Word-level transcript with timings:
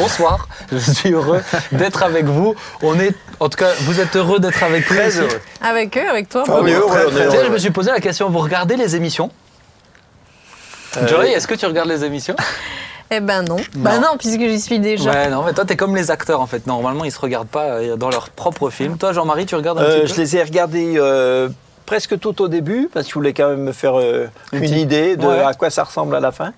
bonsoir. 0.00 0.48
Je 0.72 0.78
suis 0.78 1.12
heureux 1.12 1.40
d'être 1.72 2.02
avec 2.02 2.24
vous. 2.26 2.54
On 2.82 2.98
est, 2.98 3.14
en 3.38 3.48
tout 3.48 3.56
cas, 3.58 3.70
vous 3.82 4.00
êtes 4.00 4.16
heureux 4.16 4.38
d'être 4.40 4.62
avec 4.62 4.90
nous. 4.90 4.96
Très 4.96 5.18
heureux. 5.18 5.40
Avec 5.62 5.96
eux, 5.96 6.08
avec 6.08 6.28
toi. 6.28 6.42
Enfin, 6.42 6.58
on 6.62 6.66
est 6.66 6.72
heureux, 6.74 7.08
on 7.12 7.16
est 7.16 7.24
heureux. 7.26 7.44
je 7.46 7.50
me 7.52 7.58
suis 7.58 7.70
posé 7.70 7.90
la 7.90 8.00
question, 8.00 8.30
vous 8.30 8.38
regardez 8.38 8.76
les 8.76 8.96
émissions 8.96 9.30
Euh, 10.96 11.06
Joy, 11.06 11.28
est-ce 11.30 11.46
que 11.46 11.54
tu 11.54 11.66
regardes 11.66 11.88
les 11.88 12.04
émissions 12.04 12.36
Eh 13.12 13.18
ben 13.18 13.42
non. 13.42 13.56
Bah 13.74 13.98
non, 13.98 14.16
puisque 14.18 14.38
j'y 14.40 14.60
suis 14.60 14.78
déjà. 14.78 15.10
Ouais, 15.10 15.28
non, 15.30 15.42
mais 15.44 15.52
toi, 15.52 15.64
t'es 15.64 15.74
comme 15.76 15.96
les 15.96 16.12
acteurs 16.12 16.40
en 16.40 16.46
fait. 16.46 16.66
Normalement, 16.68 17.04
ils 17.04 17.10
se 17.10 17.18
regardent 17.18 17.48
pas 17.48 17.64
euh, 17.64 17.96
dans 17.96 18.08
leur 18.08 18.30
propre 18.30 18.70
film. 18.70 18.98
Toi, 18.98 19.12
Jean-Marie, 19.12 19.46
tu 19.46 19.56
regardes 19.56 19.78
un 19.78 19.82
Euh, 19.82 20.00
petit 20.02 20.06
je 20.10 20.14
peu 20.14 20.20
les 20.20 20.36
ai 20.36 20.42
regardés 20.44 20.94
euh, 20.96 21.48
presque 21.86 22.20
tout 22.20 22.40
au 22.40 22.46
début 22.46 22.88
parce 22.92 23.06
que 23.06 23.10
je 23.10 23.14
voulais 23.14 23.32
quand 23.32 23.48
même 23.48 23.64
me 23.64 23.72
faire 23.72 23.98
euh, 23.98 24.28
Une 24.52 24.62
idée 24.74 25.16
de 25.16 25.26
Ouais. 25.26 25.40
à 25.42 25.54
quoi 25.54 25.70
ça 25.70 25.82
ressemble 25.82 26.14
à 26.14 26.20
la 26.20 26.30
fin. 26.30 26.52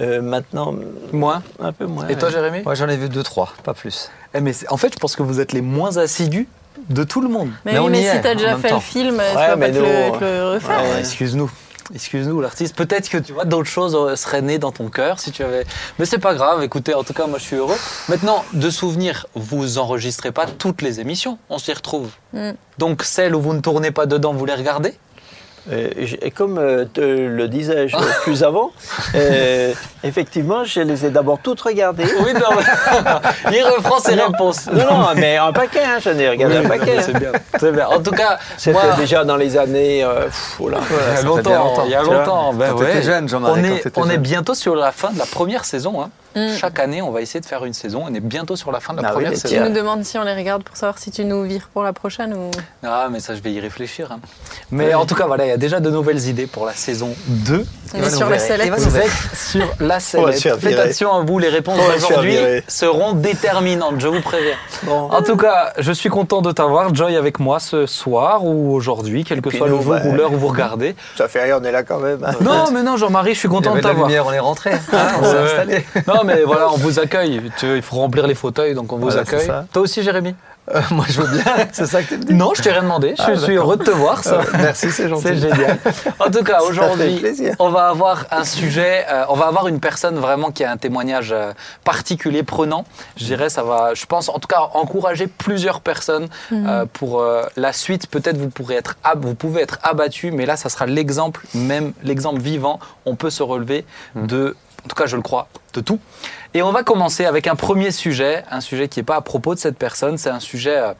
Euh, 0.00 0.20
maintenant, 0.20 0.74
Moins. 1.12 1.42
un 1.60 1.72
peu 1.72 1.86
moins. 1.86 2.06
Et 2.08 2.16
toi. 2.16 2.28
Jérémy 2.30 2.62
Moi, 2.64 2.74
j'en 2.74 2.88
ai 2.88 2.96
vu 2.96 3.08
deux, 3.08 3.22
trois, 3.22 3.52
pas 3.62 3.74
plus. 3.74 4.10
Eh, 4.34 4.40
mais 4.40 4.52
En 4.68 4.76
fait, 4.76 4.92
je 4.92 4.98
pense 4.98 5.14
que 5.14 5.22
vous 5.22 5.38
êtes 5.40 5.52
les 5.52 5.60
moins 5.60 5.96
assidus 5.98 6.48
de 6.90 7.04
tout 7.04 7.20
le 7.20 7.28
monde. 7.28 7.50
Mais, 7.64 7.74
Mais 7.74 7.78
oui, 7.78 7.84
on 7.86 7.90
mais 7.90 8.02
y 8.02 8.06
si 8.08 8.20
t'as 8.20 8.34
déjà 8.34 8.56
fait 8.56 8.70
temps. 8.70 8.74
le 8.76 8.80
film, 8.80 9.14
tu 9.16 9.36
Ouais, 9.36 9.46
vas 9.48 9.56
mais 9.56 9.68
pas 9.70 9.74
te 9.78 9.78
le, 9.82 10.10
nous, 10.12 10.18
te 10.18 10.24
le 10.24 10.50
refaire. 10.54 10.82
ouais. 10.82 10.98
Excuse-nous. 11.00 11.50
Excuse-nous, 11.94 12.40
l'artiste. 12.40 12.74
Peut-être 12.74 13.10
que 13.10 13.18
tu 13.18 13.32
vois 13.34 13.44
d'autres 13.44 13.68
choses 13.68 13.94
euh, 13.94 14.16
seraient 14.16 14.40
nées 14.40 14.58
dans 14.58 14.72
ton 14.72 14.88
cœur 14.88 15.20
si 15.20 15.30
tu 15.32 15.44
avais. 15.44 15.64
Mais 15.98 16.06
c'est 16.06 16.18
pas 16.18 16.34
grave. 16.34 16.62
Écoutez, 16.62 16.94
en 16.94 17.04
tout 17.04 17.12
cas, 17.12 17.26
moi, 17.26 17.38
je 17.38 17.44
suis 17.44 17.56
heureux. 17.56 17.76
Maintenant, 18.08 18.42
de 18.54 18.70
souvenirs, 18.70 19.26
vous 19.34 19.76
enregistrez 19.78 20.32
pas 20.32 20.46
toutes 20.46 20.80
les 20.82 21.00
émissions. 21.00 21.38
On 21.50 21.58
s'y 21.58 21.72
retrouve. 21.74 22.08
Mm. 22.32 22.52
Donc 22.78 23.02
celles 23.04 23.34
où 23.34 23.40
vous 23.40 23.52
ne 23.52 23.60
tournez 23.60 23.90
pas 23.90 24.06
dedans, 24.06 24.32
vous 24.32 24.46
les 24.46 24.54
regardez. 24.54 24.94
Euh, 25.72 25.88
et 26.20 26.30
comme 26.30 26.58
euh, 26.58 26.84
te 26.84 27.00
le 27.00 27.48
disais-je 27.48 27.96
plus 28.22 28.42
avant, 28.44 28.70
euh, 29.14 29.72
effectivement, 30.02 30.64
je 30.64 30.80
les 30.80 31.06
ai 31.06 31.10
d'abord 31.10 31.38
toutes 31.42 31.60
regardées. 31.62 32.04
Oui, 32.20 32.34
non. 32.34 32.40
mais- 32.56 33.52
Il 33.56 33.62
reprend 33.64 33.98
ses 33.98 34.14
Non. 34.16 34.26
réponses. 34.26 34.66
Non, 34.70 34.84
non, 34.84 35.06
mais 35.16 35.36
un 35.38 35.52
paquet, 35.52 35.80
hein, 35.84 35.98
j'en 36.04 36.18
ai 36.18 36.28
regardé 36.28 36.58
Oui, 36.58 36.66
un 36.66 36.68
paquet. 36.68 37.00
C'est 37.02 37.18
bien. 37.18 37.32
C'est 37.58 37.72
bien. 37.72 37.86
En 37.88 38.00
tout 38.02 38.10
cas, 38.10 38.38
C'était 38.58 38.72
moi, 38.72 38.94
déjà 38.98 39.24
dans 39.24 39.36
les 39.36 39.56
années. 39.56 40.04
euh, 40.04 40.24
pff, 40.26 40.56
oh 40.60 40.68
là. 40.68 40.78
il 40.90 41.16
y 41.16 41.18
a 41.18 41.22
longtemps. 41.22 41.82
Il 41.86 41.90
y 41.90 41.94
a 41.94 42.02
longtemps. 42.02 42.52
Ben 42.52 42.70
Quand 42.72 42.78
ouais. 42.80 42.86
t'étais 42.86 43.02
jeune, 43.02 43.28
Jean-Marie, 43.28 43.60
On 43.60 43.64
est, 43.64 43.98
on 43.98 44.10
est 44.10 44.18
bientôt 44.18 44.54
sur 44.54 44.76
la 44.76 44.92
fin 44.92 45.12
de 45.12 45.18
la 45.18 45.26
première 45.26 45.64
saison. 45.64 46.02
hein. 46.02 46.10
Mm. 46.36 46.56
Chaque 46.58 46.80
année, 46.80 47.00
on 47.00 47.12
va 47.12 47.20
essayer 47.20 47.38
de 47.40 47.46
faire 47.46 47.64
une 47.64 47.74
saison. 47.74 48.02
On 48.08 48.12
est 48.12 48.18
bientôt 48.18 48.56
sur 48.56 48.72
la 48.72 48.80
fin 48.80 48.92
de 48.92 49.00
la 49.00 49.08
Ah 49.08 49.10
oui, 49.12 49.14
première 49.14 49.30
les 49.30 49.36
Tu 49.38 49.46
saison. 49.48 49.66
nous 49.68 49.72
demandes 49.72 50.04
si 50.04 50.18
on 50.18 50.24
les 50.24 50.34
regarde 50.34 50.64
pour 50.64 50.76
savoir 50.76 50.98
si 50.98 51.12
tu 51.12 51.24
nous 51.24 51.44
vires 51.44 51.68
pour 51.72 51.84
la 51.84 51.92
prochaine 51.92 52.34
ou. 52.34 52.50
Ah, 52.84 53.06
mais 53.08 53.20
ça, 53.20 53.36
je 53.36 53.40
vais 53.40 53.52
y 53.52 53.60
réfléchir. 53.60 54.10
hein. 54.10 54.18
Mais 54.72 54.94
en 54.94 55.06
tout 55.06 55.14
cas, 55.14 55.26
voilà, 55.26 55.53
a 55.54 55.56
déjà 55.56 55.80
de 55.80 55.90
nouvelles 55.90 56.26
idées 56.28 56.46
pour 56.46 56.66
la 56.66 56.72
saison 56.72 57.14
2. 57.28 57.64
On 57.96 58.02
est 58.02 58.10
sur 58.10 58.28
la 58.28 58.38
sellette. 58.38 58.72
Vous 58.76 58.96
êtes 58.96 59.10
sur 59.34 59.60
la 59.80 59.98
On 60.18 60.22
va 60.22 60.32
se 60.32 60.40
sellette. 60.40 60.60
Faites 60.60 60.78
attention 60.78 61.12
à 61.14 61.20
vous, 61.24 61.38
les 61.38 61.48
réponses 61.48 61.78
d'aujourd'hui 61.78 62.36
seront 62.66 63.12
déterminantes, 63.12 63.94
je 64.00 64.08
vous 64.08 64.20
préviens. 64.20 64.56
Bon. 64.82 65.08
En 65.10 65.22
tout 65.22 65.36
cas, 65.36 65.72
je 65.78 65.92
suis 65.92 66.08
content 66.08 66.42
de 66.42 66.50
t'avoir, 66.52 66.92
Joy, 66.94 67.16
avec 67.16 67.38
moi 67.38 67.60
ce 67.60 67.86
soir 67.86 68.44
ou 68.44 68.74
aujourd'hui, 68.74 69.24
quel 69.24 69.40
que 69.40 69.50
soit 69.50 69.68
le 69.68 69.74
jour 69.80 69.94
bah, 69.94 70.02
ou 70.06 70.12
l'heure 70.14 70.32
où 70.32 70.36
vous 70.36 70.48
regardez. 70.48 70.96
Ça 71.16 71.28
fait 71.28 71.42
rien, 71.44 71.58
on 71.60 71.64
est 71.64 71.72
là 71.72 71.82
quand 71.84 72.00
même. 72.00 72.24
hein. 72.24 72.32
Non, 72.40 72.70
mais 72.72 72.82
non, 72.82 72.96
Jean-Marie, 72.96 73.34
je 73.34 73.38
suis 73.38 73.48
Il 73.48 73.52
y 73.52 73.54
content 73.54 73.70
de 73.70 73.74
avait 73.74 73.82
de 73.82 73.86
la 73.86 73.90
t'avoir. 73.92 74.08
lumière, 74.08 74.26
on 74.26 74.32
est 74.32 74.38
rentré. 74.40 74.72
hein, 74.72 75.06
on 75.20 75.24
s'est 75.24 75.38
installé. 75.38 75.86
Non, 76.08 76.22
mais 76.24 76.42
voilà, 76.42 76.70
on 76.72 76.76
vous 76.76 76.98
accueille. 76.98 77.42
Tu- 77.58 77.76
Il 77.76 77.82
faut 77.82 77.96
remplir 77.96 78.26
les 78.26 78.34
fauteuils, 78.34 78.74
donc 78.74 78.92
on 78.92 78.96
vous 78.96 79.02
Voilà, 79.08 79.20
accueille. 79.22 79.48
Toi 79.72 79.82
aussi, 79.82 80.02
Jérémy? 80.02 80.34
Euh, 80.74 80.80
moi, 80.92 81.04
je 81.08 81.20
veux 81.20 81.28
bien. 81.42 81.44
C'est 81.72 81.86
ça 81.86 82.02
que 82.02 82.08
tu 82.08 82.16
me 82.18 82.22
dis 82.24 82.34
Non, 82.34 82.52
je 82.54 82.62
t'ai 82.62 82.70
rien 82.70 82.82
demandé. 82.82 83.14
Je 83.18 83.22
Ah, 83.22 83.36
suis 83.36 83.54
heureux 83.54 83.76
de 83.76 83.84
te 83.84 83.90
voir. 83.90 84.22
Ça. 84.24 84.36
Euh, 84.40 84.44
Merci, 84.54 84.90
c'est 84.90 85.08
gentil. 85.10 85.22
C'est 85.24 85.36
génial. 85.36 85.78
En 86.18 86.30
tout 86.30 86.42
cas, 86.42 86.60
aujourd'hui, 86.68 87.22
on 87.58 87.68
va 87.68 87.88
avoir 87.88 88.24
un 88.30 88.44
sujet, 88.44 89.04
euh, 89.10 89.24
on 89.28 89.34
va 89.34 89.46
avoir 89.46 89.68
une 89.68 89.78
personne 89.80 90.16
vraiment 90.16 90.50
qui 90.50 90.64
a 90.64 90.70
un 90.70 90.76
témoignage 90.78 91.32
euh, 91.32 91.52
particulier, 91.84 92.42
prenant. 92.42 92.84
Je 93.16 93.24
dirais, 93.26 93.50
ça 93.50 93.62
va, 93.62 93.92
je 93.94 94.06
pense, 94.06 94.28
en 94.30 94.38
tout 94.38 94.48
cas, 94.48 94.70
encourager 94.72 95.26
plusieurs 95.26 95.80
personnes 95.80 96.28
euh, 96.52 96.86
pour 96.92 97.20
euh, 97.20 97.42
la 97.56 97.72
suite. 97.74 98.06
Peut-être 98.08 98.38
vous 98.38 98.48
pourrez 98.50 98.76
être, 98.76 98.96
ab- 99.04 99.24
vous 99.24 99.34
pouvez 99.34 99.60
être 99.62 99.78
abattu, 99.82 100.30
mais 100.30 100.46
là, 100.46 100.56
ça 100.56 100.70
sera 100.70 100.86
l'exemple 100.86 101.42
même, 101.54 101.92
l'exemple 102.02 102.40
vivant. 102.40 102.80
On 103.04 103.16
peut 103.16 103.30
se 103.30 103.42
relever 103.42 103.84
de, 104.14 104.56
en 104.84 104.88
tout 104.88 104.96
cas, 104.96 105.06
je 105.06 105.16
le 105.16 105.22
crois, 105.22 105.48
de 105.72 105.80
tout. 105.80 105.98
Et 106.52 106.62
on 106.62 106.70
va 106.72 106.82
commencer 106.82 107.24
avec 107.24 107.46
un 107.46 107.56
premier 107.56 107.90
sujet, 107.90 108.44
un 108.50 108.60
sujet 108.60 108.88
qui 108.88 109.00
n'est 109.00 109.04
pas 109.04 109.16
à 109.16 109.20
propos 109.22 109.54
de 109.54 109.58
cette 109.60 109.76
personne, 109.78 110.18
c'est 110.18 110.30
un 110.30 110.40
sujet 110.40 110.76
euh, 110.76 110.92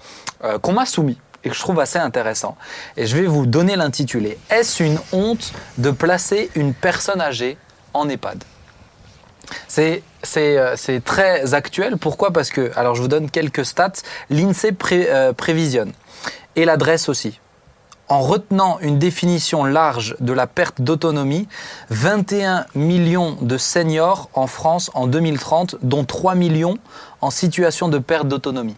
euh, 0.43 0.59
qu'on 0.59 0.73
m'a 0.73 0.87
soumis 0.87 1.19
et 1.45 1.51
que 1.51 1.55
je 1.55 1.61
trouve 1.61 1.79
assez 1.79 1.99
intéressant. 1.99 2.57
Et 2.97 3.07
je 3.07 3.17
vais 3.17 3.27
vous 3.27 3.47
donner 3.47 3.77
l'intitulé. 3.77 4.39
Est-ce 4.51 4.83
une 4.83 4.99
honte 5.13 5.53
de 5.79 5.91
placer 5.91 6.51
une 6.55 6.73
personne 6.75 7.21
âgée 7.21 7.59
en 7.93 8.09
EHPAD? 8.09 8.43
Euh, 9.79 10.75
c'est 10.77 11.05
très 11.05 11.53
actuel. 11.53 11.99
Pourquoi? 11.99 12.33
Parce 12.33 12.51
que, 12.51 12.73
alors 12.77 12.95
je 12.95 13.03
vous 13.03 13.09
donne 13.09 13.31
quelques 13.31 13.67
stats. 13.67 13.93
L'INSEE 14.31 14.73
pré- 14.73 15.09
prévisionne, 15.37 15.93
et 16.57 16.65
l'adresse 16.65 17.11
aussi. 17.11 17.39
En 18.09 18.21
retenant 18.21 18.79
une 18.81 18.99
définition 18.99 19.65
large 19.65 20.15
de 20.21 20.35
la 20.35 20.47
perte 20.47 20.83
d'autonomie, 20.83 21.49
21 21.89 22.67
millions 22.75 23.39
de 23.41 23.57
seniors 23.57 24.29
en 24.35 24.47
France 24.47 24.91
en 24.93 25.07
2030, 25.07 25.77
dont 25.83 26.05
3 26.05 26.35
millions 26.35 26.77
en 27.23 27.31
situation 27.31 27.89
de 27.89 27.99
perte 27.99 28.29
d'autonomie. 28.29 28.77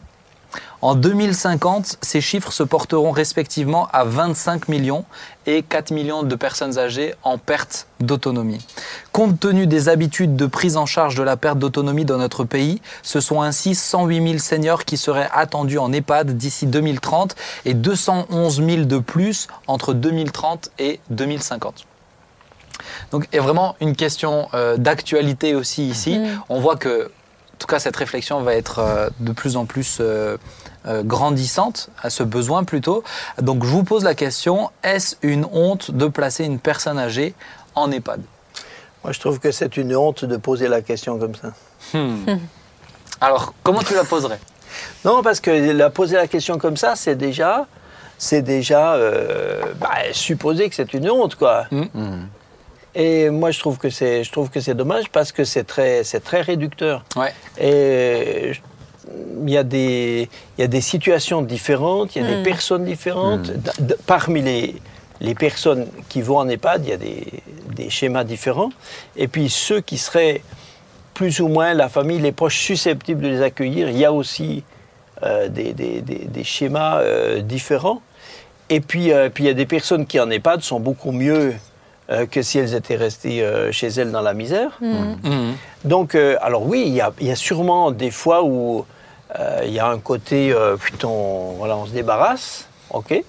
En 0.83 0.95
2050, 0.95 1.99
ces 2.03 2.21
chiffres 2.21 2.53
se 2.53 2.63
porteront 2.63 3.11
respectivement 3.11 3.89
à 3.93 4.05
25 4.05 4.69
millions 4.69 5.05
et 5.47 5.63
4 5.63 5.91
millions 5.91 6.23
de 6.23 6.35
personnes 6.35 6.79
âgées 6.79 7.15
en 7.23 7.39
perte 7.39 7.87
d'autonomie. 8.01 8.67
Compte 9.13 9.41
tenu 9.41 9.67
des 9.67 9.89
habitudes 9.89 10.37
de 10.37 10.47
prise 10.47 10.77
en 10.77 10.87
charge 10.87 11.15
de 11.15 11.23
la 11.23 11.37
perte 11.37 11.59
d'autonomie 11.59 12.05
dans 12.05 12.19
notre 12.19 12.45
pays, 12.45 12.83
ce 13.03 13.21
sont 13.21 13.43
ainsi 13.43 13.75
108 13.75 14.29
000 14.29 14.39
seniors 14.39 14.85
qui 14.85 14.97
seraient 14.97 15.31
attendus 15.33 15.79
en 15.79 15.93
EHPAD 15.93 16.37
d'ici 16.37 16.67
2030 16.67 17.37
et 17.65 17.75
211 17.75 18.63
000 18.65 18.85
de 18.85 18.99
plus 18.99 19.49
entre 19.67 19.95
2030 19.95 20.71
et 20.79 21.01
2050. 21.11 21.87
Donc 23.11 23.29
il 23.33 23.37
y 23.37 23.39
a 23.39 23.43
vraiment 23.43 23.77
une 23.81 23.97
question 23.97 24.49
euh, 24.55 24.77
d'actualité 24.77 25.55
aussi 25.55 25.89
ici. 25.89 26.19
Mm. 26.19 26.43
On 26.49 26.61
voit 26.61 26.77
que, 26.77 27.07
en 27.07 27.57
tout 27.59 27.67
cas, 27.67 27.79
cette 27.79 27.97
réflexion 27.97 28.43
va 28.43 28.55
être 28.55 28.79
euh, 28.79 29.09
de 29.21 29.33
plus 29.33 29.57
en 29.57 29.65
plus 29.65 29.99
euh, 30.01 30.37
grandissante, 31.03 31.91
à 32.03 32.11
ce 32.11 32.23
besoin 32.23 32.65
plutôt. 32.65 33.03
Donc 33.41 33.65
je 33.65 33.71
vous 33.71 33.85
pose 33.85 34.05
la 34.05 34.15
question, 34.15 34.71
est-ce 34.83 35.17
une 35.23 35.47
honte 35.53 35.91
de 35.91 36.07
placer 36.07 36.45
une 36.45 36.59
personne 36.59 36.99
âgée 36.99 37.35
en 37.75 37.91
EHPAD? 37.91 38.21
Moi, 39.05 39.13
je 39.13 39.21
trouve 39.21 39.39
que 39.39 39.53
c'est 39.53 39.77
une 39.77 39.95
honte 39.95 40.25
de 40.25 40.37
poser 40.37 40.67
la 40.69 40.83
question 40.83 41.19
comme 41.19 41.35
ça. 41.35 41.53
Alors, 43.21 43.55
comment 43.63 43.81
tu 43.81 43.95
la 43.95 44.05
poserais? 44.05 44.41
Non, 45.05 45.23
parce 45.23 45.41
que 45.41 45.51
la 45.73 45.91
poser 45.91 46.17
la 46.17 46.27
question 46.27 46.59
comme 46.59 46.77
ça, 46.77 46.97
c'est 46.97 47.15
déjà, 47.17 47.67
c'est 48.19 48.43
déjà 48.43 48.95
euh, 48.95 49.63
bah, 49.81 49.95
supposer 50.13 50.69
que 50.69 50.75
c'est 50.75 50.93
une 50.93 51.09
honte, 51.11 51.37
quoi. 51.37 51.67
Hmm. 51.71 52.27
Et 52.95 53.31
moi, 53.31 53.51
je 53.51 53.59
trouve 53.61 53.79
que 53.79 53.91
c'est, 53.91 54.25
je 54.25 54.33
trouve 54.33 54.49
que 54.51 54.59
c'est 54.61 54.75
dommage 54.75 55.11
parce 55.11 55.31
que 55.31 55.45
c'est 55.45 55.65
très, 55.65 56.03
c'est 56.03 56.21
très 56.21 56.41
réducteur. 56.41 57.05
Ouais. 57.15 57.33
Et 57.59 58.55
je- 58.55 58.61
il 59.47 59.51
y 59.51 59.57
a 59.57 59.63
des, 59.65 60.29
il 60.57 60.61
y 60.61 60.65
a 60.65 60.69
des 60.69 60.81
situations 60.81 61.43
différentes, 61.43 62.17
il 62.17 62.23
y 62.23 62.25
a 62.25 62.29
des 62.29 62.41
Mm. 62.41 62.43
personnes 62.43 62.85
différentes. 62.85 63.51
D- 63.51 63.71
d- 63.81 63.95
Parmi 64.07 64.43
les, 64.43 64.75
les 65.21 65.35
personnes 65.35 65.87
qui 66.09 66.23
vont 66.23 66.39
en 66.39 66.49
EHPAD, 66.49 66.85
il 66.85 66.91
y 66.91 66.93
a 66.93 66.97
des, 66.97 67.27
des 67.75 67.91
schémas 67.91 68.25
différents. 68.25 68.71
Et 69.17 69.29
puis 69.29 69.49
ceux 69.49 69.81
qui 69.81 69.99
seraient 69.99 70.43
plus 71.15 71.41
ou 71.41 71.49
moins 71.49 71.73
la 71.75 71.89
famille, 71.89 72.19
les 72.19 72.33
proches 72.33 72.59
susceptibles 72.59 73.23
de 73.23 73.29
les 73.29 73.43
accueillir, 73.43 73.89
il 73.91 73.97
y 73.99 74.05
a 74.05 74.13
aussi 74.13 74.65
euh, 75.23 75.49
des, 75.49 75.73
des- 75.73 76.03
des- 76.03 76.27
des 76.27 76.45
schémas 76.45 76.99
euh, 77.01 77.41
différents. 77.41 78.03
Et 78.69 78.81
puis, 78.81 79.13
euh, 79.13 79.31
puis 79.33 79.45
il 79.45 79.47
y 79.47 79.51
a 79.51 79.55
des 79.55 79.65
personnes 79.67 80.05
qui 80.07 80.19
en 80.21 80.29
EHPAD 80.31 80.61
sont 80.63 80.81
beaucoup 80.81 81.13
mieux 81.13 81.55
euh, 82.11 82.27
que 82.27 82.43
si 82.43 82.59
elles 82.59 82.75
étaient 82.75 82.97
restées 82.97 83.43
euh, 83.43 83.73
chez 83.73 83.87
elles 83.89 84.11
dans 84.13 84.21
la 84.21 84.35
misère. 84.35 84.77
Mhm. 84.81 85.55
Donc, 85.85 86.15
euh, 86.15 86.37
alors 86.43 86.67
oui, 86.67 86.83
il 86.87 86.93
y, 86.93 87.01
a, 87.01 87.13
il 87.21 87.27
y 87.29 87.31
a 87.31 87.37
sûrement 87.37 87.91
des 87.93 88.11
fois 88.11 88.43
où 88.45 88.81
euh, 88.81 88.83
il 89.65 89.73
y 89.73 89.79
a 89.81 89.87
un 89.89 89.99
côté, 89.99 90.53
euh, 90.53 90.77
putain, 90.77 91.09
on, 91.09 91.55
voilà, 91.59 91.77
on 91.77 91.87
se 91.87 91.93
débarrasse, 91.93 92.67
ok. 92.91 93.23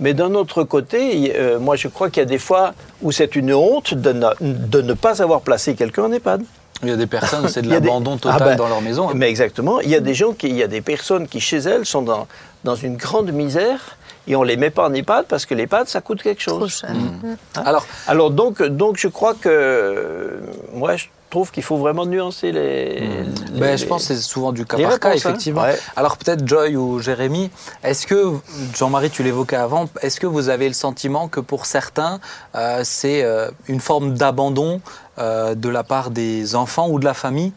Mais 0.00 0.12
d'un 0.14 0.34
autre 0.34 0.64
côté, 0.64 1.34
euh, 1.36 1.58
moi 1.60 1.76
je 1.76 1.86
crois 1.88 2.10
qu'il 2.10 2.20
y 2.20 2.26
a 2.26 2.28
des 2.28 2.38
fois 2.38 2.74
où 3.02 3.12
c'est 3.12 3.36
une 3.36 3.54
honte 3.54 3.94
de 3.94 4.12
ne, 4.12 4.26
de 4.40 4.82
ne 4.82 4.92
pas 4.94 5.22
avoir 5.22 5.40
placé 5.42 5.74
quelqu'un 5.76 6.04
en 6.04 6.12
EHPAD. 6.12 6.42
Il 6.82 6.88
y 6.88 6.92
a 6.92 6.96
des 6.96 7.06
personnes, 7.06 7.48
c'est 7.48 7.62
de 7.62 7.66
Il 7.68 7.72
y 7.72 7.76
a 7.76 7.80
des- 7.80 7.86
l'abandon 7.86 8.16
total 8.16 8.38
Ah 8.40 8.44
ben, 8.44 8.56
dans 8.56 8.66
leur 8.68 8.80
maison. 8.80 9.08
hein. 9.08 9.12
Mais 9.14 9.28
exactement, 9.28 9.80
il 9.80 9.88
y 9.90 9.94
a 9.94 10.00
des 10.00 10.14
gens 10.14 10.32
qui, 10.32 10.48
il 10.48 10.56
y 10.56 10.62
a 10.64 10.66
des 10.66 10.80
personnes 10.80 11.28
qui 11.28 11.38
chez 11.40 11.58
elles 11.58 11.86
sont 11.86 12.02
dans, 12.02 12.26
dans 12.64 12.74
une 12.74 12.96
grande 12.96 13.30
misère 13.30 13.96
et 14.26 14.34
on 14.34 14.42
les 14.42 14.56
met 14.56 14.70
pas 14.70 14.88
en 14.88 14.92
EHPAD 14.92 15.26
parce 15.26 15.46
que 15.46 15.54
l'EHPAD 15.54 15.86
ça 15.86 16.00
coûte 16.00 16.22
quelque 16.22 16.42
Trop 16.44 16.58
chose. 16.60 16.80
cher. 16.80 16.90
Mm. 16.92 17.36
Alors, 17.64 17.86
Alors 18.08 18.30
donc, 18.32 18.62
donc 18.62 18.96
je 18.98 19.06
crois 19.08 19.34
que, 19.34 19.48
euh, 19.48 20.40
moi 20.72 20.96
je 20.96 21.04
trouve 21.34 21.50
qu'il 21.50 21.64
faut 21.64 21.78
vraiment 21.78 22.06
nuancer 22.06 22.52
les. 22.52 23.00
les- 23.00 23.60
ben, 23.60 23.76
je 23.76 23.86
pense 23.86 24.06
que 24.06 24.14
c'est 24.14 24.20
souvent 24.20 24.52
du 24.52 24.64
cas 24.64 24.78
par 24.78 25.00
cas, 25.00 25.08
hein. 25.10 25.14
effectivement. 25.14 25.62
Ouais. 25.62 25.76
Alors 25.96 26.16
peut-être 26.16 26.46
Joy 26.46 26.76
ou 26.76 27.00
Jérémy, 27.00 27.50
est-ce 27.82 28.06
que, 28.06 28.34
Jean-Marie, 28.76 29.10
tu 29.10 29.24
l'évoquais 29.24 29.56
avant, 29.56 29.86
est-ce 30.00 30.20
que 30.20 30.28
vous 30.28 30.48
avez 30.48 30.68
le 30.68 30.74
sentiment 30.74 31.26
que 31.26 31.40
pour 31.40 31.66
certains, 31.66 32.20
euh, 32.54 32.82
c'est 32.84 33.24
euh, 33.24 33.50
une 33.66 33.80
forme 33.80 34.14
d'abandon 34.14 34.80
euh, 35.18 35.56
de 35.56 35.68
la 35.68 35.82
part 35.82 36.10
des 36.10 36.54
enfants 36.54 36.88
ou 36.88 37.00
de 37.00 37.04
la 37.04 37.14
famille? 37.14 37.52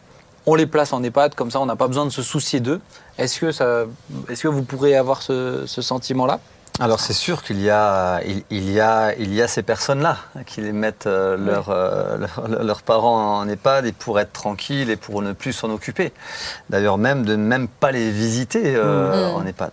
On 0.47 0.55
les 0.55 0.65
place 0.65 0.91
en 0.91 1.03
EHPAD, 1.03 1.35
comme 1.35 1.51
ça 1.51 1.59
on 1.59 1.67
n'a 1.67 1.75
pas 1.75 1.87
besoin 1.87 2.05
de 2.05 2.09
se 2.09 2.23
soucier 2.23 2.59
d'eux. 2.59 2.81
Est-ce 3.19 3.39
que, 3.39 3.51
ça, 3.51 3.85
est-ce 4.27 4.41
que 4.41 4.47
vous 4.47 4.63
pourrez 4.63 4.95
avoir 4.95 5.21
ce, 5.21 5.65
ce 5.67 5.83
sentiment-là? 5.83 6.39
Alors 6.79 6.99
c'est 6.99 7.13
sûr 7.13 7.41
qu'il 7.41 7.59
y 7.59 7.71
a, 7.71 8.21
il, 8.23 8.43
il 8.51 8.71
y 8.71 8.79
a, 8.79 9.15
il 9.15 9.33
y 9.33 9.41
a 9.41 9.47
ces 9.47 9.63
personnes-là 9.63 10.17
qui 10.45 10.61
les 10.61 10.71
mettent 10.71 11.07
euh, 11.07 11.35
leurs 11.35 11.69
euh, 11.71 12.17
leur- 12.19 12.63
leurs 12.63 12.81
parents 12.83 13.39
en 13.39 13.47
EHPAD 13.49 13.87
et 13.87 13.91
pour 13.91 14.19
être 14.19 14.31
tranquilles 14.31 14.91
et 14.91 14.95
pour 14.95 15.23
ne 15.23 15.33
plus 15.33 15.53
s'en 15.53 15.71
occuper. 15.71 16.13
D'ailleurs 16.69 16.99
même 16.99 17.25
de 17.25 17.35
ne 17.35 17.43
même 17.43 17.67
pas 17.67 17.91
les 17.91 18.11
visiter 18.11 18.75
euh, 18.75 19.31
Mm. 19.31 19.35
en 19.37 19.45
EHPAD. 19.47 19.71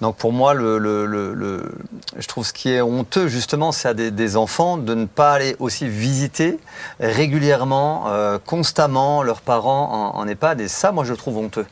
Donc 0.00 0.16
pour 0.16 0.32
moi, 0.32 0.54
le, 0.54 0.78
le- 0.78 1.04
le- 1.04 1.34
le- 1.34 1.72
je 2.16 2.26
trouve 2.26 2.46
ce 2.46 2.54
qui 2.54 2.70
est 2.72 2.80
honteux 2.80 3.28
justement, 3.28 3.70
c'est 3.70 3.88
à 3.88 3.94
des, 3.94 4.10
des 4.10 4.36
enfants 4.38 4.78
de 4.78 4.94
ne 4.94 5.04
pas 5.04 5.32
aller 5.32 5.56
aussi 5.58 5.86
visiter 5.86 6.58
régulièrement, 7.00 8.04
euh, 8.08 8.38
constamment 8.44 9.22
leurs 9.22 9.42
parents 9.42 10.12
en, 10.14 10.18
en 10.20 10.26
EHPAD. 10.28 10.62
Et 10.62 10.68
ça, 10.68 10.90
moi, 10.90 11.04
je 11.04 11.10
le 11.10 11.18
trouve 11.18 11.36
honteux. 11.36 11.66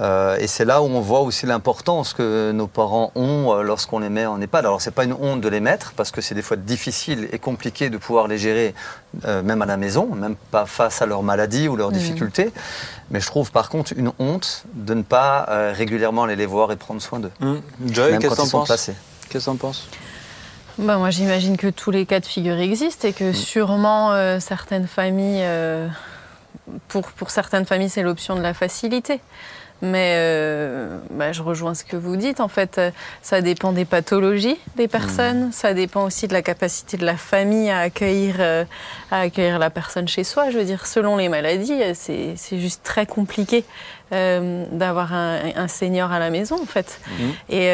Euh, 0.00 0.36
et 0.38 0.46
c'est 0.46 0.64
là 0.64 0.82
où 0.82 0.86
on 0.86 1.00
voit 1.00 1.20
aussi 1.20 1.46
l'importance 1.46 2.12
que 2.12 2.52
nos 2.52 2.66
parents 2.66 3.10
ont 3.14 3.52
euh, 3.52 3.62
lorsqu'on 3.62 3.98
les 3.98 4.10
met 4.10 4.26
en 4.26 4.40
EHPAD. 4.40 4.66
Alors 4.66 4.80
c'est 4.80 4.90
pas 4.90 5.04
une 5.04 5.14
honte 5.14 5.40
de 5.40 5.48
les 5.48 5.60
mettre 5.60 5.92
parce 5.96 6.10
que 6.10 6.20
c'est 6.20 6.34
des 6.34 6.42
fois 6.42 6.56
difficile 6.56 7.28
et 7.32 7.38
compliqué 7.38 7.90
de 7.90 7.96
pouvoir 7.96 8.28
les 8.28 8.38
gérer 8.38 8.74
euh, 9.26 9.42
même 9.42 9.62
à 9.62 9.66
la 9.66 9.76
maison, 9.76 10.06
même 10.14 10.36
pas 10.50 10.66
face 10.66 11.00
à 11.00 11.06
leur 11.06 11.22
maladie 11.22 11.68
ou 11.68 11.76
leurs 11.76 11.90
difficultés. 11.90 12.52
Mais 13.10 13.20
je 13.20 13.26
trouve 13.26 13.50
par 13.50 13.70
contre 13.70 13.92
une 13.96 14.12
honte 14.18 14.64
de 14.74 14.94
ne 14.94 15.02
pas 15.02 15.46
euh, 15.48 15.72
régulièrement 15.74 16.24
aller 16.24 16.36
les 16.36 16.46
voir 16.46 16.70
et 16.70 16.76
prendre 16.76 17.00
soin 17.00 17.20
d'eux, 17.20 17.32
Joy, 17.40 18.12
même 18.12 18.20
qu'est-ce 18.20 18.34
quand 18.34 18.42
que 18.42 18.46
ils 18.46 18.50
sont 18.50 18.64
placés. 18.64 18.94
Qu'est-ce 19.28 19.46
que 19.46 19.50
t'en 19.50 19.56
penses 19.56 19.88
Bah, 20.78 20.96
moi, 20.96 21.10
j'imagine 21.10 21.56
que 21.56 21.68
tous 21.68 21.90
les 21.90 22.06
cas 22.06 22.20
de 22.20 22.26
figure 22.26 22.58
existent 22.58 23.08
et 23.08 23.12
que 23.12 23.32
sûrement 23.32 24.12
euh, 24.12 24.40
certaines 24.40 24.86
familles, 24.86 25.42
euh, 25.42 25.88
pour, 26.88 27.08
pour 27.12 27.30
certaines 27.30 27.66
familles, 27.66 27.90
c'est 27.90 28.02
l'option 28.02 28.36
de 28.36 28.42
la 28.42 28.54
facilité. 28.54 29.20
Mais 29.80 30.14
euh, 30.16 30.98
bah, 31.10 31.32
je 31.32 31.42
rejoins 31.42 31.74
ce 31.74 31.84
que 31.84 31.96
vous 31.96 32.16
dites. 32.16 32.40
En 32.40 32.48
fait, 32.48 32.78
euh, 32.78 32.90
ça 33.22 33.40
dépend 33.40 33.72
des 33.72 33.84
pathologies 33.84 34.58
des 34.76 34.88
personnes. 34.88 35.50
Ça 35.52 35.72
dépend 35.72 36.04
aussi 36.04 36.26
de 36.26 36.32
la 36.32 36.42
capacité 36.42 36.96
de 36.96 37.06
la 37.06 37.16
famille 37.16 37.70
à 37.70 37.78
accueillir, 37.80 38.36
euh, 38.40 38.64
à 39.10 39.20
accueillir 39.20 39.58
la 39.58 39.70
personne 39.70 40.08
chez 40.08 40.24
soi. 40.24 40.50
Je 40.50 40.58
veux 40.58 40.64
dire, 40.64 40.86
selon 40.86 41.16
les 41.16 41.28
maladies, 41.28 41.80
c'est 41.94 42.34
c'est 42.36 42.58
juste 42.58 42.82
très 42.82 43.06
compliqué 43.06 43.64
euh, 44.12 44.64
d'avoir 44.72 45.12
un, 45.12 45.38
un 45.54 45.68
senior 45.68 46.10
à 46.10 46.18
la 46.18 46.30
maison, 46.30 46.56
en 46.60 46.66
fait. 46.66 47.00
Mhm. 47.18 47.32
Et 47.50 47.68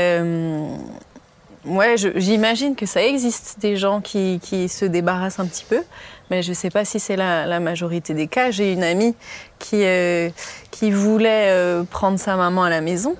ouais, 1.65 1.95
j'imagine 2.17 2.75
que 2.77 2.87
ça 2.87 3.03
existe 3.03 3.59
des 3.61 3.77
gens 3.77 4.01
qui, 4.01 4.41
qui 4.43 4.69
se 4.69 4.85
débarrassent 4.85 5.41
un 5.41 5.47
petit 5.47 5.65
peu, 5.69 5.81
mais 6.31 6.43
je 6.43 6.51
ne 6.51 6.55
sais 6.55 6.71
pas 6.71 6.85
si 6.85 7.01
c'est 7.01 7.17
la, 7.17 7.61
majorité 7.61 8.15
des 8.15 8.29
cas. 8.29 8.51
J'ai 8.51 8.73
une 8.73 8.83
amie 8.83 9.15
qui, 9.59 9.85
euh, 9.85 10.31
qui 10.71 10.91
voulait 10.91 11.51
euh, 11.51 11.85
prendre 11.85 12.19
sa 12.19 12.37
maman 12.37 12.65
à 12.65 12.71
la 12.71 12.81
maison. 12.81 13.17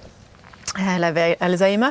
Elle 0.97 1.05
avait 1.05 1.37
Alzheimer 1.41 1.91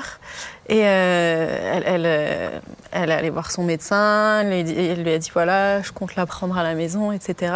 et 0.68 0.82
euh, 0.84 1.82
elle, 1.86 2.06
elle, 2.06 2.62
elle 2.92 3.12
allée 3.12 3.30
voir 3.30 3.52
son 3.52 3.64
médecin. 3.64 4.42
Elle 4.42 5.02
lui, 5.02 5.14
a 5.14 5.18
dit 5.18 5.30
voilà, 5.32 5.82
je 5.82 5.92
compte 5.92 6.16
la 6.16 6.26
prendre 6.26 6.58
à 6.58 6.64
la 6.64 6.74
maison, 6.74 7.12
etc. 7.12 7.54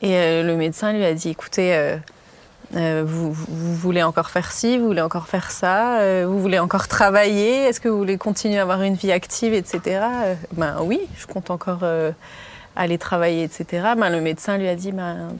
Et 0.00 0.42
le 0.42 0.56
médecin 0.56 0.92
lui 0.92 1.04
a 1.04 1.12
dit 1.12 1.28
écoutez, 1.30 1.96
vous, 2.72 3.32
vous- 3.32 3.74
voulez 3.74 4.02
encore 4.02 4.30
faire 4.30 4.52
ci, 4.52 4.78
vous 4.78 4.86
voulez 4.86 5.02
encore 5.02 5.26
faire 5.26 5.50
ça, 5.50 6.24
vous 6.24 6.38
voulez 6.38 6.58
encore 6.60 6.88
travailler, 6.88 7.64
est-ce 7.64 7.80
que 7.80 7.88
vous 7.88 7.98
voulez 7.98 8.16
continuer 8.16 8.58
à 8.58 8.62
avoir 8.62 8.80
une 8.82 8.94
vie 8.94 9.12
active, 9.12 9.52
etc. 9.52 10.00
Ben 10.52 10.76
oui, 10.82 11.00
je 11.18 11.26
compte 11.26 11.50
encore 11.50 11.80
aller 12.78 12.96
travailler, 12.96 13.44
etc. 13.44 13.88
Ben, 13.96 14.08
le 14.08 14.20
médecin 14.20 14.56
lui 14.56 14.68
a 14.68 14.74
dit 14.74 14.92
ben, 14.92 15.36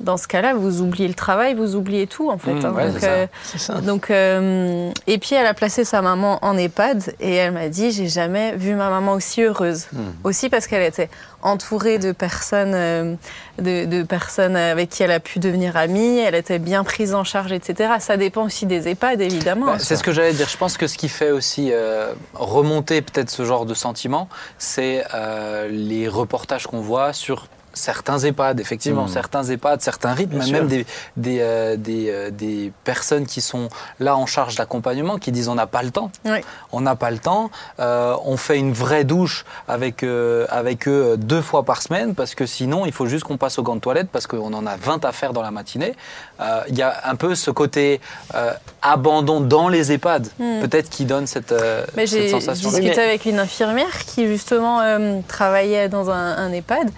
dans 0.00 0.16
ce 0.16 0.28
cas-là, 0.28 0.54
vous 0.54 0.80
oubliez 0.80 1.08
le 1.08 1.14
travail, 1.14 1.54
vous 1.54 1.74
oubliez 1.76 2.06
tout 2.06 2.30
en 2.30 2.38
fait. 2.38 2.54
Mmh, 2.54 2.64
hein. 2.66 2.72
ouais, 2.72 2.90
Donc, 2.90 3.04
euh, 3.04 3.26
C'est 3.44 3.58
ça. 3.58 3.74
donc, 3.80 4.10
euh, 4.10 4.90
et 5.06 5.18
puis 5.18 5.34
elle 5.34 5.46
a 5.46 5.54
placé 5.54 5.84
sa 5.84 6.02
maman 6.02 6.38
en 6.42 6.56
EHPAD 6.56 7.14
et 7.20 7.34
elle 7.34 7.52
m'a 7.52 7.68
dit 7.68 7.90
j'ai 7.90 8.08
jamais 8.08 8.54
vu 8.56 8.74
ma 8.74 8.90
maman 8.90 9.12
aussi 9.12 9.42
heureuse. 9.42 9.86
Hmm. 9.92 10.10
Aussi 10.24 10.48
parce 10.48 10.66
qu'elle 10.66 10.82
était 10.82 11.08
entourée 11.42 11.98
de 11.98 12.12
personnes, 12.12 12.74
euh, 12.74 13.14
de, 13.58 13.84
de 13.84 14.02
personnes 14.02 14.56
avec 14.56 14.90
qui 14.90 15.02
elle 15.02 15.12
a 15.12 15.20
pu 15.20 15.38
devenir 15.38 15.76
amie. 15.76 16.18
Elle 16.18 16.34
était 16.34 16.58
bien 16.58 16.84
prise 16.84 17.14
en 17.14 17.24
charge, 17.24 17.52
etc. 17.52 17.94
Ça 18.00 18.16
dépend 18.16 18.44
aussi 18.44 18.66
des 18.66 18.88
EHPAD 18.88 19.20
évidemment. 19.20 19.66
Bah, 19.66 19.78
c'est 19.78 19.96
ce 19.96 20.02
que 20.02 20.12
j'allais 20.12 20.32
dire. 20.32 20.48
Je 20.48 20.56
pense 20.56 20.76
que 20.76 20.86
ce 20.86 20.96
qui 20.96 21.08
fait 21.08 21.30
aussi 21.30 21.70
euh, 21.72 22.12
remonter 22.34 23.02
peut-être 23.02 23.30
ce 23.30 23.44
genre 23.44 23.66
de 23.66 23.74
sentiment, 23.74 24.28
c'est 24.58 25.04
euh, 25.14 25.68
les 25.68 26.08
reportages 26.08 26.66
qu'on 26.66 26.80
voit 26.80 27.12
sur 27.12 27.46
certains 27.78 28.18
EHPAD, 28.18 28.60
effectivement, 28.60 29.04
Mm. 29.04 29.08
certains 29.08 29.44
EHPAD, 29.44 29.80
certains 29.80 30.12
rythmes, 30.12 30.38
Bien 30.40 30.52
même 30.52 30.68
sûr. 30.68 30.78
des, 30.78 30.86
des, 31.16 31.38
euh, 31.40 31.76
des, 31.76 32.10
euh, 32.10 32.30
des 32.30 32.72
personnes 32.84 33.26
qui 33.26 33.40
sont 33.40 33.68
là 34.00 34.16
en 34.16 34.26
charge 34.26 34.56
d'accompagnement 34.56 35.18
qui 35.18 35.32
disent 35.32 35.48
on 35.48 35.54
n'a 35.54 35.66
pas 35.66 35.82
le 35.82 35.90
temps. 35.90 36.10
Oui. 36.24 36.38
On 36.72 36.80
n'a 36.80 36.96
pas 36.96 37.10
le 37.10 37.18
temps. 37.18 37.50
Euh, 37.80 38.14
on 38.24 38.36
fait 38.36 38.58
une 38.58 38.72
vraie 38.72 39.04
douche 39.04 39.44
avec, 39.68 40.02
euh, 40.02 40.46
avec 40.50 40.86
eux 40.88 41.16
deux 41.16 41.40
fois 41.42 41.62
par 41.64 41.80
semaine 41.82 42.14
parce 42.14 42.34
que 42.34 42.44
sinon, 42.46 42.84
il 42.86 42.92
faut 42.92 43.06
juste 43.06 43.24
qu'on 43.24 43.36
passe 43.38 43.58
au 43.58 43.62
gant 43.62 43.76
de 43.76 43.80
toilette 43.80 44.08
parce 44.12 44.26
qu'on 44.26 44.52
en 44.52 44.66
a 44.66 44.76
20 44.76 45.04
à 45.04 45.12
faire 45.12 45.32
dans 45.32 45.42
la 45.42 45.50
matinée. 45.50 45.94
Euh, 46.40 46.60
Il 46.68 46.76
y 46.76 46.82
a 46.82 46.94
un 47.04 47.14
peu 47.14 47.34
ce 47.34 47.50
côté 47.50 48.00
euh, 48.34 48.52
abandon 48.82 49.40
dans 49.40 49.68
les 49.68 49.92
EHPAD, 49.92 50.28
Hmm. 50.38 50.60
peut-être 50.60 50.90
qui 50.90 51.04
donne 51.04 51.26
cette, 51.26 51.52
euh, 51.52 51.84
Mais 51.96 52.06
cette 52.06 52.22
j'ai 52.22 52.28
sensation. 52.30 52.70
discuté 52.70 53.00
avec 53.00 53.24
une 53.24 53.38
infirmière 53.38 54.04
qui 54.06 54.26
justement 54.26 54.80
euh, 54.80 55.20
travaillait 55.28 55.88
dans 55.88 56.10
un, 56.10 56.36
un 56.36 56.52
EHPAD 56.52 56.90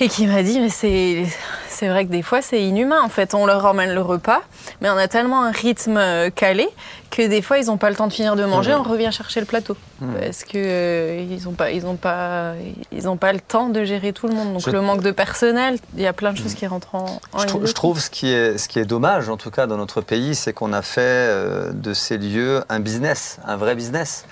et 0.00 0.08
qui 0.08 0.26
m'a 0.26 0.42
dit 0.42 0.58
mais 0.60 0.68
c'est 0.70 1.24
c'est 1.68 1.88
vrai 1.88 2.04
que 2.06 2.10
des 2.10 2.22
fois 2.22 2.42
c'est 2.42 2.62
inhumain 2.62 3.00
en 3.02 3.08
fait. 3.08 3.34
On 3.34 3.46
leur 3.46 3.64
emmène 3.64 3.92
le 3.94 4.02
repas 4.02 4.40
mais 4.80 4.88
on 4.90 4.96
a 4.96 5.08
tellement 5.08 5.42
un 5.44 5.50
rythme 5.52 5.96
euh, 5.96 6.30
calé 6.30 6.68
que 7.10 7.26
des 7.26 7.42
fois 7.42 7.58
ils 7.58 7.66
n'ont 7.66 7.76
pas 7.76 7.90
le 7.90 7.96
temps 7.96 8.06
de 8.06 8.12
finir 8.12 8.36
de 8.36 8.44
manger 8.44 8.74
on 8.74 8.82
revient 8.82 9.10
chercher 9.12 9.40
le 9.40 9.46
plateau. 9.46 9.76
Parce 10.18 10.44
que 10.44 10.52
euh, 10.56 11.26
ils 11.30 11.44
n'ont 11.44 11.52
pas 11.52 11.70
ils 11.70 11.84
ont 11.86 11.96
pas 11.96 12.52
ils 12.90 13.08
ont 13.08 13.16
pas 13.18 13.32
le 13.34 13.40
temps 13.40 13.68
de 13.68 13.84
gérer 13.84 14.12
tout 14.14 14.28
le 14.28 14.34
monde. 14.34 14.52
Donc 14.54 14.62
Je- 14.64 14.70
le 14.70 14.80
manque 14.80 15.02
de 15.02 15.10
personnel 15.10 15.78
il 15.94 16.02
y 16.02 16.06
a 16.06 16.12
plein 16.14 16.32
de 16.32 16.38
choses 16.38 16.54
qui 16.54 16.66
rentrent 16.66 16.94
en, 16.94 17.20
en 17.34 17.44
trou- 17.44 17.66
je 17.66 17.72
trouve 17.72 18.00
ce 18.00 18.08
qui, 18.08 18.32
est, 18.32 18.56
ce 18.56 18.68
qui 18.68 18.78
est 18.78 18.84
dommage, 18.86 19.28
en 19.28 19.36
tout 19.36 19.50
cas 19.50 19.66
dans 19.66 19.76
notre 19.76 20.00
pays, 20.00 20.34
c'est 20.34 20.52
qu'on 20.54 20.72
a 20.72 20.80
fait 20.82 21.00
euh, 21.02 21.70
de 21.72 21.92
ces 21.92 22.16
lieux 22.16 22.62
un 22.70 22.80
business, 22.80 23.38
un 23.46 23.56
vrai 23.56 23.74
business. 23.74 24.24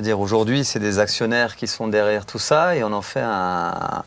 Dire, 0.00 0.18
aujourd'hui, 0.20 0.64
c'est 0.64 0.78
des 0.80 0.98
actionnaires 0.98 1.56
qui 1.56 1.66
sont 1.66 1.86
derrière 1.88 2.26
tout 2.26 2.38
ça 2.38 2.74
et 2.76 2.82
on 2.84 2.92
en 2.92 3.02
fait 3.02 3.20
un- 3.22 4.02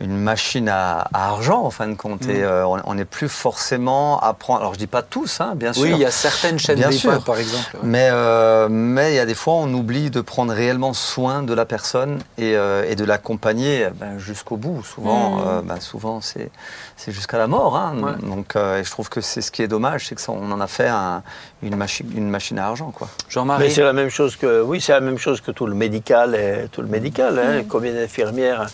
une 0.00 0.16
machine 0.16 0.68
à, 0.68 1.06
à 1.12 1.28
argent, 1.28 1.62
en 1.64 1.70
fin 1.70 1.86
de 1.88 1.94
compte. 1.94 2.26
Mm. 2.26 2.30
Et 2.30 2.42
euh, 2.42 2.66
on- 2.66 2.94
n'est 2.94 3.04
plus 3.04 3.28
forcément 3.28 4.18
à 4.20 4.32
prendre. 4.34 4.60
Alors, 4.60 4.74
je 4.74 4.78
dis 4.78 4.86
pas 4.86 5.02
tous, 5.02 5.40
hein, 5.40 5.52
bien 5.54 5.72
sûr. 5.72 5.82
Oui, 5.84 5.90
il 5.92 5.98
y 5.98 6.04
a 6.04 6.10
certaines 6.10 6.58
chaînes 6.58 6.78
Bien 6.78 6.90
sûr. 6.90 7.22
par 7.24 7.36
exemple. 7.38 7.74
ouais. 7.74 7.80
Mais 7.84 8.08
euh, 8.10 8.68
mais 8.68 9.12
il 9.12 9.16
y 9.16 9.18
a 9.20 9.26
des 9.26 9.34
fois, 9.34 9.54
on 9.54 9.72
oublie 9.72 10.10
de 10.10 10.20
prendre 10.20 10.52
réellement 10.52 10.92
soin 10.92 11.42
de 11.42 11.54
la 11.54 11.64
personne 11.64 12.18
et, 12.38 12.56
euh, 12.56 12.84
et 12.88 12.96
de 12.96 13.04
l'accompagner 13.04 13.88
ben, 13.94 14.18
jusqu'au 14.18 14.56
bout. 14.56 14.82
Souvent, 14.84 15.36
Mm. 15.36 15.62
ben, 15.66 15.80
souvent 15.80 16.20
c'est 16.20 16.50
c'est 16.96 17.12
jusqu'à 17.12 17.38
la 17.38 17.46
mort. 17.46 17.76
hein. 17.76 17.94
Ouais. 18.02 18.28
Donc, 18.28 18.56
et 18.56 18.82
je 18.84 18.90
trouve 18.90 19.08
que 19.08 19.20
c'est 19.20 19.40
ce 19.40 19.50
qui 19.50 19.62
est 19.62 19.68
dommage, 19.68 20.06
c'est 20.08 20.14
que 20.14 20.20
ça, 20.20 20.32
on 20.32 20.50
en 20.52 20.60
a 20.60 20.66
fait 20.66 20.88
un- 20.88 21.22
une 21.62 21.76
machine 21.76 22.10
une 22.16 22.28
machine 22.30 22.58
à 22.58 22.66
argent, 22.68 22.90
quoi. 22.90 23.08
Mais 23.26 23.32
Jean-Marie, 23.32 23.70
c'est 23.70 23.82
la 23.82 23.92
même 23.92 24.08
chose 24.10 24.36
que 24.36 24.62
oui, 24.62 24.80
c'est 24.80 24.92
la 24.92 25.00
même 25.00 25.18
chose 25.18 25.40
que 25.40 25.50
tout 25.50 25.66
le 25.66 25.74
médical 25.74 26.34
et 26.34 26.68
tout 26.72 26.80
le 26.82 26.88
médical. 26.88 27.34
Mm. 27.34 27.38
hein. 27.38 27.62
Combien 27.68 27.92
d'infirmières 27.92 28.66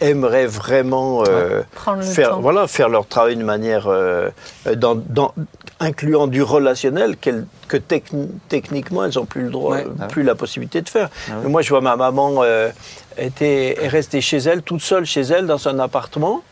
aimeraient 0.00 0.46
vraiment 0.46 1.22
euh, 1.28 1.60
prendre 1.74 1.98
le 1.98 2.04
faire 2.06 2.30
temps 2.30 2.40
voilà 2.40 2.66
faire 2.66 2.88
leur 2.88 3.06
travail 3.06 3.36
de 3.36 3.44
manière 3.44 3.84
euh, 3.86 4.30
dans, 4.76 4.94
dans- 4.94 5.34
incluant 5.78 6.26
du 6.26 6.42
relationnel 6.42 7.18
qu'elles- 7.18 7.44
que 7.68 7.76
techni- 7.76 8.30
techniquement 8.48 9.04
elles 9.04 9.12
n'ont 9.16 9.26
plus 9.26 9.42
le 9.42 9.50
droit, 9.50 9.76
Ouais. 9.76 9.84
euh, 9.86 9.90
Ah 10.00 10.06
plus 10.06 10.22
la 10.22 10.34
possibilité 10.34 10.80
de 10.80 10.88
faire. 10.88 11.10
Ah 11.28 11.32
oui. 11.34 11.40
Mais 11.44 11.50
moi, 11.50 11.60
je 11.60 11.68
vois 11.68 11.82
ma 11.82 11.96
maman 11.96 12.36
euh, 12.38 12.70
était 13.18 13.84
est 13.84 13.88
restée 13.88 14.22
chez 14.22 14.38
elle, 14.38 14.62
toute 14.62 14.80
seule 14.80 15.04
chez 15.04 15.20
elle 15.20 15.46
dans 15.46 15.58
son 15.58 15.78
appartement 15.78 16.42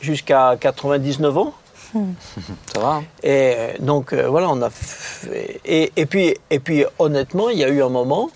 jusqu'à 0.00 0.56
99 0.58 1.38
ans. 1.38 1.54
ça 2.72 2.80
va 2.80 2.88
hein 2.96 3.04
Et 3.22 3.54
euh, 3.56 3.72
donc 3.80 4.12
euh, 4.12 4.28
voilà, 4.28 4.48
on 4.50 4.60
a 4.62 4.70
fait- 4.70 5.60
et, 5.64 5.92
et 5.96 6.06
puis 6.06 6.34
et 6.50 6.58
puis 6.58 6.84
honnêtement, 6.98 7.50
il 7.50 7.58
y 7.58 7.64
a 7.64 7.68
eu 7.68 7.82
un 7.82 7.88
moment 7.88 8.30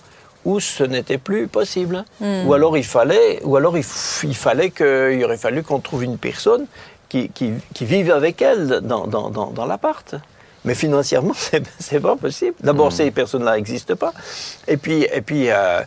où 0.45 0.59
ce 0.61 0.85
n'était 0.85 1.19
plus 1.19 1.49
possible. 1.49 2.05
Mm. 2.21 2.47
Ou 2.47 2.55
alors 2.55 2.77
il 2.79 2.85
fallait, 2.85 3.41
ou 3.45 3.57
alors 3.57 3.77
il, 3.77 3.85
fallait 3.85 4.71
que, 4.71 5.13
il 5.15 5.23
aurait 5.25 5.37
fallu 5.37 5.63
qu'on 5.63 5.81
trouve 5.81 6.05
une 6.05 6.17
personne 6.19 6.67
qui, 7.09 7.29
qui, 7.29 7.53
qui 7.75 7.85
vive 7.85 8.11
avec 8.11 8.41
elle 8.41 8.81
dans, 8.83 9.07
dans, 9.07 9.31
dans, 9.31 9.51
dans 9.51 9.67
l'appart. 9.67 10.15
Mais 10.65 10.75
financièrement, 10.75 11.33
c'est 11.79 12.01
pas 12.01 12.17
possible. 12.17 12.55
D'abord, 12.63 12.93
ces 12.93 13.11
personnes-là 13.11 13.57
n'existent 13.57 13.97
pas. 13.97 14.13
Et 14.69 14.77
puis, 14.77 15.07
et 15.13 15.23
puis, 15.23 15.51
euh, 15.51 15.81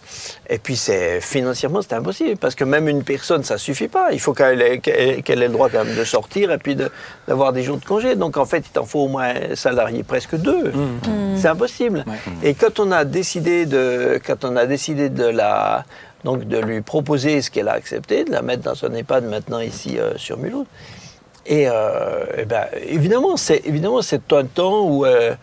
et 0.49 0.57
puis 0.57 0.75
c'est 0.75 1.21
financièrement, 1.21 1.81
c'est 1.81 1.93
impossible 1.93 2.37
parce 2.37 2.55
que 2.55 2.63
même 2.63 2.87
une 2.87 3.03
personne, 3.03 3.43
ça 3.43 3.57
suffit 3.57 3.87
pas. 3.87 4.11
Il 4.11 4.19
faut 4.19 4.33
qu'elle 4.33 4.61
ait, 4.61 4.81
le 5.35 5.47
droit 5.49 5.69
quand 5.69 5.85
même 5.85 5.95
de 5.95 6.03
sortir 6.03 6.51
et 6.51 6.57
puis 6.57 6.75
de- 6.75 6.91
d'avoir 7.27 7.53
des 7.53 7.61
jours 7.61 7.77
de 7.77 7.85
congé. 7.85 8.15
Donc 8.15 8.37
en 8.37 8.45
fait, 8.45 8.63
il 8.65 8.71
t'en 8.71 8.85
faut 8.85 9.01
au 9.01 9.07
moins 9.07 9.33
salarié 9.55 10.03
presque 10.03 10.35
deux. 10.35 10.69
Mm. 10.71 11.37
C'est 11.37 11.47
impossible. 11.49 12.03
Ouais. 12.07 12.49
Et 12.49 12.53
quand 12.55 12.79
on 12.79 12.91
a 12.91 13.05
décidé 13.05 13.65
de, 13.67 14.19
quand 14.25 14.43
on 14.43 14.55
a 14.55 14.65
décidé 14.65 15.09
de 15.09 15.25
la, 15.25 15.85
donc 16.23 16.47
de 16.47 16.57
lui 16.57 16.81
proposer 16.81 17.41
ce 17.41 17.51
qu'elle 17.51 17.67
a 17.67 17.73
accepté, 17.73 18.23
de 18.23 18.31
la 18.31 18.41
mettre 18.41 18.63
dans 18.63 18.75
son 18.75 18.93
EHPAD 18.93 19.29
maintenant 19.29 19.59
ici 19.59 19.99
euh, 19.99 20.17
sur 20.17 20.37
Mulhouse, 20.37 20.65
Et, 21.45 21.67
euh, 21.67 22.25
eh 22.37 22.45
ben, 22.45 22.65
évidemment, 22.87 23.35
c'est 23.37 23.61
évidemment 23.65 24.01
c'est 24.01 24.31
un 24.33 24.45
temps 24.45 24.81
où, 24.85 25.05
euh, 25.05 25.33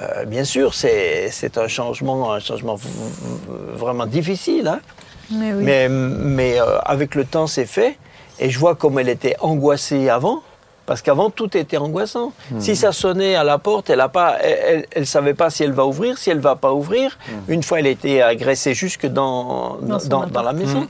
euh, 0.00 0.24
bien 0.24 0.44
sûr, 0.44 0.72
c'est 0.74 1.28
c'est 1.30 1.58
un 1.58 1.68
changement, 1.68 2.32
un 2.32 2.40
changement 2.40 2.76
vraiment 3.74 4.06
difficile. 4.06 4.66
hein. 4.68 4.80
Mais 5.30 5.52
oui. 5.52 5.62
Mais, 5.64 5.88
mais 5.88 6.60
euh, 6.60 6.78
avec 6.84 7.14
le 7.14 7.24
temps, 7.24 7.46
c'est 7.46 7.66
fait. 7.66 7.98
Et 8.38 8.50
je 8.50 8.58
vois 8.58 8.74
comme 8.74 8.98
elle 8.98 9.08
était 9.08 9.36
angoissée 9.40 10.08
avant. 10.08 10.42
Parce 10.84 11.00
qu'avant, 11.00 11.30
tout 11.30 11.56
était 11.56 11.76
angoissant. 11.76 12.32
Si 12.58 12.74
ça 12.74 12.90
sonnait 12.90 13.36
à 13.36 13.44
la 13.44 13.58
porte, 13.58 13.88
elle 13.88 14.02
ne 14.96 15.04
savait 15.04 15.32
pas 15.32 15.48
si 15.48 15.62
elle 15.62 15.70
va 15.72 15.86
ouvrir, 15.86 16.18
si 16.18 16.28
elle 16.28 16.40
va 16.40 16.56
pas 16.56 16.72
ouvrir. 16.72 17.18
Une 17.46 17.62
fois, 17.62 17.78
elle 17.78 17.86
était 17.86 18.20
agressée 18.20 18.74
jusque 18.74 19.06
dans, 19.06 19.76
Dans 19.80 19.98
dans, 20.08 20.26
dans 20.26 20.42
la 20.42 20.52
maison. 20.52 20.88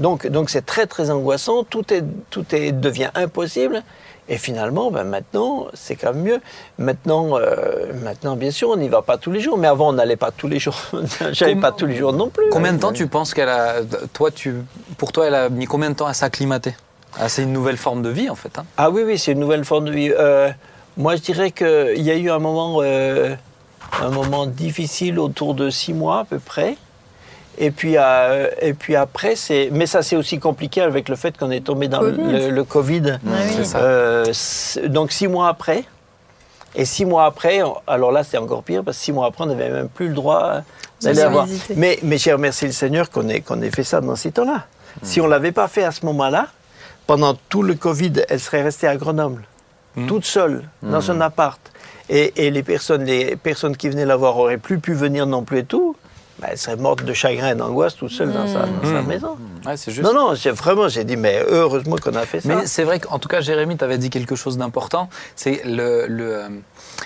Donc, 0.00 0.26
donc 0.26 0.50
c'est 0.50 0.66
très, 0.66 0.86
très 0.86 1.10
angoissant. 1.10 1.64
Tout, 1.64 1.92
est, 1.92 2.04
tout 2.30 2.44
est, 2.54 2.72
devient 2.72 3.10
impossible. 3.14 3.82
Et 4.28 4.38
finalement, 4.38 4.90
ben 4.90 5.04
maintenant, 5.04 5.66
c'est 5.74 5.96
quand 5.96 6.14
même 6.14 6.22
mieux. 6.22 6.40
Maintenant, 6.78 7.36
euh, 7.38 7.92
maintenant, 8.02 8.36
bien 8.36 8.50
sûr, 8.50 8.70
on 8.70 8.76
n'y 8.76 8.88
va 8.88 9.02
pas 9.02 9.18
tous 9.18 9.30
les 9.30 9.40
jours. 9.40 9.58
Mais 9.58 9.68
avant, 9.68 9.90
on 9.90 9.92
n'allait 9.92 10.16
pas 10.16 10.30
tous 10.30 10.48
les 10.48 10.58
jours. 10.58 10.76
J'allais 11.32 11.56
pas 11.56 11.72
tous 11.72 11.84
les 11.86 11.94
jours 11.94 12.12
non 12.14 12.30
plus. 12.30 12.46
Combien 12.50 12.70
de 12.72 12.76
Ouais. 12.76 12.80
temps 12.80 12.92
tu 12.92 13.06
penses 13.06 13.34
qu'elle 13.34 13.50
a. 13.50 13.82
Toi, 14.14 14.30
tu, 14.30 14.54
pour 14.96 15.12
toi, 15.12 15.26
elle 15.26 15.34
a 15.34 15.48
mis 15.50 15.66
combien 15.66 15.90
de 15.90 15.94
temps 15.94 16.06
à 16.06 16.14
s'acclimater? 16.14 16.74
Ah, 17.18 17.28
C'est 17.28 17.42
une 17.42 17.52
nouvelle 17.52 17.76
forme 17.76 18.00
de 18.02 18.08
vie, 18.08 18.30
en 18.30 18.34
fait. 18.34 18.58
hein. 18.58 18.64
Ah 18.78 18.90
oui, 18.90 19.02
oui, 19.04 19.18
c'est 19.18 19.32
une 19.32 19.40
nouvelle 19.40 19.64
forme 19.64 19.84
de 19.84 19.92
vie. 19.92 20.10
Euh, 20.18 20.48
moi, 20.96 21.16
je 21.16 21.20
dirais 21.20 21.50
qu'il 21.50 22.00
y 22.02 22.10
a 22.10 22.14
eu 22.16 22.30
un 22.30 22.38
moment, 22.38 22.78
euh, 22.80 23.34
un 24.00 24.08
moment 24.10 24.46
difficile 24.46 25.18
autour 25.18 25.54
de 25.54 25.68
six 25.68 25.92
mois 25.92 26.20
à 26.20 26.24
peu 26.24 26.38
près. 26.38 26.76
Et 27.58 27.70
puis, 27.70 27.94
euh, 27.96 28.48
et 28.60 28.74
puis 28.74 28.96
après, 28.96 29.36
c'est. 29.36 29.68
Mais 29.72 29.86
ça, 29.86 30.02
c'est 30.02 30.16
aussi 30.16 30.38
compliqué 30.38 30.80
avec 30.80 31.08
le 31.08 31.16
fait 31.16 31.36
qu'on 31.38 31.50
est 31.50 31.64
tombé 31.64 31.88
dans 31.88 32.00
Covid. 32.00 32.16
le, 32.32 32.50
le 32.50 32.64
Covid. 32.64 33.18
Oui. 33.24 33.62
Euh, 33.76 34.24
donc 34.86 35.12
six 35.12 35.28
mois 35.28 35.48
après. 35.48 35.84
Et 36.76 36.84
six 36.84 37.04
mois 37.04 37.26
après, 37.26 37.62
on- 37.62 37.76
alors 37.86 38.10
là, 38.10 38.24
c'est 38.24 38.36
encore 38.38 38.64
pire 38.64 38.82
parce 38.82 38.96
que 38.98 39.02
six 39.04 39.12
mois 39.12 39.26
après, 39.26 39.44
on 39.44 39.46
n'avait 39.46 39.70
même 39.70 39.88
plus 39.88 40.08
le 40.08 40.14
droit 40.14 40.60
d'aller 41.02 41.20
avoir. 41.20 41.46
visiter. 41.46 41.74
Mais, 41.76 41.98
mais 42.02 42.18
j'ai 42.18 42.32
remercié 42.32 42.66
le 42.66 42.72
Seigneur 42.74 43.10
qu'on 43.10 43.28
ait, 43.28 43.40
qu'on 43.42 43.62
ait 43.62 43.70
fait 43.70 43.84
ça 43.84 44.00
dans 44.00 44.16
ces 44.16 44.32
temps-là. 44.32 44.64
Si 45.02 45.20
on 45.20 45.24
ne 45.26 45.30
l'avait 45.30 45.52
pas 45.52 45.68
fait 45.68 45.84
à 45.84 45.92
ce 45.92 46.04
moment-là, 46.06 46.48
pendant 47.06 47.34
tout 47.48 47.62
le 47.62 47.74
Covid, 47.74 48.12
elle 48.28 48.40
serait 48.40 48.62
restée 48.62 48.86
à 48.88 48.96
Grenoble, 48.96 49.44
Mm. 49.96 50.06
toute 50.08 50.24
seule, 50.24 50.64
dans 50.82 51.00
son 51.00 51.20
appart. 51.20 51.60
Et, 52.08 52.46
et 52.46 52.50
les, 52.50 52.64
personnes, 52.64 53.04
les 53.04 53.36
personnes 53.36 53.76
qui 53.76 53.88
venaient 53.88 54.04
la 54.06 54.16
voir 54.16 54.34
n'auraient 54.34 54.58
plus 54.58 54.80
pu 54.80 54.92
venir 54.94 55.24
non 55.26 55.42
plus 55.44 55.58
et 55.60 55.64
tout. 55.64 55.94
Ben, 56.40 56.48
elle 56.50 56.58
serait 56.58 56.76
morte 56.76 57.04
de 57.04 57.12
chagrin 57.12 57.50
et 57.50 57.54
d'angoisse 57.54 57.94
toute 57.94 58.10
seule 58.10 58.32
dans, 58.32 58.46
sa, 58.48 58.60
dans 58.66 58.82
sa 58.82 59.02
Mm. 59.02 59.06
maison. 59.06 59.36
Ouais, 59.64 59.76
juste. 59.76 60.02
Non, 60.02 60.12
non, 60.12 60.34
vraiment, 60.52 60.88
j'ai 60.88 61.04
dit, 61.04 61.16
mais 61.16 61.40
heureusement 61.48 61.94
qu'on 61.96 62.14
a 62.16 62.26
fait 62.26 62.40
ça. 62.40 62.48
Mais 62.48 62.66
c'est 62.66 62.82
vrai 62.82 62.98
qu'en 62.98 63.18
tout 63.20 63.28
cas, 63.28 63.40
Jérémy, 63.40 63.76
tu 63.76 63.84
avais 63.84 63.98
dit 63.98 64.10
quelque 64.10 64.34
chose 64.34 64.58
d'important. 64.58 65.08
C'est 65.36 65.62
le, 65.64 66.06
le, 66.08 66.34
euh, 66.34 66.48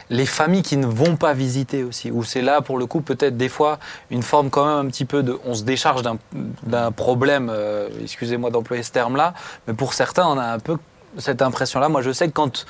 les 0.08 0.24
familles 0.24 0.62
qui 0.62 0.78
ne 0.78 0.86
vont 0.86 1.16
pas 1.16 1.34
visiter 1.34 1.84
aussi. 1.84 2.10
Où 2.10 2.24
c'est 2.24 2.40
là, 2.40 2.62
pour 2.62 2.78
le 2.78 2.86
coup, 2.86 3.02
peut-être 3.02 3.36
des 3.36 3.50
fois, 3.50 3.78
une 4.10 4.22
forme 4.22 4.48
quand 4.48 4.64
même 4.64 4.86
un 4.86 4.88
petit 4.90 5.04
peu 5.04 5.22
de. 5.22 5.38
On 5.44 5.54
se 5.54 5.62
décharge 5.62 6.02
d'un- 6.02 6.18
d'un 6.62 6.90
problème, 6.90 7.50
euh, 7.52 7.88
excusez-moi 8.02 8.50
d'employer 8.50 8.82
ce 8.82 8.92
terme-là, 8.92 9.34
mais 9.66 9.74
pour 9.74 9.92
certains, 9.92 10.26
on 10.26 10.38
a 10.38 10.44
un 10.44 10.58
peu 10.58 10.78
cette 11.18 11.42
impression-là. 11.42 11.88
Moi, 11.90 12.00
je 12.02 12.12
sais 12.12 12.28
que 12.28 12.32
quand. 12.32 12.64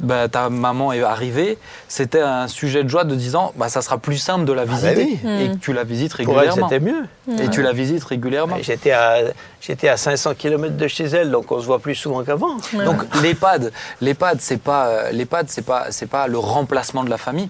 Bah, 0.00 0.28
ta 0.28 0.48
maman 0.48 0.92
est 0.92 1.02
arrivée, 1.02 1.58
c'était 1.88 2.20
un 2.20 2.48
sujet 2.48 2.84
de 2.84 2.88
joie 2.88 3.04
de 3.04 3.14
disant 3.14 3.52
bah, 3.56 3.68
ça 3.68 3.82
sera 3.82 3.98
plus 3.98 4.18
simple 4.18 4.44
de 4.44 4.52
la 4.52 4.64
bah 4.64 4.74
visiter 4.74 5.18
oui. 5.24 5.42
et 5.42 5.48
que 5.50 5.56
tu 5.56 5.72
la 5.72 5.84
visites 5.84 6.12
régulièrement. 6.12 6.68
c'était 6.68 6.84
mieux. 6.84 7.04
Et 7.40 7.48
tu 7.48 7.62
la 7.62 7.72
visites 7.72 8.04
régulièrement. 8.04 8.56
J'étais 8.60 8.92
à, 8.92 9.18
j'étais 9.60 9.88
à 9.88 9.96
500 9.96 10.34
km 10.34 10.76
de 10.76 10.88
chez 10.88 11.04
elle, 11.04 11.30
donc 11.30 11.50
on 11.50 11.60
se 11.60 11.66
voit 11.66 11.78
plus 11.78 11.94
souvent 11.94 12.22
qu'avant. 12.24 12.56
Ouais. 12.72 12.84
Donc 12.84 13.02
l'EHPAD, 13.22 13.72
l'EHPAD, 14.00 14.38
c'est 14.40 14.60
pas, 14.60 14.86
euh, 14.88 15.10
l'EHPAD, 15.10 15.46
c'est 15.48 15.64
pas, 15.64 15.86
c'est 15.90 16.06
pas 16.08 16.26
le 16.26 16.38
remplacement 16.38 17.04
de 17.04 17.10
la 17.10 17.18
famille. 17.18 17.48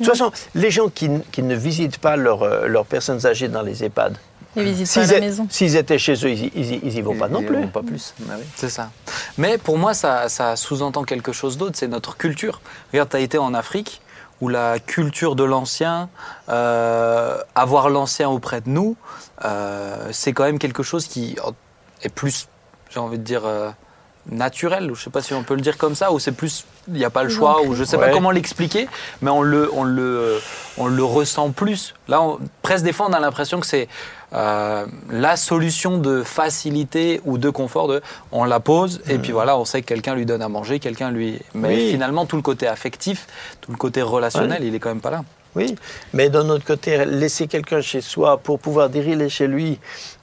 De 0.00 0.04
toute 0.04 0.16
façon, 0.16 0.32
les 0.54 0.70
gens 0.70 0.88
qui, 0.88 1.08
qui 1.30 1.42
ne 1.42 1.54
visitent 1.54 1.98
pas 1.98 2.16
leurs 2.16 2.42
euh, 2.42 2.66
leurs 2.66 2.86
personnes 2.86 3.26
âgées 3.26 3.48
dans 3.48 3.62
les 3.62 3.84
EHPAD, 3.84 4.16
Ils 4.56 4.62
visitent 4.64 4.86
pas 4.94 5.02
s'ils 5.04 5.10
la 5.12 5.18
é- 5.18 5.20
maison. 5.20 5.46
s'ils 5.50 5.76
étaient 5.76 5.98
chez 5.98 6.14
eux, 6.14 6.30
ils, 6.30 6.44
y- 6.46 6.52
ils, 6.54 6.72
y- 6.74 6.80
ils 6.84 6.96
y 6.98 7.00
vont 7.02 7.16
pas 7.16 7.28
non 7.28 7.40
Ils 7.40 7.46
plus. 7.46 7.56
vont 7.62 7.68
Pas 7.68 7.82
plus. 7.82 8.14
Bah 8.20 8.34
oui. 8.38 8.44
C'est 8.56 8.68
ça. 8.70 8.90
Mais 9.38 9.58
pour 9.58 9.78
moi, 9.78 9.94
ça, 9.94 10.28
ça 10.28 10.56
sous-entend 10.56 11.02
quelque 11.04 11.32
chose 11.32 11.56
d'autre, 11.58 11.76
c'est 11.76 11.88
notre 11.88 12.16
culture. 12.16 12.60
Regarde, 12.92 13.08
tu 13.10 13.16
as 13.16 13.20
été 13.20 13.38
en 13.38 13.52
Afrique, 13.54 14.00
où 14.40 14.48
la 14.48 14.78
culture 14.78 15.36
de 15.36 15.44
l'ancien, 15.44 16.08
euh, 16.48 17.38
avoir 17.54 17.88
l'ancien 17.90 18.28
auprès 18.28 18.60
de 18.60 18.68
nous, 18.68 18.96
euh, 19.44 20.08
c'est 20.12 20.32
quand 20.32 20.44
même 20.44 20.58
quelque 20.58 20.82
chose 20.82 21.06
qui 21.06 21.36
est 22.02 22.08
plus, 22.08 22.48
j'ai 22.90 23.00
envie 23.00 23.18
de 23.18 23.24
dire, 23.24 23.42
euh, 23.44 23.70
naturel, 24.30 24.90
ou 24.90 24.94
je 24.94 25.04
sais 25.04 25.10
pas 25.10 25.20
si 25.20 25.34
on 25.34 25.42
peut 25.42 25.54
le 25.54 25.60
dire 25.60 25.76
comme 25.76 25.94
ça, 25.94 26.10
ou 26.10 26.18
c'est 26.18 26.32
plus, 26.32 26.64
il 26.88 26.94
n'y 26.94 27.04
a 27.04 27.10
pas 27.10 27.24
le 27.24 27.28
choix, 27.28 27.62
ou 27.62 27.74
je 27.74 27.84
sais 27.84 27.96
Ouais. 27.98 28.06
pas 28.06 28.12
comment 28.12 28.30
l'expliquer, 28.30 28.88
mais 29.20 29.30
on 29.30 29.42
le, 29.42 29.70
on, 29.74 29.84
le, 29.84 30.40
on 30.78 30.86
le 30.86 31.04
ressent 31.04 31.50
plus. 31.50 31.94
Là, 32.08 32.22
on- 32.22 32.38
presque 32.62 32.84
des 32.84 32.92
fois, 32.94 33.06
on 33.08 33.12
a 33.12 33.20
l'impression 33.20 33.60
que 33.60 33.66
c'est 33.66 33.86
euh, 34.34 34.84
la 35.10 35.36
solution 35.36 35.98
de 35.98 36.22
facilité 36.22 37.20
ou 37.24 37.38
de 37.38 37.50
confort, 37.50 37.88
de, 37.88 38.02
on 38.32 38.44
la 38.44 38.60
pose, 38.60 39.00
et 39.08 39.18
puis 39.18 39.32
voilà, 39.32 39.56
on 39.56 39.64
sait 39.64 39.80
que 39.82 39.86
quelqu'un 39.86 40.14
lui 40.14 40.26
donne 40.26 40.42
à 40.42 40.48
manger, 40.48 40.78
quelqu'un 40.80 41.10
lui... 41.10 41.40
Mais 41.54 41.68
Oui. 41.68 41.90
finalement, 41.90 42.26
tout 42.26 42.36
le 42.36 42.42
côté 42.42 42.66
affectif, 42.66 43.26
tout 43.60 43.70
le 43.70 43.76
côté 43.76 44.02
relationnel, 44.02 44.64
il 44.64 44.74
est 44.74 44.78
quand 44.78 44.88
même 44.90 45.00
pas 45.00 45.10
là. 45.10 45.24
Oui, 45.56 45.76
mais 46.12 46.30
d'un 46.30 46.48
autre 46.48 46.64
côté, 46.64 47.04
laisser 47.04 47.46
quelqu'un 47.46 47.80
chez 47.80 48.00
soi 48.00 48.38
pour 48.38 48.58
pouvoir 48.58 48.88
dire 48.90 49.06
il 49.06 49.22
est 49.22 49.28
chez 49.28 49.46
lui, 49.46 49.78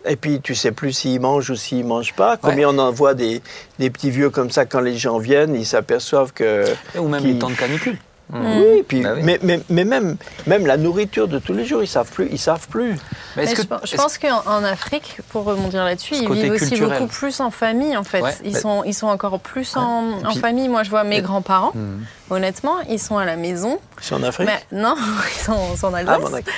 et 0.06 0.18
puis 0.18 0.42
tu 0.42 0.56
sais 0.56 0.74
plus 0.74 0.92
s'il 0.92 1.22
mange 1.22 1.50
ou 1.50 1.56
s'il 1.56 1.86
mange 1.86 2.14
pas. 2.14 2.36
Combien 2.36 2.68
on 2.68 2.78
en 2.78 2.92
voit 2.92 3.14
des, 3.14 3.42
des 3.80 3.90
petits 3.90 4.10
vieux 4.12 4.30
comme 4.30 4.52
ça 4.52 4.66
quand 4.66 4.82
les 4.82 4.98
gens 4.98 5.20
viennent, 5.20 5.56
ils 5.56 5.66
s'aperçoivent 5.66 6.34
que. 6.34 6.66
Ou 6.98 7.08
même 7.08 7.24
les 7.24 7.40
temps 7.40 7.50
de 7.50 7.56
canicule. 7.56 7.98
Oui, 8.34 8.84
puis, 8.88 9.02
Bah 9.02 9.12
oui. 9.16 9.22
Mais, 9.24 9.40
mais, 9.44 9.62
mais 9.70 9.84
même, 9.86 10.16
même 10.48 10.66
la 10.66 10.78
nourriture 10.78 11.28
de 11.28 11.40
tous 11.40 11.54
les 11.54 11.66
jours, 11.66 11.84
ils 11.84 11.88
savent 11.88 12.10
plus, 12.12 12.28
ils 12.32 12.40
savent 12.40 12.68
plus. 12.68 12.96
Mais 13.36 13.44
est-ce 13.44 13.52
Mais 13.52 13.56
que- 13.58 13.62
je, 13.64 13.68
pense- 13.68 13.90
je 13.92 13.96
pense 13.98 14.18
qu'en 14.18 14.42
en 14.46 14.64
Afrique, 14.64 15.18
pour 15.30 15.44
rebondir 15.44 15.84
là-dessus, 15.84 16.16
ils 16.16 16.32
vivent 16.32 16.52
aussi 16.54 16.70
culturel. 16.70 17.00
beaucoup 17.00 17.12
plus 17.12 17.40
en 17.40 17.52
famille, 17.52 17.96
en 17.98 18.04
fait. 18.04 18.22
Ouais. 18.22 18.34
Ils, 18.44 18.56
sont, 18.58 18.84
ils 18.86 18.94
sont 18.94 19.08
encore 19.08 19.40
plus 19.40 19.76
en, 19.76 20.20
famille. 20.40 20.70
Moi, 20.70 20.84
je 20.84 20.90
vois 20.90 21.04
mes 21.04 21.18
Et- 21.18 21.22
grands-parents. 21.22 21.72
Hmm. 21.74 22.04
Honnêtement, 22.30 22.76
ils 22.90 23.00
sont 23.00 23.18
à 23.18 23.26
la 23.26 23.36
maison. 23.36 23.80
Ils 24.00 24.06
sont 24.06 24.16
en 24.16 24.24
Afrique. 24.24 24.48
Mais, 24.48 24.80
non, 24.80 24.96
ils 25.36 25.40
sont, 25.44 25.52
en 25.86 25.94
ah, 25.94 25.98
Alsace. 25.98 26.22
bon, 26.22 26.30
d'accord. 26.30 26.54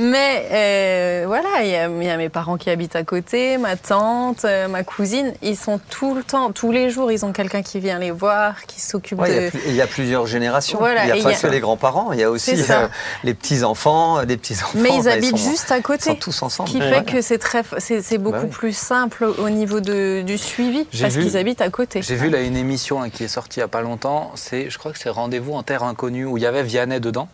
Mais 0.00 0.46
euh, 0.52 1.24
voilà, 1.26 1.48
il 1.62 1.70
y, 1.70 1.74
a- 1.74 1.88
il 1.88 2.04
y 2.04 2.08
a 2.08 2.16
mes 2.16 2.28
parents 2.28 2.56
qui 2.56 2.70
habitent 2.70 2.94
à 2.94 3.02
côté, 3.02 3.58
ma 3.58 3.74
tante, 3.76 4.44
euh, 4.44 4.68
ma 4.68 4.84
cousine. 4.84 5.34
Ils 5.42 5.56
sont 5.56 5.80
tout 5.90 6.14
le 6.14 6.22
temps, 6.22 6.52
tous 6.52 6.70
les 6.70 6.88
jours, 6.88 7.10
ils 7.10 7.24
ont 7.24 7.32
quelqu'un 7.32 7.62
qui 7.62 7.80
vient 7.80 7.98
les 7.98 8.12
voir, 8.12 8.64
qui 8.66 8.80
s'occupe 8.80 9.18
Ouais, 9.18 9.50
de. 9.50 9.58
il 9.66 9.74
y 9.74 9.82
a 9.82 9.88
plusieurs 9.88 10.28
générations. 10.28 10.78
Voilà, 10.78 11.02
il 11.02 11.12
n'y 11.14 11.20
a 11.20 11.24
pas 11.24 11.32
y 11.32 11.34
a- 11.34 11.38
que 11.40 11.46
les 11.48 11.58
grands-parents, 11.58 12.12
il 12.12 12.20
y 12.20 12.22
a 12.22 12.30
aussi 12.30 12.54
euh, 12.70 12.86
les 13.24 13.34
petits-enfants, 13.34 14.24
des 14.24 14.36
petits-enfants. 14.36 14.78
Mais 14.78 14.90
ils 14.90 15.00
Enfin, 15.00 15.10
habitent 15.10 15.36
sont- 15.36 15.50
juste 15.50 15.72
à 15.72 15.78
Ils 15.78 15.82
côté. 15.82 16.04
sont 16.10 16.14
tous 16.14 16.30
Ce 16.32 16.44
ensemble. 16.44 16.70
qui 16.70 16.78
Ouais. 16.78 16.92
fait 16.92 17.04
que 17.04 17.20
c'est 17.20 17.38
très, 17.38 17.62
c'est 17.78 18.00
c'est 18.00 18.18
beaucoup 18.18 18.36
Bah 18.38 18.44
oui. 18.44 18.50
plus 18.50 18.76
simple 18.76 19.24
au 19.24 19.50
niveau 19.50 19.80
de, 19.80 20.22
du 20.22 20.38
suivi 20.38 20.84
parce 21.00 21.14
qu'ils 21.16 21.36
habitent 21.36 21.60
à 21.60 21.70
côté. 21.70 22.02
J'ai 22.02 22.14
vu 22.14 22.30
là 22.30 22.40
une 22.40 22.56
émission 22.56 23.00
là, 23.02 23.10
qui 23.10 23.24
est 23.24 23.28
sortie 23.28 23.58
il 23.58 23.62
n'y 23.62 23.64
a 23.64 23.68
pas 23.68 23.82
longtemps. 23.82 24.30
C'est, 24.36 24.70
je 24.70 24.78
crois 24.78 24.92
que 24.92 24.98
c'est 24.98 25.08
Rendez-vous 25.08 25.54
en 25.54 25.64
terre 25.64 25.82
inconnue 25.82 26.24
où 26.26 26.36
il 26.36 26.42
y 26.44 26.46
avait 26.46 26.62
Vianney 26.62 27.00
dedans. 27.00 27.28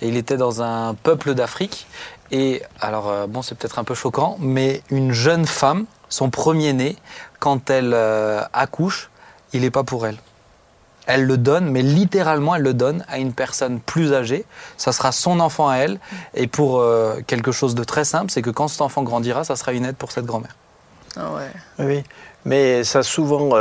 Et 0.00 0.08
il 0.08 0.16
était 0.16 0.36
dans 0.36 0.62
un 0.62 0.94
peuple 0.94 1.34
d'Afrique. 1.34 1.86
Et 2.30 2.62
alors, 2.80 3.08
euh, 3.08 3.26
bon, 3.26 3.42
c'est 3.42 3.56
peut-être 3.56 3.78
un 3.78 3.84
peu 3.84 3.94
choquant, 3.94 4.36
mais 4.38 4.82
une 4.90 5.12
jeune 5.12 5.46
femme, 5.46 5.86
son 6.08 6.30
premier-né, 6.30 6.96
quand 7.38 7.70
elle 7.70 7.92
euh, 7.94 8.42
accouche, 8.52 9.10
il 9.52 9.62
n'est 9.62 9.70
pas 9.70 9.84
pour 9.84 10.06
elle. 10.06 10.18
Elle 11.06 11.24
le 11.24 11.38
donne, 11.38 11.70
mais 11.70 11.80
littéralement, 11.80 12.54
elle 12.54 12.62
le 12.62 12.74
donne 12.74 13.02
à 13.08 13.18
une 13.18 13.32
personne 13.32 13.80
plus 13.80 14.12
âgée. 14.12 14.44
Ça 14.76 14.92
sera 14.92 15.10
son 15.10 15.40
enfant 15.40 15.68
à 15.68 15.76
elle. 15.76 15.98
Et 16.34 16.46
pour 16.46 16.80
euh, 16.80 17.20
quelque 17.26 17.50
chose 17.50 17.74
de 17.74 17.82
très 17.82 18.04
simple, 18.04 18.30
c'est 18.30 18.42
que 18.42 18.50
quand 18.50 18.68
cet 18.68 18.82
enfant 18.82 19.02
grandira, 19.02 19.42
ça 19.42 19.56
sera 19.56 19.72
une 19.72 19.86
aide 19.86 19.96
pour 19.96 20.12
cette 20.12 20.26
grand-mère. 20.26 20.54
Ah 21.16 21.30
ouais. 21.32 21.86
Oui, 21.86 22.02
mais 22.44 22.84
ça 22.84 23.02
souvent. 23.02 23.56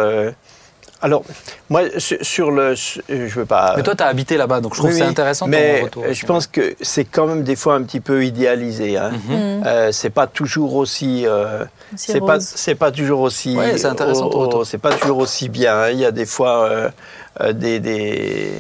Alors, 1.02 1.24
moi, 1.70 1.82
sur, 2.00 2.18
sur 2.22 2.52
le. 2.52 2.74
Je 2.74 3.34
veux 3.40 3.46
pas. 3.46 3.74
Mais 3.78 3.84
toi, 3.84 3.96
tu 3.96 4.04
as 4.04 4.08
habité 4.08 4.36
là-bas, 4.36 4.62
donc 4.62 4.74
je 4.74 4.80
trouve 4.80 4.90
Oui, 4.92 4.98
que 4.98 5.04
c'est 5.04 5.10
intéressant 5.10 5.46
ton 5.46 5.52
Mais 5.52 5.82
retour. 5.84 6.04
euh, 6.04 6.14
je 6.14 6.26
pense 6.26 6.48
que 6.48 6.76
c'est 6.82 7.06
quand 7.06 7.28
même 7.28 7.44
des 7.44 7.56
fois 7.56 7.76
un 7.76 7.84
petit 7.84 8.00
peu 8.00 8.26
idéalisé. 8.26 8.98
Hein. 8.98 9.12
Mm. 9.28 9.64
Euh, 9.66 9.92
c'est 9.92 10.10
pas 10.10 10.26
toujours 10.28 10.76
aussi. 10.76 11.26
euh, 11.28 11.64
Aussi 11.94 12.12
c'est 12.12 12.76
pas, 12.76 12.86
pas 12.88 12.92
toujours 12.92 13.20
aussi. 13.22 13.56
Ouais, 13.56 13.78
c'est 13.78 13.86
intéressant 13.86 14.30
ton 14.30 14.38
oh, 14.40 14.46
retour. 14.46 14.66
c'est 14.66 14.80
pas 14.80 14.92
toujours 14.94 15.20
aussi 15.20 15.50
bien. 15.50 15.78
hein. 15.78 15.90
Il 15.92 16.00
y 16.00 16.06
a 16.06 16.12
des 16.12 16.26
fois 16.26 16.64
euh, 16.70 16.90
euh, 17.42 17.54
des, 17.54 17.80
des, 17.80 18.52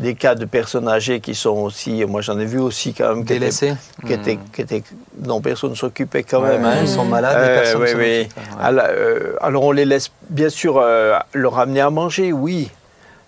des 0.00 0.14
cas 0.14 0.34
de 0.34 0.44
personnes 0.46 0.88
âgées 0.88 1.20
qui 1.20 1.34
sont 1.34 1.50
aussi. 1.58 2.04
Moi, 2.06 2.20
j'en 2.22 2.38
ai 2.38 2.44
vu 2.46 2.58
aussi 2.58 2.92
quand 2.94 3.08
même. 3.14 3.24
qui 3.24 3.32
étaient- 3.34 3.38
Délaissé. 3.40 3.74
Qui 4.06 4.12
étaient, 4.14 4.38
qui 4.52 4.62
étaient- 4.62 4.82
dont 5.16 5.40
personne 5.40 5.70
ne 5.70 5.74
s'occupait 5.76 6.22
quand 6.24 6.42
Ouais, 6.42 6.58
même. 6.58 6.64
hein. 6.64 6.74
Ils 6.82 6.88
sont 6.88 7.04
malades, 7.04 7.36
Euh, 7.38 7.60
personne 7.62 7.82
oui, 7.82 7.88
oui. 7.94 8.02
Ouais. 8.02 8.28
Alors, 8.60 8.84
euh, 8.88 9.32
alors, 9.40 9.62
on 9.64 9.72
les 9.72 9.84
laisse 9.84 10.10
bien 10.28 10.48
sûr 10.48 10.78
euh, 10.78 11.16
leur 11.34 11.58
amener 11.58 11.80
à 11.82 11.90
manger, 11.90 12.32
oui. 12.32 12.70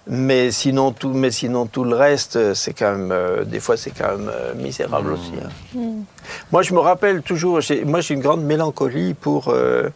Mais 0.08 0.50
sinon 0.50 0.90
tout, 0.90 1.10
mais 1.10 1.30
sinon 1.30 1.66
tout 1.66 1.84
le 1.84 1.94
reste, 1.94 2.54
c'est 2.54 2.72
quand 2.72 2.90
même 2.90 3.12
euh, 3.12 3.44
des 3.44 3.60
fois 3.60 3.76
c'est 3.76 3.92
quand 3.92 4.16
même 4.18 4.28
euh, 4.34 4.52
misérable 4.56 5.10
Mmh. 5.10 5.12
aussi. 5.14 5.32
hein. 5.44 5.48
Mm. 5.78 6.02
Moi 6.50 6.62
je 6.62 6.74
me 6.74 6.80
rappelle 6.80 7.22
toujours, 7.22 7.60
moi 7.84 8.00
j'ai 8.00 8.14
une 8.14 8.20
grande 8.20 8.42
mélancolie 8.42 9.14
pour 9.14 9.46
euh, 9.50 9.90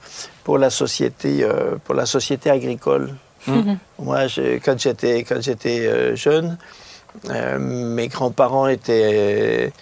pour 0.45 0.59
la 0.59 0.71
société 0.71 1.43
euh, 1.43 1.75
pour 1.85 1.97
la 1.97 2.07
société 2.07 2.51
agricole 2.51 3.15
Moi, 3.99 4.27
je- 4.27 4.59
quand 4.59 4.77
j'étais 4.79 5.87
euh, 5.87 6.15
jeune, 6.17 6.59
euh, 7.31 7.59
mes 7.59 8.09
grands-parents 8.09 8.67
étaient 8.69 9.73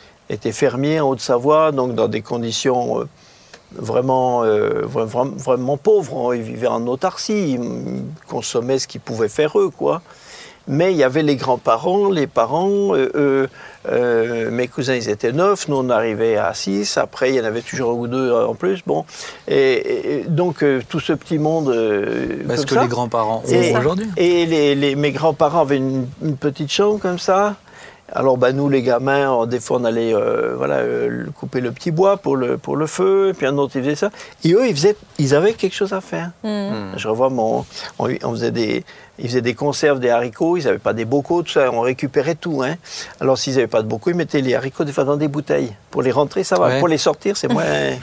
fermiers 0.53 1.01
en 1.01 1.11
Haute-Savoie, 1.11 1.73
donc 1.73 1.95
dans 1.95 2.09
des 2.09 2.23
conditions 2.23 3.01
euh, 3.01 3.05
vraiment 3.75 4.45
euh, 4.45 4.83
vra- 4.87 5.07
vra- 5.09 5.35
vraiment 5.37 5.77
pauvres. 5.77 6.35
Ils 6.35 6.43
vivaient 6.43 6.67
en 6.69 6.87
autarcie, 6.87 7.55
ils 7.55 8.03
consommaient 8.29 8.79
ce 8.79 8.87
qu'ils 8.87 9.01
pouvaient 9.01 9.29
faire 9.29 9.59
eux, 9.59 9.71
quoi. 9.71 10.03
Mais 10.67 10.93
il 10.93 10.97
y 10.97 11.03
avait 11.03 11.23
les 11.23 11.37
grands-parents, 11.37 12.09
les 12.11 12.27
parents, 12.27 12.95
euh, 12.97 13.11
eux, 13.15 13.49
euh, 13.91 14.51
mes 14.51 14.67
cousins 14.67 14.95
ils 14.95 15.11
étaient 15.11 15.33
neuf, 15.33 15.69
nous 15.69 15.77
on 15.77 15.91
arrivait 15.91 16.37
à 16.39 16.55
six, 16.55 16.97
après 16.97 17.31
il 17.31 17.35
y 17.37 17.41
en 17.41 17.45
avait 17.45 17.61
toujours 17.61 17.91
un 17.91 17.95
ou 17.95 18.07
deux 18.07 18.33
en 18.33 18.55
plus, 18.55 18.81
bon. 18.87 19.05
Et, 19.47 20.21
et 20.21 20.25
donc 20.27 20.63
euh, 20.63 20.81
tout 20.89 21.01
ce 21.01 21.13
petit 21.13 21.39
monde. 21.39 21.69
euh, 21.69 22.43
Parce 22.49 22.61
comme 22.61 22.69
que 22.69 22.75
ça. 22.77 22.83
les 22.83 22.89
grands-parents 22.89 23.43
Et- 23.49 23.75
ont 23.75 23.79
aujourd'hui. 23.79 24.07
Et 24.17 24.47
les, 24.47 24.75
les- 24.75 24.97
mes 24.97 25.13
grands-parents 25.13 25.61
avaient 25.61 25.77
une, 25.77 26.07
une 26.23 26.37
petite 26.39 26.73
chambre 26.73 26.99
comme 26.99 27.19
ça. 27.19 27.57
Alors 28.13 28.37
bah, 28.37 28.53
nous 28.53 28.69
les 28.69 28.83
gamins, 28.83 29.31
on- 29.33 29.47
des 29.47 29.61
fois 29.61 29.79
on 29.81 29.85
allait 29.85 30.15
euh, 30.15 30.55
voilà, 30.57 30.77
euh, 30.77 31.25
couper 31.39 31.61
le 31.61 31.73
petit 31.73 31.91
bois 31.91 32.17
pour 32.19 32.37
le, 32.37 32.59
pour 32.59 32.77
le 32.77 32.87
feu, 32.87 33.31
et 33.31 33.33
puis 33.35 33.47
un 33.47 33.57
autre 33.59 33.73
il 33.77 33.83
faisait 33.83 33.95
ça. 33.97 34.11
Et 34.45 34.53
eux 34.53 34.67
ils, 34.69 34.75
faisaient, 34.75 34.97
ils 35.19 35.35
avaient 35.35 35.55
quelque 35.55 35.75
chose 35.75 35.93
à 35.93 36.01
faire. 36.01 36.31
Mhm. 36.43 36.93
Je 36.97 37.09
revois 37.09 37.29
mon. 37.31 37.65
On, 37.99 38.09
on 38.23 38.31
faisait 38.33 38.51
des, 38.51 38.85
ils 39.19 39.29
faisaient 39.29 39.43
des 39.43 39.55
conserves, 39.55 40.01
des 40.01 40.11
haricots, 40.11 40.57
ils 40.57 40.65
n'avaient 40.65 40.79
pas 40.79 40.93
des 40.93 41.05
bocaux, 41.05 41.43
tout 41.43 41.53
ça, 41.53 41.71
on 41.73 41.81
récupérait 41.81 42.35
tout. 42.35 42.63
Hein. 42.65 42.75
Alors 43.21 43.39
s'ils 43.39 43.55
n'avaient 43.55 43.67
pas 43.69 43.83
de 43.83 43.89
bocaux, 43.89 44.11
ils 44.11 44.17
mettaient 44.17 44.41
les 44.41 44.55
haricots 44.55 44.85
des 44.85 44.93
fois 44.93 45.05
dans 45.05 45.17
des 45.17 45.29
bouteilles. 45.29 45.73
Pour 45.91 46.03
les 46.03 46.11
rentrer, 46.11 46.43
ça 46.45 46.57
va. 46.57 46.67
Ouais. 46.69 46.79
Pour 46.81 46.89
les 46.89 46.99
sortir, 46.99 47.37
c'est 47.37 47.49
moins. 47.49 47.65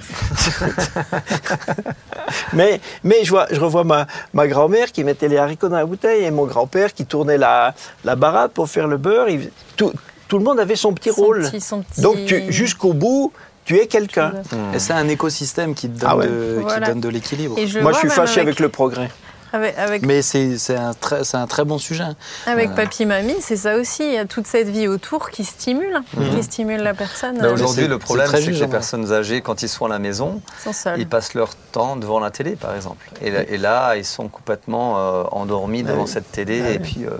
mais 2.53 2.79
mais 3.03 3.23
je, 3.23 3.29
vois, 3.29 3.47
je 3.51 3.59
revois 3.59 3.83
ma, 3.83 4.07
ma 4.33 4.47
grand-mère 4.47 4.91
qui 4.91 5.03
mettait 5.03 5.27
les 5.27 5.37
haricots 5.37 5.69
dans 5.69 5.77
la 5.77 5.85
bouteille 5.85 6.23
et 6.23 6.31
mon 6.31 6.45
grand-père 6.45 6.93
qui 6.93 7.05
tournait 7.05 7.37
la, 7.37 7.73
la 8.05 8.15
baratte 8.15 8.51
pour 8.53 8.69
faire 8.69 8.87
le 8.87 8.97
beurre. 8.97 9.29
Il- 9.29 9.49
tout, 9.75 9.91
tout 10.27 10.37
le 10.37 10.43
monde 10.43 10.59
avait 10.59 10.75
son 10.75 10.93
petit 10.93 11.09
Son 11.11 11.21
rôle. 11.21 11.41
petit- 11.49 11.61
son 11.61 11.81
petit- 11.81 12.01
Donc 12.01 12.17
jusqu'au 12.49 12.93
bout, 12.93 13.31
tu 13.65 13.77
es 13.77 13.87
quelqu'un. 13.87 14.33
Et 14.73 14.79
c'est 14.79 14.93
un 14.93 15.07
écosystème 15.07 15.73
qui 15.75 15.89
te 15.89 15.99
donne, 15.99 16.09
Ah 16.09 16.15
ouais. 16.17 16.27
de, 16.27 16.55
qui 16.59 16.63
Voilà. 16.63 16.87
donne 16.87 16.99
de 17.01 17.09
l'équilibre. 17.09 17.55
Moi, 17.81 17.91
je 17.93 17.97
suis 17.99 18.09
fâché 18.09 18.41
avec 18.41 18.59
le 18.59 18.69
progrès. 18.69 19.09
Avec, 19.53 19.77
avec, 19.77 20.05
Mais 20.05 20.21
c'est 20.21 20.57
c'est 20.57 20.75
un, 20.75 20.93
très- 20.93 21.23
c'est 21.23 21.37
un 21.37 21.47
très 21.47 21.63
bon 21.65 21.77
sujet. 21.77 22.03
avec 22.45 22.69
Euh. 22.71 22.75
papy 22.75 23.05
mamie, 23.05 23.35
c'est 23.41 23.55
ça 23.57 23.75
aussi. 23.75 24.03
Il 24.03 24.13
y 24.13 24.17
a 24.17 24.25
toute 24.25 24.47
cette 24.47 24.69
vie 24.69 24.87
autour 24.87 25.29
qui 25.29 25.43
stimule, 25.43 25.99
qui 26.35 26.43
stimule 26.43 26.81
la 26.81 26.93
personne. 26.93 27.43
Aujourd'hui, 27.45 27.87
le 27.87 27.97
problème, 27.97 28.27
c'est 28.31 28.45
que 28.45 28.49
les 28.51 28.67
personnes 28.67 29.11
âgées, 29.11 29.41
quand 29.41 29.61
ils 29.61 29.69
sont 29.69 29.85
à 29.85 29.89
la 29.89 29.99
maison, 29.99 30.41
ils 30.59 30.63
sont 30.63 30.73
seuls. 30.73 30.99
ils 30.99 31.07
passent 31.07 31.33
leur 31.33 31.55
temps 31.71 31.95
devant 31.95 32.19
la 32.19 32.31
télé, 32.31 32.51
par 32.55 32.75
exemple. 32.75 33.09
Et 33.21 33.31
là, 33.31 33.41
et 33.47 33.57
là, 33.57 33.95
ils 33.97 34.05
sont 34.05 34.27
complètement 34.27 34.97
euh, 34.97 35.23
endormis 35.31 35.83
devant 35.83 36.03
oui. 36.03 36.07
cette 36.09 36.31
télé 36.31 36.73
et 36.73 36.79
puis 36.79 37.05
euh, 37.05 37.11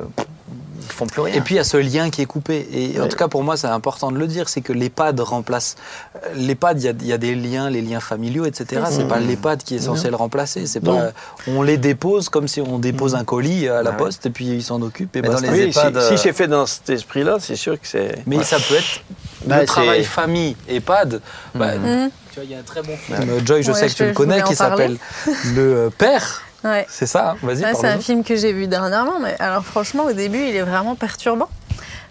ils 0.91 0.95
font 0.95 1.07
plus 1.07 1.21
rien. 1.21 1.33
Et 1.35 1.41
puis 1.41 1.55
il 1.55 1.57
y 1.57 1.61
a 1.61 1.63
ce 1.63 1.77
lien 1.77 2.09
qui 2.09 2.21
est 2.21 2.25
coupé. 2.25 2.67
Et 2.73 2.99
en 2.99 3.07
tout 3.07 3.17
cas 3.17 3.27
pour 3.27 3.43
moi 3.43 3.57
c'est 3.57 3.67
important 3.67 4.11
de 4.11 4.17
le 4.17 4.27
dire, 4.27 4.49
c'est 4.49 4.61
que 4.61 4.73
l'EHPAD 4.73 5.19
remplace. 5.21 5.75
euh, 6.15 6.19
L'EHPAD, 6.35 6.81
il 6.81 6.85
y 6.85 6.87
a, 6.89 6.93
il 6.99 7.07
y 7.07 7.13
a 7.13 7.17
des 7.17 7.35
liens, 7.35 7.69
les 7.69 7.81
liens 7.81 7.99
familiaux, 7.99 8.45
etc. 8.45 8.81
C'est 8.89 9.07
pas 9.07 9.19
l'EHPAD 9.19 9.63
qui 9.63 9.75
est 9.75 9.79
censé 9.79 10.09
le 10.09 10.15
remplacer. 10.15 10.65
C'est 10.67 10.83
Non. 10.83 10.97
pas. 10.99 11.11
On 11.47 11.61
les 11.61 11.77
dépose 11.77 12.29
comme 12.29 12.47
si 12.47 12.61
on 12.61 12.77
dépose 12.79 13.15
un 13.15 13.23
colis 13.23 13.67
à 13.67 13.81
la 13.81 13.89
Ah 13.89 13.93
ouais. 13.93 13.97
poste 13.97 14.25
et 14.25 14.29
puis 14.29 14.45
ils 14.45 14.63
s'en 14.63 14.81
occupent. 14.81 15.15
Et 15.15 15.21
Mais 15.21 15.27
dans 15.29 15.33
basta. 15.35 15.51
les 15.51 15.65
Oui, 15.65 15.73
si, 15.73 15.79
EHPAD, 15.79 15.97
euh, 15.97 16.09
si 16.09 16.17
c'est 16.17 16.33
fait 16.33 16.47
dans 16.47 16.65
cet 16.65 16.89
esprit-là, 16.89 17.37
c'est 17.39 17.55
sûr 17.55 17.79
que 17.79 17.87
c'est. 17.87 18.23
Mais 18.27 18.43
ça 18.43 18.57
peut 18.57 18.75
être 18.75 19.01
Bah, 19.45 19.55
le 19.55 19.61
c'est- 19.61 19.65
travail 19.67 20.03
famille 20.03 20.55
EHPAD. 20.67 21.21
Bah. 21.55 21.71
Tu 21.73 22.35
vois, 22.39 22.43
il 22.45 22.51
y 22.51 22.55
a 22.55 22.59
un 22.59 22.63
très 22.63 22.81
bon 22.81 22.95
film. 22.95 23.17
euh, 23.29 23.39
Joy, 23.45 23.61
je 23.63 23.71
Ouais, 23.71 23.77
sais 23.79 23.87
que 23.87 23.93
tu 23.93 24.05
le 24.05 24.13
connais, 24.13 24.41
qui 24.43 24.55
s'appelle 24.55 24.97
Le 25.55 25.89
Père. 25.97 26.41
Ouais. 26.63 26.85
C'est 26.89 27.05
ça. 27.07 27.31
hein 27.31 27.37
Vas-y. 27.41 27.63
Ouais, 27.63 27.73
c'est 27.73 27.87
un 27.87 27.99
film 27.99 28.23
que 28.23 28.35
j'ai 28.35 28.53
vu 28.53 28.67
dernièrement, 28.67 29.19
mais 29.19 29.35
alors 29.39 29.63
franchement 29.65 30.03
au 30.05 30.13
début 30.13 30.39
il 30.39 30.55
est 30.55 30.61
vraiment 30.61 30.95
perturbant. 30.95 31.49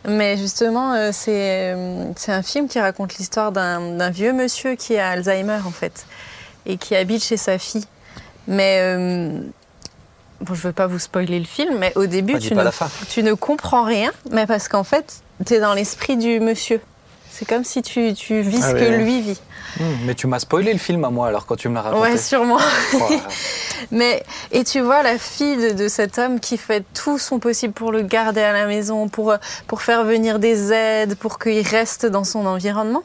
Mais 0.09 0.37
justement 0.39 0.95
euh, 0.95 1.11
c'est 1.13 1.75
euh, 1.75 2.05
c'est 2.17 2.33
un 2.33 2.43
film 2.43 2.69
qui 2.69 2.81
raconte 2.81 3.17
l'histoire 3.19 3.53
d'un 3.53 3.93
d'un 3.97 4.11
vieux 4.11 4.33
monsieur 4.33 4.75
qui 4.75 4.97
a 4.97 5.11
Alzheimer 5.11 5.59
en 5.67 5.71
fait 5.71 6.07
et 6.67 6.79
qui 6.79 6.97
habite 6.97 7.23
chez 7.23 7.37
sa 7.37 7.59
fille. 7.59 7.85
Mais 8.49 8.79
euh, 8.81 9.41
bon 10.41 10.55
je 10.55 10.63
veux 10.63 10.73
pas 10.73 10.87
vous 10.87 10.99
spoiler 10.99 11.39
le 11.39 11.45
film, 11.45 11.77
mais 11.79 11.93
au 11.97 12.07
début 12.07 12.33
dis 12.39 12.49
tu 12.49 12.55
ne, 12.55 12.59
tu 13.11 13.23
ne 13.23 13.35
comprends 13.35 13.85
rien, 13.85 14.11
mais 14.31 14.47
parce 14.47 14.69
qu'en 14.69 14.85
fait 14.85 15.21
tu 15.47 15.55
es 15.55 15.61
dans 15.61 15.75
l'esprit 15.75 16.17
du 16.17 16.41
monsieur. 16.41 16.81
C'est 17.41 17.49
comme 17.49 17.65
si 17.65 17.81
tu, 17.81 18.13
tu 18.13 18.43
vis 18.43 18.61
Ah 18.63 18.69
ce 18.69 18.75
que 18.75 18.99
lui 19.03 19.23
vit. 19.23 19.41
Hum, 19.81 19.87
mais 20.05 20.15
tu 20.15 20.27
m'as 20.27 20.41
spoilé 20.41 20.75
le 20.75 20.79
film 20.79 21.03
à 21.07 21.11
moi 21.11 21.29
alors 21.29 21.47
quand 21.47 21.57
tu 21.57 21.71
me 21.71 21.75
l'as 21.75 21.81
raconté. 21.81 22.03
Ouais, 22.11 22.19
sûrement. 22.19 22.59
Oh, 22.93 22.99
Mais, 23.91 24.23
et 24.53 24.63
tu 24.63 24.81
vois 24.81 25.03
la 25.03 25.17
fille 25.17 25.57
de, 25.57 25.71
de 25.71 25.89
cet 25.89 26.19
homme 26.19 26.39
qui 26.39 26.59
fait 26.59 26.85
tout 26.93 27.19
son 27.19 27.39
possible 27.39 27.73
pour 27.73 27.93
le 27.93 28.03
garder 28.03 28.43
à 28.43 28.53
la 28.53 28.67
maison, 28.67 29.09
pour, 29.09 29.35
pour 29.67 29.81
faire 29.81 30.05
venir 30.05 30.39
des 30.39 30.71
aides, 30.71 31.15
pour 31.15 31.39
qu'il 31.39 31.67
reste 31.67 32.05
dans 32.05 32.25
son 32.25 32.45
environnement. 32.45 33.05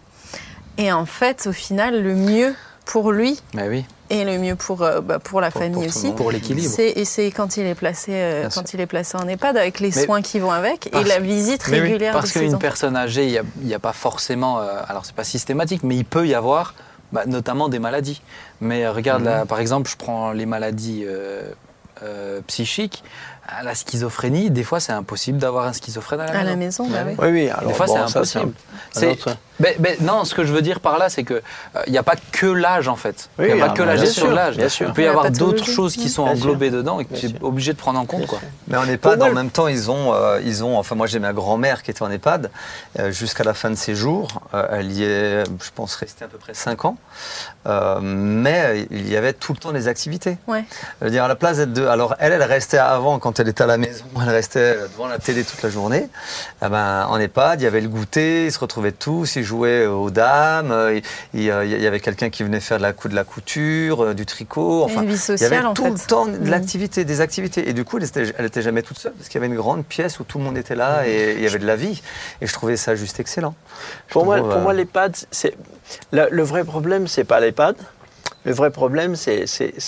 Et 0.78 0.92
en 0.92 1.06
fait, 1.06 1.48
au 1.48 1.54
final, 1.54 2.04
le 2.04 2.14
mieux 2.14 2.54
pour 2.84 3.14
lui 3.14 3.40
mais 3.54 3.70
oui, 3.70 3.86
et 4.10 4.24
le 4.24 4.38
mieux 4.38 4.56
pour, 4.56 4.82
euh, 4.84 5.02
bah, 5.02 5.20
pour 5.20 5.42
la 5.42 5.50
Pour- 5.52 5.62
famille 5.62 5.74
pour 5.76 5.86
aussi, 5.98 6.12
pour 6.12 6.32
l'équilibre. 6.32 6.70
c'est 6.72 6.90
et 6.92 7.06
c'est 7.06 7.32
quand 7.32 7.58
il 7.58 7.66
est 7.66 7.76
placé 7.76 8.12
euh, 8.14 8.44
quand 8.54 8.68
sûr. 8.68 8.76
il 8.78 8.82
est 8.82 8.86
placé 8.86 9.18
en 9.18 9.28
EHPAD 9.28 9.58
avec 9.58 9.80
les 9.80 9.92
Mais 9.96 10.06
soins 10.06 10.22
qui 10.22 10.40
vont 10.40 10.52
avec 10.52 10.88
et 10.88 10.90
parce- 10.92 11.08
la 11.08 11.20
visite 11.20 11.68
Mais 11.70 11.78
oui, 11.80 11.88
régulière 11.88 12.14
parce 12.14 12.32
qu'une 12.32 12.60
personne 12.60 12.96
âgée, 12.96 13.26
il 13.26 13.32
n'y 13.32 13.38
a, 13.40 13.44
il 13.62 13.68
y 13.68 13.74
a 13.74 13.80
pas 13.80 13.94
forcément, 13.94 14.60
euh, 14.60 14.82
alors 14.88 15.06
c'est 15.06 15.16
pas 15.16 15.24
systématique, 15.24 15.82
mais 15.84 15.96
il 15.96 16.06
peut 16.06 16.28
y 16.28 16.34
avoir 16.36 16.74
bah, 17.12 17.24
notamment 17.28 17.70
des 17.70 17.80
maladies. 17.80 18.22
Mais 18.62 18.86
euh, 18.86 18.92
regarde, 18.92 19.22
Mhm. 19.22 19.28
là, 19.30 19.46
par 19.46 19.60
exemple, 19.60 19.90
je 19.90 19.96
prends 19.96 20.32
les 20.32 20.46
maladies 20.46 21.04
euh, 21.06 21.44
euh, 22.04 22.42
psychiques, 22.48 23.04
Ah, 23.48 23.62
la 23.64 23.76
schizophrénie, 23.76 24.50
des 24.50 24.64
fois 24.64 24.80
c'est 24.80 24.92
impossible 24.92 25.38
d'avoir 25.38 25.66
un 25.68 25.74
schizophrène 25.74 26.20
à 26.22 26.26
la 26.26 26.40
à 26.40 26.44
la 26.44 26.56
maison. 26.56 26.86
maison, 26.88 26.96
bah 26.96 27.04
oui. 27.08 27.16
Oui, 27.20 27.30
oui. 27.44 27.50
Alors, 27.50 27.68
Des 27.70 27.74
fois, 27.76 27.86
bon, 27.86 27.94
c'est 28.08 28.12
ça, 28.12 28.18
impossible. 28.40 28.54
autre- 29.12 29.38
Mais, 29.60 29.78
mais 29.80 29.98
non, 30.02 30.26
ce 30.26 30.34
que 30.36 30.44
je 30.44 30.52
veux 30.52 30.62
dire 30.64 30.80
par 30.82 30.98
là, 30.98 31.10
c'est 31.10 31.24
que 31.24 31.36
euh, 31.36 31.82
il 31.88 31.92
n'y 31.92 31.98
a 31.98 32.04
pas 32.04 32.16
que 32.32 32.48
l'âge 32.48 32.88
en 32.88 32.96
fait. 32.96 33.30
Il 33.40 33.46
Oui, 33.46 33.54
n'y 33.54 33.62
a 33.62 33.68
pas 33.68 33.74
que 33.74 33.84
l'âge. 33.84 34.02
bien 34.58 34.68
sûr. 34.68 34.88
Il 34.88 34.94
peut 34.94 35.04
y 35.04 35.08
avoir 35.08 35.30
d'autres 35.32 35.64
choses 35.66 35.96
qui 35.96 36.10
sont 36.10 36.26
Bien 36.26 36.36
sûr. 36.36 36.46
englobées 36.46 36.72
dedans 36.72 37.00
et 37.00 37.06
que 37.06 37.14
tu 37.16 37.28
es 37.28 37.34
obligé 37.42 37.72
de 37.74 37.78
prendre 37.78 38.00
en 38.00 38.06
compte. 38.06 38.26
Quoi. 38.26 38.40
Mais 38.68 38.78
en 38.78 38.86
EHPAD, 38.90 39.22
en 39.22 39.32
même 39.32 39.52
temps, 39.52 39.68
ils 39.68 39.90
ont, 39.92 40.14
euh, 40.14 40.42
ils 40.44 40.64
ont 40.64 40.78
enfin 40.78 40.96
moi 40.96 41.08
j'ai 41.08 41.20
ma 41.20 41.32
grand-mère 41.32 41.84
qui 41.84 41.92
était 41.92 42.02
en 42.04 42.10
EHPAD 42.12 42.50
euh, 43.00 43.12
jusqu'à 43.12 43.44
la 43.44 43.54
fin 43.54 43.70
de 43.70 43.76
ses 43.76 43.96
jours. 43.96 44.28
Euh, 44.56 44.66
elle 44.72 44.92
y 44.92 45.04
est, 45.04 45.44
je 45.46 45.70
pense, 45.74 45.96
restée 45.96 46.26
à 46.26 46.28
peu 46.28 46.38
près 46.40 46.54
5 46.56 46.84
ans. 46.86 46.98
Euh, 47.68 48.00
mais 48.02 48.88
il 48.92 49.08
y 49.10 49.16
avait 49.16 49.34
tout 49.34 49.54
le 49.54 49.60
temps 49.60 49.72
des 49.72 49.88
activités. 49.88 50.38
Ouais. 50.48 50.66
Je 51.00 51.06
veux 51.06 51.12
dire, 51.12 51.24
à 51.24 51.28
la 51.28 51.36
place 51.36 51.58
d'être 51.58 51.72
deux. 51.74 51.88
Alors, 51.88 52.16
elle, 52.20 52.34
elle 52.34 52.44
restait 52.44 52.78
avant, 52.78 53.20
quand 53.20 53.35
elle 53.40 53.48
était 53.50 53.64
à 53.64 53.68
la 53.68 53.78
maison, 53.78 54.04
elle 54.22 54.30
restait 54.30 54.76
devant 54.94 55.08
la 55.08 55.20
télé 55.20 55.44
toute 55.44 55.62
la 55.62 55.70
journée. 55.70 56.08
Eh 56.64 56.70
ben, 56.70 57.06
en 57.10 57.18
EHPAD, 57.20 57.62
il 57.62 57.64
y 57.64 57.68
avait 57.68 57.82
le 57.82 57.88
goûter, 57.90 58.46
ils 58.46 58.52
se 58.52 58.60
retrouvaient 58.60 58.92
tous, 58.92 59.36
ils 59.36 59.44
jouaient 59.44 59.86
aux 59.86 60.10
dames, 60.10 60.72
euh, 60.72 60.96
il, 61.34 61.42
il- 61.42 61.54
il 61.66 61.82
y 61.82 61.88
avait 61.88 62.00
quelqu'un 62.00 62.30
qui 62.30 62.44
venait 62.44 62.60
faire 62.60 62.78
de 62.78 62.84
la, 62.84 62.94
cou- 62.94 63.08
de 63.10 63.16
la 63.16 63.24
couture, 63.24 64.04
euh, 64.04 64.14
du 64.14 64.26
tricot. 64.26 64.84
Enfin, 64.84 65.02
une 65.04 65.10
vie 65.10 65.16
il 65.16 65.18
y 65.18 65.32
avait 65.32 65.38
sociale 65.38 65.66
en 65.68 65.74
tout 65.74 65.84
fait. 65.84 65.90
le 65.92 66.00
temps 66.00 66.26
de 66.26 66.38
Mhm. 66.38 66.50
l'activité, 66.50 67.06
des 67.06 67.22
activités. 67.22 67.70
Et 67.70 67.74
du 67.74 67.84
coup, 67.86 67.98
elle 67.98 68.04
était, 68.06 68.34
elle 68.38 68.46
était 68.46 68.62
jamais 68.62 68.82
toute 68.82 68.98
seule, 69.00 69.14
parce 69.14 69.28
qu'il 69.30 69.40
y 69.42 69.44
avait 69.44 69.52
une 69.54 69.60
grande 69.60 69.86
pièce 69.86 70.20
où 70.20 70.24
tout 70.24 70.38
le 70.38 70.44
monde 70.44 70.58
était 70.58 70.76
là 70.76 71.08
et 71.08 71.34
il 71.38 71.42
y 71.44 71.48
avait 71.48 71.60
de 71.60 71.68
la 71.68 71.76
vie. 71.76 72.02
Et 72.42 72.48
je 72.48 72.54
trouvais 72.54 72.78
ça 72.78 72.96
juste 72.96 73.20
excellent. 73.20 73.56
Je 74.08 74.14
Pour 74.14 74.26
moi, 74.26 74.38
trouve, 74.38 74.50
pour 74.50 74.60
euh, 74.60 74.64
moi 74.64 74.74
l'EHPAD, 74.74 75.16
c'est 75.32 75.56
le, 76.12 76.28
le 76.32 76.44
vrai 76.44 76.64
problème, 76.64 77.08
c'est 77.08 77.24
pas 77.24 77.40
l'EHPAD. 77.40 77.76
Le 78.46 78.54
vrai 78.54 78.70
problème, 78.70 79.16
c'est 79.16 79.46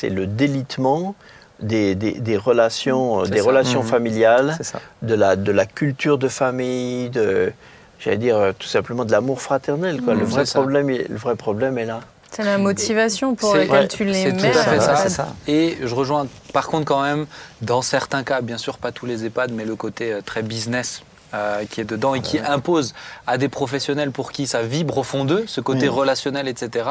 le 0.10 0.25
délitement 0.25 1.13
des, 1.60 1.96
des- 1.96 2.20
des 2.20 2.38
relations, 2.38 3.26
C'est 3.26 3.32
des 3.32 3.39
ça. 3.39 3.43
relations 3.46 3.82
Mhm. 3.84 3.88
familiales, 3.89 4.58
de 5.02 5.13
la, 5.15 5.36
de 5.36 5.52
la 5.52 5.65
culture 5.65 6.17
de 6.17 6.28
famille, 6.28 7.10
de, 7.10 7.52
j'allais 8.00 8.17
dire 8.17 8.38
euh, 8.38 8.52
tout 8.58 8.67
simplement 8.67 9.06
de 9.06 9.12
l'amour 9.12 9.41
fraternel. 9.41 10.02
Quoi. 10.02 10.13
Mhm, 10.13 10.20
le, 10.20 10.26
vrai 10.26 10.46
ça. 10.46 10.60
problème, 10.60 10.89
est- 10.89 11.08
le 11.10 11.17
vrai 11.17 11.36
problème 11.36 11.78
est 11.78 11.86
là. 11.86 12.02
C'est 12.30 12.43
la 12.43 12.58
motivation 12.58 13.36
pour 13.36 13.56
laquelle 13.56 13.72
ouais, 13.72 13.88
tu 13.88 14.04
les 14.04 14.13
c'est 14.13 14.32
mets. 14.34 14.52
tout 14.52 14.58
à 14.58 14.63
fait 14.63 14.78
euh, 14.78 14.80
ça. 14.82 14.96
c'est 14.98 15.10
ça. 15.10 15.28
Et 15.48 15.78
je 15.82 15.96
rejoins 15.96 16.28
par 16.54 16.67
contre 16.67 16.86
quand 16.86 17.02
même, 17.02 17.26
dans 17.62 17.82
certains 17.82 18.24
cas, 18.24 18.41
bien 18.41 18.58
sûr 18.58 18.78
pas 18.78 18.91
tous 18.91 19.06
les 19.06 19.26
EHPAD, 19.26 19.52
mais 19.54 19.63
le 19.65 19.76
côté 19.78 20.12
euh, 20.12 20.22
très 20.24 20.43
business 20.43 21.02
euh, 21.33 21.65
qui 21.69 21.81
est 21.81 21.83
dedans 21.85 22.15
et 22.15 22.21
qui 22.21 22.39
impose 22.39 22.93
à 23.25 23.37
des 23.37 23.49
professionnels 23.49 24.11
pour 24.11 24.31
qui 24.31 24.47
ça 24.47 24.61
vibre 24.63 24.97
au 24.99 25.03
fond 25.03 25.25
d'eux, 25.25 25.43
ce 25.47 25.61
côté 25.61 25.87
Mhm. 25.87 25.93
relationnel, 25.95 26.47
etc. 26.47 26.85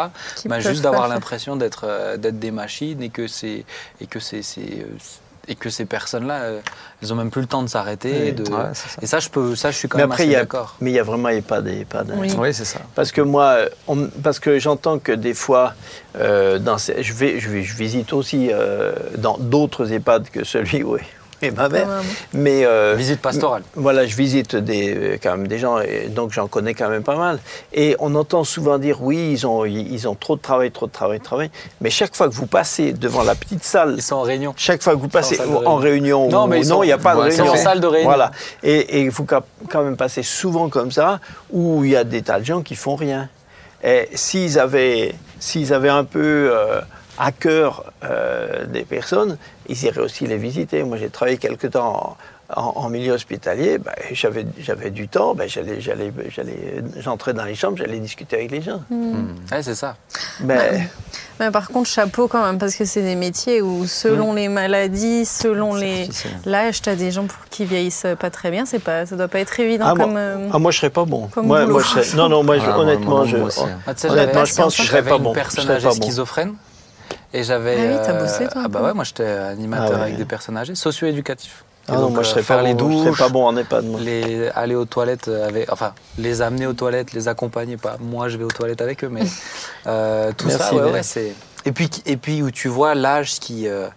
bah, 0.45 0.61
juste 0.61 0.83
d'avoir 0.83 1.09
l'impression 1.09 1.57
d'être 1.57 1.85
euh, 1.85 2.17
d'être 2.17 2.39
des 2.39 2.51
machines 2.51 3.03
et 3.03 3.09
que 3.11 3.27
c'est 3.27 3.65
et 4.01 4.07
que 4.07 4.21
c'est 4.21 4.41
euh, 4.59 4.85
et 5.49 5.55
que 5.55 5.71
ces 5.71 5.85
personnes-là, 5.85 6.41
euh, 6.41 6.61
elles 7.01 7.13
ont 7.13 7.17
même 7.17 7.31
plus 7.31 7.41
le 7.43 7.47
temps 7.47 7.63
de 7.63 7.69
s'arrêter. 7.69 8.11
Oui. 8.13 8.29
et 8.31 8.33
de- 8.33 8.43
Ouais, 8.51 8.65
c'est 8.75 8.89
ça. 8.89 8.99
Et 9.01 9.07
ça, 9.07 9.21
je 9.21 9.29
peux, 9.29 9.55
ça, 9.55 9.71
je 9.71 9.77
suis 9.77 9.87
quand 9.87 9.97
Mais 9.97 10.03
même 10.03 10.11
après, 10.11 10.25
il 10.25 10.31
assez 10.31 10.33
y 10.33 10.37
a, 10.37 10.41
d'accord. 10.41 10.75
mais 10.81 10.91
il 10.91 10.95
y 10.95 10.99
a 10.99 11.05
vraiment 11.05 11.29
EHPAD 11.29 11.69
et 11.69 11.81
EHPAD. 11.83 12.15
Oui. 12.17 12.35
Oui, 12.37 12.53
c'est 12.53 12.65
ça. 12.65 12.81
Parce 12.97 13.13
que 13.13 13.21
moi, 13.21 13.59
on- 13.87 14.09
parce 14.25 14.41
que 14.41 14.59
j'entends 14.59 14.99
que 14.99 15.13
des 15.13 15.35
fois, 15.35 15.75
euh, 16.19 16.59
dans 16.59 16.79
ces- 16.79 17.01
je, 17.01 17.13
vais, 17.13 17.39
je, 17.39 17.49
vais- 17.49 17.63
je 17.63 17.77
visite 17.77 18.13
aussi 18.13 18.49
euh, 18.53 18.93
dans 19.19 19.39
d'autres 19.39 19.93
EHPAD 19.93 20.31
que 20.31 20.43
celui 20.43 20.83
où, 20.83 20.97
et 21.43 21.51
ma 21.51 21.69
mère. 21.69 21.89
Mais 22.33 22.65
euh, 22.65 22.95
Visite 22.97 23.21
pastorale. 23.21 23.63
Voilà, 23.75 24.07
je 24.07 24.17
visite 24.17 24.57
des, 24.57 24.95
euh, 24.97 25.17
quand 25.23 25.33
même 25.37 25.47
des 25.47 25.59
gens, 25.59 25.79
et 25.81 26.09
donc 26.09 26.33
j'en 26.33 26.47
connais 26.49 26.75
quand 26.75 26.89
même 26.89 27.03
pas 27.03 27.17
mal. 27.17 27.39
Et 27.73 27.97
on 27.99 28.15
entend 28.15 28.45
souvent 28.45 28.79
dire 28.79 29.03
oui, 29.03 29.33
ils 29.33 29.47
ont, 29.47 29.65
ils 29.65 30.09
ont 30.09 30.15
trop 30.15 30.37
de 30.37 30.41
travail, 30.41 30.71
trop 30.71 30.87
de 30.87 30.93
travail, 30.93 31.19
de 31.19 31.25
travail. 31.25 31.51
Mais 31.81 31.91
chaque 31.91 32.15
fois 32.17 32.29
que 32.29 32.35
vous 32.35 32.47
passez 32.47 32.93
devant 32.93 33.23
la 33.23 33.35
petite 33.35 33.65
salle, 33.65 33.95
Ils 33.97 34.03
sont 34.03 34.17
en 34.17 34.23
réunion. 34.23 34.55
chaque 34.57 34.83
fois 34.83 34.95
que 34.95 35.01
vous 35.01 35.09
passez 35.09 35.37
Ils 35.37 35.45
sont 35.45 35.63
en 35.67 35.77
réunion, 35.77 36.29
Non, 36.29 36.45
ou- 36.45 36.47
mais 36.49 36.61
non, 36.63 36.83
il 36.83 36.87
n'y 36.87 36.93
a 36.93 36.99
pas 36.99 37.15
de 37.15 37.21
Ouais, 37.21 37.29
ils 37.29 37.33
sont 37.33 37.43
réunion. 37.45 37.61
en 37.61 37.63
salle 37.65 37.81
de 37.81 37.87
réunion. 37.87 38.09
Voilà. 38.09 38.31
Et 38.63 39.01
il 39.03 39.11
faut 39.11 39.25
quand 39.25 39.43
quand 39.71 39.83
même 39.83 39.97
passer 39.97 40.23
souvent 40.23 40.69
comme 40.69 40.91
ça, 40.91 41.21
où 41.51 41.85
il 41.85 41.91
y 41.91 41.97
a 41.97 42.05
des 42.05 42.23
tas 42.23 42.39
de 42.41 42.45
gens 42.45 42.63
qui 42.63 42.75
font 42.77 42.95
rien. 42.97 43.29
Et 43.85 44.09
s'ils 44.15 44.59
avaient, 44.59 45.15
s'ils 45.39 45.73
avaient 45.75 45.89
un 45.91 46.05
peu 46.05 46.51
euh, 46.53 46.81
à 47.19 47.33
cœur 47.33 47.85
euh, 48.05 48.67
des 48.67 48.85
personnes, 48.85 49.39
ils 49.69 49.83
iraient 49.85 50.01
aussi 50.01 50.27
les 50.27 50.37
visiter. 50.39 50.83
Moi, 50.83 50.97
j'ai 50.99 51.09
travaillé 51.11 51.39
quelque 51.39 51.67
temps 51.67 52.17
en, 52.55 52.61
en- 52.61 52.73
en 52.85 52.89
milieu 52.91 53.13
hospitalier. 53.13 53.79
Ben, 53.79 53.93
j'avais, 54.13 54.47
j'avais 54.61 54.91
du 54.91 55.09
temps. 55.09 55.35
Ben, 55.35 55.49
j'allais, 55.49 55.81
j'allais, 55.81 56.13
j'allais, 56.29 56.83
j'entrais 56.99 57.33
dans 57.35 57.45
les 57.45 57.55
chambres, 57.55 57.77
j'allais 57.79 57.99
discuter 57.99 58.37
avec 58.37 58.51
les 58.51 58.63
gens. 58.63 58.83
Ouais, 58.91 59.63
c'est 59.63 59.75
ça. 59.75 59.97
Mais 60.41 60.89
Mais 61.41 61.51
par 61.51 61.69
contre, 61.69 61.89
chapeau 61.91 62.29
quand 62.29 62.45
même, 62.47 62.59
parce 62.59 62.75
que 62.77 62.85
c'est 62.87 63.03
des 63.03 63.15
métiers 63.15 63.61
où, 63.63 63.87
selon 63.87 64.33
Mm. 64.33 64.37
les 64.37 64.49
maladies, 64.49 65.25
selon 65.27 65.75
les 65.75 66.09
l'âge, 66.47 66.81
tu 66.83 66.89
as 66.89 66.97
des 66.97 67.11
gens 67.11 67.27
pour 67.27 67.45
qui 67.51 67.65
vieillissent 67.67 68.07
pas 68.19 68.31
très 68.31 68.51
bien. 68.51 68.65
C'est 68.65 68.79
pas, 68.79 69.05
ça 69.07 69.17
doit 69.17 69.29
pas 69.29 69.41
être 69.41 69.59
évident 69.61 69.87
Ah, 69.89 69.95
moi- 69.95 70.05
comme. 70.07 70.17
euh, 70.17 70.49
ah, 70.53 70.59
moi, 70.59 70.71
je 70.71 70.79
serais 70.79 70.91
pas 70.91 71.05
bon. 71.05 71.29
Moi, 71.37 71.67
moi, 71.67 71.83
je 71.83 71.89
serais- 71.89 72.17
non, 72.17 72.29
non, 72.31 72.43
moi, 72.43 72.57
je- 72.59 72.63
Ah, 72.65 72.69
moi, 72.69 72.79
honnêtement, 72.79 73.17
moi, 73.17 73.25
je, 73.27 73.37
moi 73.37 73.47
aussi, 73.49 73.61
hein. 73.61 73.79
Ah, 73.87 73.93
honnêtement, 74.09 74.45
je 74.45 74.55
pense 74.55 74.77
que 74.77 74.83
je 74.83 74.89
serais 74.89 75.03
pas 75.03 75.19
bon. 75.19 75.31
Je 75.31 75.35
personne 75.35 75.65
serais 75.65 75.75
âgée 75.77 75.89
pas 75.89 75.95
bon. 75.95 76.07
Et 77.33 77.43
j'avais. 77.45 77.77
Ah 77.89 77.93
oui, 77.93 77.99
t'as 78.05 78.13
bossé, 78.21 78.49
toi, 78.49 78.63
Ah 78.65 78.69
bah 78.69 78.83
ouais, 78.83 78.95
moi 78.95 79.05
j'étais 79.05 79.27
animateur 79.27 79.91
Ah 79.93 79.97
ouais. 79.97 80.03
avec 80.03 80.17
des 80.17 80.25
personnes 80.25 80.57
âgées, 80.57 80.75
socio-éducatif. 80.75 81.65
Ah 81.89 81.93
non, 81.95 82.01
donc, 82.03 82.15
moi, 82.15 82.23
je 82.25 82.29
euh, 82.29 82.31
serais 82.33 82.43
faire 82.43 82.57
pas 82.59 82.63
les 82.65 82.75
bon. 82.75 82.91
Je 82.91 82.95
douches, 82.97 83.17
serais 83.17 83.27
pas 83.27 83.33
bon 83.33 83.47
en 83.47 83.57
EHPAD. 83.57 83.85
moi. 83.85 84.01
les, 84.01 84.49
aller 84.57 84.75
aux 84.75 84.87
toilettes 84.87 85.29
avec, 85.29 85.71
enfin, 85.73 85.93
les 86.19 86.43
amener 86.43 86.67
aux 86.67 86.73
toilettes, 86.73 87.13
les 87.13 87.29
accompagner, 87.29 87.77
pas 87.77 87.97
moi 88.01 88.29
je 88.29 88.37
vais 88.39 88.45
aux 88.45 88.49
toilettes 88.51 88.81
avec 88.81 89.05
eux, 89.05 89.09
mais 89.09 89.23
euh, 89.87 90.33
tout 90.37 90.47
Merci, 90.49 90.63
ça, 90.65 90.75
ouais, 90.75 90.91
ouais, 90.91 91.03
c'est. 91.03 91.33
Et 91.65 91.73
puis, 91.73 91.89
et 92.07 92.17
puis 92.17 92.43
où 92.43 92.51
tu 92.51 92.69
vois 92.69 92.95
l'âge 92.95 93.39
qui. 93.41 93.69
euh, 93.69 93.89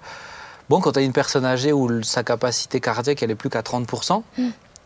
Bon, 0.69 0.79
quand 0.81 0.91
tu 0.91 0.99
as 0.99 1.01
une 1.01 1.13
personne 1.13 1.45
âgée 1.45 1.73
où 1.73 2.03
sa 2.03 2.23
capacité 2.23 2.79
cardiaque 2.79 3.23
elle 3.23 3.31
est 3.31 3.35
plus 3.35 3.49
qu'à 3.49 3.61
30%, 3.61 4.21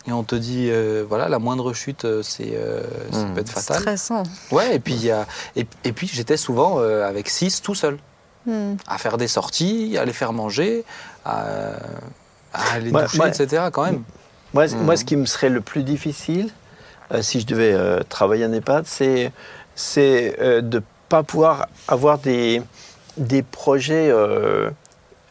et 0.08 0.12
on 0.13 0.23
te 0.23 0.36
dit, 0.36 0.69
euh, 0.69 1.03
voilà, 1.08 1.27
la 1.27 1.39
moindre 1.39 1.73
chute, 1.73 2.06
euh, 2.06 2.21
c'est, 2.23 2.53
euh, 2.56 2.84
ça 3.12 3.19
Mm. 3.25 3.34
peut 3.34 3.41
être 3.41 3.49
fatal. 3.49 3.82
stressant. 3.82 4.23
Ouais, 4.51 4.75
et 4.75 4.79
puis, 4.79 4.93
il 4.93 5.03
y 5.03 5.12
a, 5.12 5.25
et, 5.58 5.67
et 5.84 5.91
puis 5.91 6.08
j'étais 6.12 6.38
souvent 6.38 6.75
euh, 6.79 7.06
avec 7.06 7.27
6 7.29 7.62
tout 7.62 7.75
seul, 7.75 7.97
Hmm. 8.45 8.75
à 8.88 8.97
faire 8.97 9.17
des 9.17 9.27
sorties, 9.29 9.97
à 9.97 10.03
les 10.06 10.12
faire 10.13 10.34
manger, 10.34 10.84
à, 11.23 11.73
à 12.53 12.79
les 12.79 12.91
Ouais, 12.91 13.03
doucher, 13.03 13.25
etc. 13.27 13.63
quand 13.71 13.86
même. 13.86 14.03
Moi, 14.53 14.65
moi, 14.82 14.97
ce 14.97 15.06
qui 15.06 15.15
me 15.15 15.25
serait 15.25 15.49
le 15.49 15.62
plus 15.62 15.84
difficile, 15.84 16.49
euh, 17.13 17.21
si 17.21 17.39
je 17.39 17.45
devais 17.45 17.73
euh, 17.73 18.01
travailler 18.08 18.45
en 18.45 18.51
EHPAD, 18.51 18.86
c'est, 18.86 19.32
c'est 19.75 20.36
euh, 20.39 20.62
de 20.62 20.77
ne 20.77 20.84
pas 21.10 21.23
pouvoir 21.23 21.67
avoir 21.88 22.17
des, 22.19 22.62
des 23.17 23.43
projets, 23.43 24.10
euh, 24.10 24.69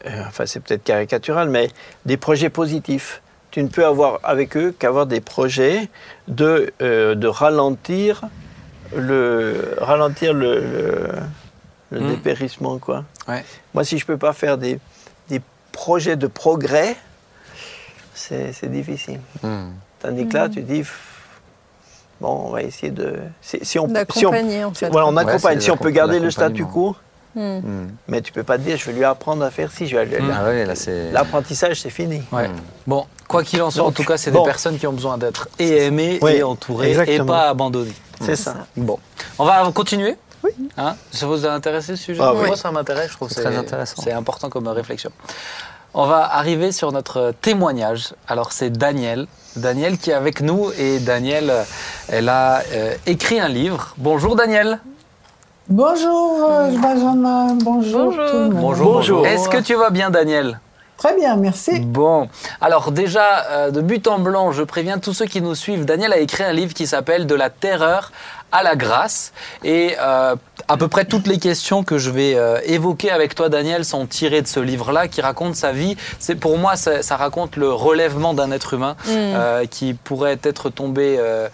euh, 0.05 0.23
enfin 0.27 0.45
c'est 0.45 0.59
peut-être 0.59 0.83
caricatural, 0.83 1.49
mais 1.49 1.69
des 2.05 2.17
projets 2.17 2.49
positifs. 2.49 3.21
Tu 3.51 3.61
ne 3.61 3.67
peux 3.67 3.85
avoir 3.85 4.19
avec 4.23 4.57
eux 4.57 4.73
qu'avoir 4.77 5.05
des 5.05 5.21
projets 5.21 5.87
de, 6.27 6.73
euh, 6.81 7.13
de 7.13 7.27
ralentir 7.27 8.21
le, 8.95 9.75
ralentir 9.79 10.33
le, 10.33 10.59
le, 10.59 11.09
le 11.93 12.01
Mhm. 12.01 12.09
dépérissement. 12.15 12.77
Quoi. 12.79 13.05
Ouais. 13.27 13.43
Moi, 13.73 13.83
si 13.83 13.97
je 13.97 14.03
ne 14.03 14.07
peux 14.07 14.17
pas 14.17 14.33
faire 14.33 14.57
des, 14.57 14.79
des 15.29 15.41
projets 15.71 16.15
de 16.15 16.27
progrès, 16.27 16.95
c'est, 18.13 18.53
c'est 18.53 18.71
difficile. 18.71 19.19
Hmm. 19.41 19.69
Tandis 19.99 20.27
que 20.27 20.33
là, 20.33 20.49
tu 20.49 20.61
dis, 20.61 20.83
bon, 22.21 22.45
on 22.47 22.49
va 22.51 22.61
essayer 22.63 22.91
de. 22.91 23.15
Si, 23.41 23.59
si 23.63 23.79
on, 23.79 23.87
si 23.87 23.89
on, 23.89 23.93
D'accompagner, 23.93 24.63
en 24.65 24.73
si- 24.73 24.81
fait. 24.81 24.89
voilà, 24.89 25.07
on 25.07 25.17
accompagne. 25.17 25.59
si 25.59 25.71
on 25.71 25.77
peut 25.77 25.91
garder 25.91 26.19
le 26.19 26.31
statu 26.31 26.65
quo, 26.65 26.95
Hmm. 27.35 27.57
Hmm. 27.63 27.87
mais 28.07 28.21
tu 28.21 28.31
peux 28.31 28.43
pas 28.43 28.59
te 28.59 28.61
dire, 28.63 28.77
je 28.77 28.85
vais 28.85 28.93
lui 28.93 29.03
apprendre 29.03 29.43
à 29.43 29.49
faire 29.49 29.71
ci. 29.71 29.87
Je 29.87 29.97
vais 29.97 30.05
lui- 30.05 30.21
Mm. 30.21 30.31
Ah 30.39 30.43
ouais. 30.45 30.67
L'apprentissage, 31.11 31.81
c'est 31.81 31.89
fini. 31.89 32.21
Ouais. 32.31 32.47
Hmm. 32.47 32.51
Bon, 32.85 33.07
quoi 33.27 33.43
qu'il 33.43 33.59
en 33.63 33.71
soit, 33.71 33.83
en 33.83 33.91
tout 33.91 34.03
cas, 34.03 34.17
c'est 34.17 34.29
bon. 34.29 34.41
des 34.43 34.45
personnes 34.45 34.77
qui 34.77 34.85
ont 34.85 34.93
besoin 34.93 35.17
d'être 35.17 35.47
et 35.57 35.85
aimées 35.85 36.19
Oui, 36.21 36.33
et 36.33 36.43
entourées 36.43 36.89
exactement. 36.91 37.23
et 37.23 37.27
pas 37.27 37.49
abandonnées. 37.49 37.91
C'est 38.21 38.35
ça. 38.35 38.67
Bon, 38.77 38.99
on 39.39 39.45
va 39.45 39.71
continuer. 39.73 40.15
Oui. 40.43 40.51
Hein 40.77 40.95
ça 41.11 41.25
vous 41.25 41.45
a 41.45 41.51
intéressé 41.51 41.95
ce 41.95 42.03
sujet 42.03 42.19
Ah 42.23 42.33
Moi, 42.33 42.49
oui. 42.51 42.57
ça 42.57 42.71
m'intéresse. 42.71 43.11
Je 43.11 43.15
trouve 43.15 43.29
que 43.29 43.33
C'est 43.35 43.43
très 43.43 43.55
intéressant. 43.57 44.01
C'est 44.01 44.11
important 44.11 44.49
comme 44.49 44.67
réflexion. 44.67 45.11
On 45.93 46.05
va 46.07 46.23
arriver 46.35 46.71
sur 46.71 46.91
notre 46.91 47.33
témoignage. 47.41 48.13
Alors, 48.27 48.51
c'est 48.51 48.71
Daniel. 48.71 49.27
Daniel 49.55 49.97
qui 49.99 50.09
est 50.09 50.15
avec 50.15 50.41
nous 50.41 50.71
et 50.77 50.99
Daniel, 50.99 51.49
euh, 51.51 51.63
elle 52.09 52.29
a 52.29 52.61
euh, 52.73 52.95
écrit 53.05 53.39
un 53.39 53.47
livre. 53.47 53.93
Bonjour 53.97 54.35
Daniel. 54.35 54.79
Bonjour 55.69 56.49
euh, 56.49 56.71
Benjamin, 56.77 57.53
bonjour, 57.63 58.05
Bonjour. 58.05 58.29
tout 58.31 58.37
le 58.37 58.49
monde. 58.49 58.53
Bonjour. 58.61 58.93
Bonjour. 58.93 59.27
Est-ce 59.27 59.47
que 59.47 59.57
tu 59.57 59.75
vas 59.75 59.91
bien 59.91 60.09
Daniel? 60.09 60.59
Très 60.97 61.15
bien, 61.15 61.35
merci. 61.35 61.79
Bon, 61.79 62.29
alors 62.61 62.91
déjà, 62.91 63.45
euh, 63.49 63.71
de 63.71 63.81
but 63.81 64.07
en 64.07 64.19
blanc, 64.19 64.51
je 64.51 64.63
préviens 64.63 64.99
tous 64.99 65.13
ceux 65.13 65.25
qui 65.25 65.41
nous 65.41 65.55
suivent, 65.55 65.85
Daniel 65.85 66.13
a 66.13 66.17
écrit 66.17 66.43
un 66.43 66.53
livre 66.53 66.73
qui 66.73 66.87
s'appelle 66.87 67.25
De 67.25 67.35
la 67.35 67.49
terreur 67.49 68.11
à 68.53 68.63
la 68.63 68.75
grâce. 68.75 69.33
Et 69.63 69.95
euh, 69.99 70.35
à 70.67 70.77
peu 70.77 70.87
près 70.87 71.05
toutes 71.05 71.27
les 71.27 71.39
questions 71.39 71.83
que 71.83 71.97
je 71.97 72.09
vais 72.09 72.35
euh, 72.35 72.59
évoquer 72.65 73.11
avec 73.11 73.35
toi, 73.35 73.49
Daniel, 73.49 73.83
sont 73.85 74.05
tirées 74.05 74.41
de 74.41 74.47
ce 74.47 74.59
livre-là 74.59 75.07
qui 75.07 75.21
raconte 75.21 75.55
sa 75.55 75.71
vie. 75.71 75.97
C'est 76.19 76.35
Pour 76.35 76.57
moi, 76.57 76.75
ça, 76.75 77.01
ça 77.03 77.17
raconte 77.17 77.55
le 77.57 77.71
relèvement 77.71 78.33
d'un 78.33 78.51
être 78.51 78.73
humain 78.73 78.95
euh, 79.35 79.65
qui 79.65 79.93
pourrait 79.93 80.39
être 80.43 80.69
tombé 80.69 81.17
euh, 81.19 81.47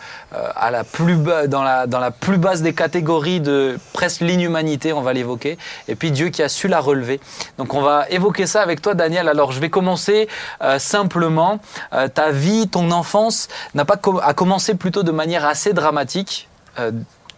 à 0.56 0.72
la 0.72 0.84
plus 0.84 1.15
bas, 1.15 1.48
dans, 1.48 1.63
la, 1.63 1.88
dans 1.88 2.00
la 2.00 2.12
plus 2.12 2.38
basse 2.38 2.62
des 2.62 2.74
catégories 2.74 3.39
de 3.41 3.78
presque 3.93 4.22
l'inhumanité, 4.22 4.93
on 4.93 5.02
va 5.02 5.13
l'évoquer. 5.13 5.58
Et 5.88 5.95
puis 5.95 6.12
Dieu 6.12 6.30
qui 6.30 6.43
a 6.43 6.50
su 6.50 6.67
la 6.67 6.80
relever. 6.80 7.19
Donc 7.58 7.74
on 7.74 7.82
va 7.82 8.06
évoquer 8.10 8.45
ça 8.45 8.62
avec 8.62 8.82
toi, 8.82 8.93
Daniel. 8.93 9.28
Alors 9.28 9.52
je 9.52 9.60
vais 9.60 9.69
commencer 9.69 10.28
simplement. 10.78 11.60
Ta 12.13 12.32
vie, 12.32 12.67
ton 12.67 12.91
enfance 12.91 13.48
n'a 13.74 13.86
pas 13.86 13.98
com- 13.98 14.22
a 14.24 14.34
commencé 14.34 14.76
plutôt 14.76 15.04
de 15.04 15.12
manière 15.12 15.45
assez 15.45 15.74
dramatique. 15.74 16.48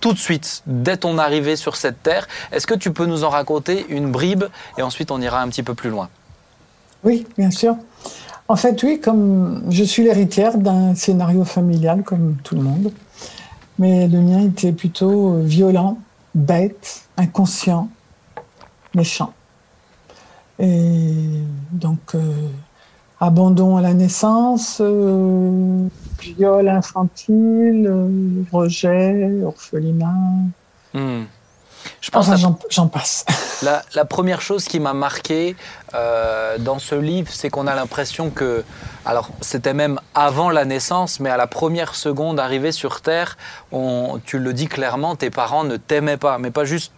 Tout 0.02 0.14
de 0.14 0.18
suite, 0.18 0.64
dès 0.66 0.98
ton 0.98 1.18
arrivée 1.18 1.56
sur 1.56 1.78
cette 1.78 2.04
terre, 2.04 2.28
est-ce 2.52 2.68
que 2.68 2.74
tu 2.74 2.92
peux 2.92 3.06
nous 3.06 3.24
en 3.24 3.30
raconter 3.30 3.86
une 3.90 4.12
bribe 4.12 4.46
et 4.78 4.82
ensuite 4.82 5.12
on 5.12 5.22
ira 5.22 5.42
un 5.42 5.48
petit 5.48 5.64
peu 5.64 5.76
plus 5.76 5.90
loin? 5.90 6.10
Oui, 7.04 7.26
bien 7.38 7.52
sûr. 7.52 7.78
En 8.48 8.56
fait, 8.56 8.84
oui, 8.84 9.00
comme 9.00 9.64
je 9.70 9.84
suis 9.84 10.04
l'héritière 10.04 10.58
d'un 10.58 10.94
scénario 10.96 11.46
familial 11.46 12.04
comme 12.04 12.36
tout 12.44 12.56
le 12.56 12.62
monde, 12.62 12.92
mais 13.80 14.08
le 14.08 14.20
mien 14.20 14.42
était 14.42 14.74
plutôt 14.74 15.36
euh, 15.36 15.42
violent, 15.44 15.98
bête, 16.36 17.04
inconscient, 17.16 17.90
méchant. 18.94 19.34
Et 20.60 21.14
donc, 21.72 22.16
euh, 22.16 22.50
abandon 23.20 23.78
à 23.78 23.82
la 23.82 23.94
naissance, 23.94 24.80
euh, 24.82 25.88
viol 26.22 26.68
infantile, 26.70 27.88
euh, 27.90 28.44
rejet, 28.52 29.30
orphelinat. 29.44 30.14
Hmm. 30.94 31.24
Je 32.00 32.12
pense 32.12 32.28
Enfin, 32.30 32.56
j'en- 32.70 32.88
passe. 32.88 33.26
La, 33.64 33.84
la 33.96 34.06
première 34.06 34.42
chose 34.42 34.66
qui 34.66 34.80
m'a 34.80 34.94
marqué 34.94 35.56
euh, 35.94 36.58
dans 36.60 36.80
ce 36.80 36.96
livre, 36.96 37.30
c'est 37.32 37.50
qu'on 37.50 37.68
a 37.68 37.76
l'impression 37.76 38.30
que, 38.32 38.64
alors 39.06 39.30
c'était 39.42 39.74
même 39.76 40.00
avant 40.16 40.50
la 40.50 40.66
naissance, 40.66 41.20
mais 41.20 41.30
à 41.30 41.38
la 41.38 41.46
première 41.48 41.94
seconde 41.96 42.40
arrivée 42.40 42.72
sur 42.72 43.02
Terre, 43.02 43.38
on, 43.72 44.20
tu 44.26 44.40
le 44.40 44.54
dis 44.54 44.68
clairement, 44.68 45.16
tes 45.16 45.30
parents 45.30 45.64
ne 45.64 45.78
t'aimaient 45.78 46.18
pas, 46.18 46.38
mais 46.40 46.50
pas 46.52 46.66
juste. 46.66 46.92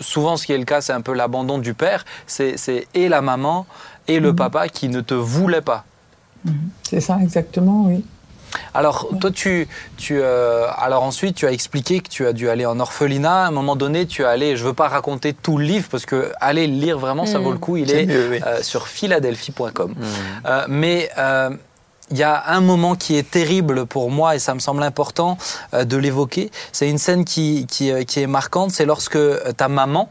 Souvent, 0.00 0.36
ce 0.36 0.44
qui 0.46 0.52
est 0.52 0.58
le 0.58 0.64
cas, 0.64 0.80
c'est 0.80 0.92
un 0.92 1.00
peu 1.00 1.14
l'abandon 1.14 1.58
du 1.58 1.72
père. 1.72 2.04
C'est 2.26 2.56
c'est 2.58 2.86
et 2.94 3.08
la 3.08 3.20
maman 3.22 3.64
et 4.08 4.20
le 4.20 4.34
papa 4.34 4.68
qui 4.68 4.88
ne 4.88 5.00
te 5.00 5.14
voulaient 5.14 5.60
pas. 5.62 5.84
C'est 6.82 7.00
ça, 7.00 7.18
exactement, 7.22 7.84
oui. 7.86 8.04
Alors, 8.74 9.08
toi, 9.20 9.30
tu, 9.30 9.68
tu, 9.96 10.18
euh, 10.20 10.66
alors 10.78 11.02
ensuite, 11.02 11.36
tu 11.36 11.46
as 11.46 11.52
expliqué 11.52 12.00
que 12.00 12.08
tu 12.08 12.26
as 12.26 12.32
dû 12.32 12.48
aller 12.48 12.66
en 12.66 12.78
orphelinat. 12.80 13.44
À 13.44 13.46
un 13.48 13.50
moment 13.50 13.76
donné, 13.76 14.06
tu 14.06 14.22
es 14.22 14.24
allé, 14.24 14.56
je 14.56 14.62
ne 14.62 14.68
veux 14.68 14.74
pas 14.74 14.88
raconter 14.88 15.32
tout 15.32 15.58
le 15.58 15.64
livre, 15.64 15.88
parce 15.90 16.06
que 16.06 16.32
aller 16.40 16.66
le 16.66 16.74
lire, 16.74 16.98
vraiment, 16.98 17.26
ça 17.26 17.38
Mm. 17.38 17.42
vaut 17.42 17.52
le 17.52 17.58
coup. 17.58 17.76
Il 17.76 17.90
est 17.90 18.06
mieux, 18.06 18.28
oui. 18.30 18.40
euh, 18.46 18.62
sur 18.62 18.86
philadelphie.com. 18.88 19.92
Hmm. 19.96 20.02
Euh, 20.46 20.64
mais 20.68 21.10
euh, 21.18 21.50
il 22.10 22.18
y 22.18 22.22
a 22.22 22.44
un 22.48 22.60
moment 22.60 22.94
qui 22.96 23.16
est 23.16 23.28
terrible 23.30 23.86
pour 23.86 24.10
moi, 24.10 24.34
et 24.36 24.38
ça 24.38 24.54
me 24.54 24.60
semble 24.60 24.82
important 24.82 25.38
euh, 25.72 25.84
de 25.84 25.96
l'évoquer. 25.96 26.50
C'est 26.72 26.88
une 26.90 26.98
scène 26.98 27.24
qui, 27.24 27.66
qui, 27.66 27.90
euh, 27.90 28.04
qui 28.04 28.20
est 28.20 28.26
marquante, 28.26 28.70
c'est 28.72 28.84
lorsque 28.86 29.18
ta 29.56 29.68
maman 29.68 30.10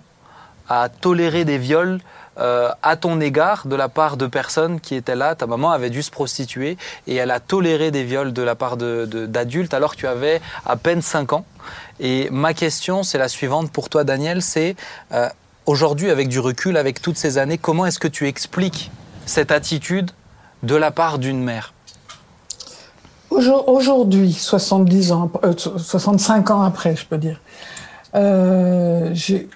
a 0.70 0.90
toléré 0.90 1.46
des 1.46 1.58
viols 1.58 2.00
euh, 2.40 2.70
à 2.82 2.96
ton 2.96 3.22
égard 3.22 3.68
de 3.68 3.76
la 3.76 3.90
part 3.90 4.18
de 4.18 4.26
personnes 4.26 4.80
qui 4.80 4.96
étaient 4.96 5.16
là. 5.16 5.36
Ta 5.36 5.46
maman 5.46 5.72
avait 5.72 5.92
dû 5.92 6.02
se 6.02 6.10
prostituer 6.10 6.78
et 7.06 7.16
elle 7.16 7.30
a 7.30 7.40
toléré 7.40 7.92
des 7.92 8.04
viols 8.04 8.34
de 8.34 8.42
la 8.42 8.56
part 8.56 8.76
d'adultes 8.76 9.74
alors 9.74 9.96
que 9.96 10.00
tu 10.00 10.08
avais 10.08 10.42
à 10.66 10.76
peine 10.76 11.02
5 11.02 11.34
ans. 11.34 11.46
Et 12.00 12.30
ma 12.32 12.56
question, 12.56 13.04
c'est 13.04 13.20
la 13.20 13.28
suivante 13.28 13.72
pour 13.72 13.90
toi, 13.90 14.04
Daniel, 14.04 14.42
c'est 14.42 14.76
euh, 15.12 15.30
aujourd'hui, 15.68 16.10
avec 16.10 16.28
du 16.28 16.40
recul, 16.40 16.76
avec 16.78 17.02
toutes 17.02 17.18
ces 17.18 17.38
années, 17.38 17.60
comment 17.60 17.86
est-ce 17.86 18.00
que 18.00 18.08
tu 18.08 18.28
expliques 18.28 18.92
cette 19.28 19.52
attitude 19.52 20.10
de 20.64 20.76
la 20.76 20.90
part 20.90 21.20
d'une 21.20 21.42
mère? 21.42 21.74
Aujourd'hui, 23.30 24.34
70 24.34 25.12
ans, 25.12 25.32
65 25.58 26.52
ans 26.52 26.62
après, 26.62 26.96
je 26.96 27.06
peux 27.06 27.18
dire, 27.18 27.40
j'ai 29.14 29.50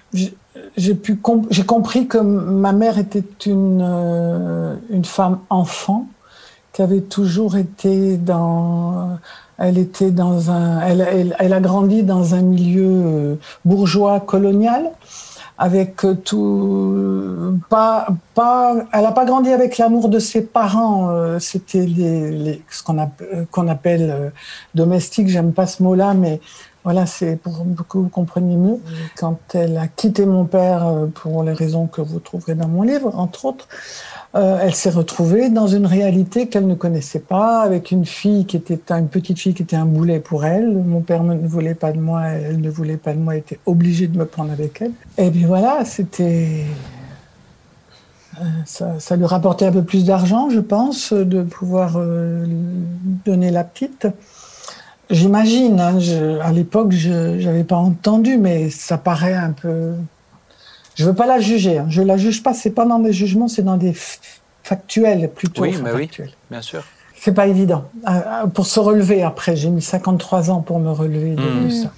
j'ai 0.76 1.64
compris 1.66 2.06
que 2.06 2.18
ma 2.18 2.72
mère 2.72 2.98
était 2.98 3.24
une, 3.46 4.78
une 4.90 5.04
femme 5.04 5.38
enfant 5.50 6.06
qui 6.72 6.82
avait 6.82 7.00
toujours 7.00 7.56
été 7.56 8.16
dans 8.16 9.18
elle 9.58 9.78
était 9.78 10.12
dans 10.12 10.50
un 10.50 10.80
elle, 10.80 11.34
elle, 11.38 11.52
a 11.52 11.60
grandi 11.60 12.04
dans 12.04 12.34
un 12.34 12.42
milieu 12.42 13.38
bourgeois 13.64 14.20
colonial 14.20 14.90
avec 15.58 16.06
tout 16.24 17.58
pas 17.68 18.06
pas 18.34 18.76
elle 18.92 19.06
a 19.06 19.10
pas 19.10 19.24
grandi 19.24 19.50
avec 19.50 19.78
l'amour 19.78 20.08
de 20.08 20.20
ses 20.20 20.42
parents 20.42 21.10
c'était 21.40 21.88
ce 21.88 22.82
qu'on 22.84 22.98
appelle, 22.98 23.46
appelle 23.68 24.32
domestique 24.76 25.28
j'aime 25.28 25.52
pas 25.52 25.66
ce 25.66 25.82
mot 25.82 25.96
là 25.96 26.14
mais 26.14 26.40
voilà, 26.84 27.06
c'est 27.06 27.36
pour, 27.36 27.66
que 27.88 27.98
vous 27.98 28.08
compreniez 28.08 28.56
mieux. 28.56 28.78
Quand 29.16 29.38
elle 29.54 29.76
a 29.76 29.88
quitté 29.88 30.24
mon 30.24 30.44
père, 30.44 30.86
euh, 30.86 31.06
pour 31.06 31.42
les 31.42 31.52
raisons 31.52 31.86
que 31.86 32.00
vous 32.00 32.20
trouverez 32.20 32.54
dans 32.54 32.68
mon 32.68 32.82
livre, 32.82 33.12
entre 33.18 33.46
autres, 33.46 33.68
euh, 34.34 34.58
elle 34.62 34.74
s'est 34.74 34.90
retrouvée 34.90 35.50
dans 35.50 35.66
une 35.66 35.86
réalité 35.86 36.48
qu'elle 36.48 36.66
ne 36.66 36.74
connaissait 36.74 37.18
pas, 37.18 37.62
avec 37.62 37.90
une 37.90 38.06
fille 38.06 38.46
qui 38.46 38.56
était 38.56 38.78
une 38.90 39.08
petite 39.08 39.38
fille 39.38 39.54
qui 39.54 39.62
était 39.62 39.76
un 39.76 39.86
boulet 39.86 40.20
pour 40.20 40.44
elle. 40.44 40.70
Mon 40.70 41.00
père 41.00 41.24
ne 41.24 41.46
voulait 41.46 41.74
pas 41.74 41.92
de 41.92 41.98
moi, 41.98 42.22
elle 42.26 42.60
ne 42.60 42.70
voulait 42.70 42.96
pas 42.96 43.12
de 43.12 43.18
moi, 43.18 43.34
elle 43.34 43.40
était 43.40 43.60
obligée 43.66 44.06
de 44.06 44.16
me 44.16 44.24
prendre 44.24 44.52
avec 44.52 44.80
elle. 44.80 44.92
Et 45.18 45.30
puis 45.30 45.44
voilà, 45.44 45.84
c'était 45.84 46.64
euh, 48.40 48.44
ça, 48.66 49.00
ça, 49.00 49.16
lui 49.16 49.26
rapportait 49.26 49.66
un 49.66 49.72
peu 49.72 49.82
plus 49.82 50.04
d'argent, 50.04 50.48
je 50.48 50.60
pense, 50.60 51.12
de 51.12 51.42
pouvoir 51.42 51.98
donner 53.24 53.50
la 53.50 53.64
petite. 53.64 54.06
J'imagine, 55.10 55.80
hein, 55.80 55.98
à 56.42 56.52
l'époque, 56.52 56.92
je 56.92 57.42
n'avais 57.42 57.64
pas 57.64 57.76
entendu, 57.76 58.36
mais 58.36 58.68
ça 58.68 58.98
paraît 58.98 59.34
un 59.34 59.52
peu. 59.52 59.94
Je 60.96 61.04
veux 61.04 61.14
pas 61.14 61.26
la 61.26 61.40
juger. 61.40 61.78
Hein. 61.78 61.86
Je 61.88 62.02
la 62.02 62.16
juge 62.16 62.42
pas. 62.42 62.52
C'est 62.52 62.70
pas 62.70 62.84
dans 62.84 62.98
des 62.98 63.12
jugements, 63.12 63.48
c'est 63.48 63.62
dans 63.62 63.76
des 63.76 63.94
factuels 64.62 65.30
plutôt. 65.30 65.62
Oui, 65.62 65.78
mais 65.82 65.92
oui, 65.92 66.10
bien 66.50 66.60
sûr. 66.60 66.84
C'est 67.16 67.32
pas 67.32 67.46
évident. 67.46 67.84
Euh, 68.06 68.10
euh, 68.10 68.46
pour 68.46 68.66
se 68.66 68.78
relever 68.78 69.22
après, 69.22 69.56
j'ai 69.56 69.70
mis 69.70 69.82
53 69.82 70.50
ans 70.50 70.60
pour 70.60 70.78
me 70.78 70.90
relever 70.90 71.30
de 71.30 71.42
mmh. 71.42 71.70
ça. 71.70 71.90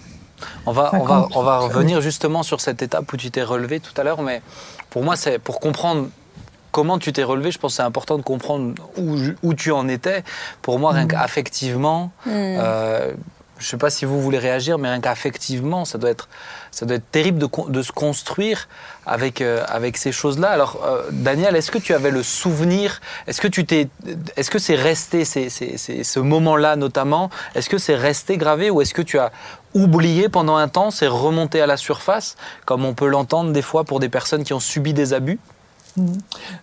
On 0.64 0.72
va, 0.72 0.90
on 0.94 1.04
va, 1.04 1.28
on 1.34 1.42
va 1.42 1.58
revenir 1.58 2.00
justement 2.00 2.42
sur 2.42 2.60
cette 2.60 2.80
étape 2.80 3.12
où 3.12 3.16
tu 3.16 3.30
t'es 3.30 3.42
relevé 3.42 3.80
tout 3.80 3.92
à 4.00 4.04
l'heure, 4.04 4.22
mais 4.22 4.40
pour 4.88 5.02
moi, 5.02 5.16
c'est 5.16 5.38
pour 5.38 5.60
comprendre 5.60 6.08
comment 6.70 6.98
tu 6.98 7.12
t'es 7.12 7.22
relevé, 7.22 7.50
je 7.50 7.58
pense 7.58 7.72
que 7.72 7.76
c'est 7.76 7.82
important 7.82 8.16
de 8.16 8.22
comprendre 8.22 8.74
où, 8.96 9.54
tu 9.54 9.72
en 9.72 9.88
étais. 9.88 10.22
Pour 10.62 10.78
moi, 10.78 10.92
rien 10.92 11.04
mm. 11.04 11.08
qu'affectivement, 11.08 12.12
mm. 12.26 12.30
euh, 12.30 13.12
je 13.60 13.66
ne 13.66 13.70
sais 13.70 13.76
pas 13.76 13.90
si 13.90 14.06
vous 14.06 14.20
voulez 14.20 14.38
réagir, 14.38 14.78
mais 14.78 14.88
rien 14.88 15.00
qu'affectivement, 15.00 15.84
ça 15.84 15.98
doit 15.98 16.08
être, 16.08 16.30
ça 16.70 16.86
doit 16.86 16.96
être 16.96 17.10
terrible 17.10 17.38
de, 17.68 17.82
se 17.82 17.92
construire 17.92 18.68
avec, 19.04 19.42
euh, 19.42 19.62
avec 19.68 19.98
ces 19.98 20.12
choses-là. 20.12 20.48
Alors, 20.48 20.82
euh, 20.86 21.02
Daniel, 21.12 21.54
est-ce 21.54 21.70
que 21.70 21.78
tu 21.78 21.92
avais 21.92 22.10
le 22.10 22.22
souvenir 22.22 23.02
Est-ce 23.26 23.40
que 23.42 23.48
tu 23.48 23.66
t'es, 23.66 23.88
est-ce 24.36 24.50
que 24.50 24.58
c'est 24.58 24.76
resté, 24.76 25.26
ce 25.26 26.20
moment-là 26.20 26.76
notamment? 26.76 27.28
Est-ce 27.54 27.68
que 27.68 27.76
c'est 27.76 27.96
resté 27.96 28.38
gravé 28.38 28.70
ou 28.70 28.80
est-ce 28.80 28.94
que 28.94 29.02
tu 29.02 29.18
as 29.18 29.30
oublié 29.74 30.30
pendant 30.30 30.56
un 30.56 30.68
temps, 30.68 30.90
c'est 30.90 31.06
remonté 31.06 31.60
à 31.60 31.66
la 31.66 31.76
surface, 31.76 32.36
comme 32.64 32.86
on 32.86 32.94
peut 32.94 33.08
l'entendre 33.08 33.52
des 33.52 33.62
fois 33.62 33.84
pour 33.84 34.00
des 34.00 34.08
personnes 34.08 34.42
qui 34.42 34.54
ont 34.54 34.60
subi 34.60 34.94
des 34.94 35.12
abus? 35.12 35.38
Mm. 35.96 36.04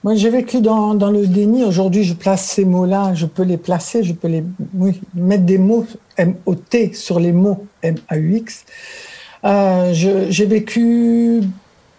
Moi, 0.03 0.15
j'ai 0.15 0.29
vécu 0.29 0.61
dans, 0.61 0.93
dans, 0.93 1.11
le 1.11 1.27
déni. 1.27 1.63
Aujourd'hui, 1.63 2.03
je 2.03 2.13
place 2.13 2.45
ces 2.45 2.65
mots-là, 2.65 3.13
je 3.13 3.25
peux 3.25 3.43
les 3.43 3.57
placer, 3.57 4.03
je 4.03 4.13
peux 4.13 4.27
les 4.27 4.43
mettre 5.15 5.43
des 5.43 5.57
mots 5.57 5.85
M-O-T 6.17 6.93
sur 6.93 7.19
les 7.19 7.31
mots 7.31 7.65
M-A-U-X. 7.81 8.65
Euh, 9.45 9.93
j'ai 9.93 10.45
vécu 10.45 11.41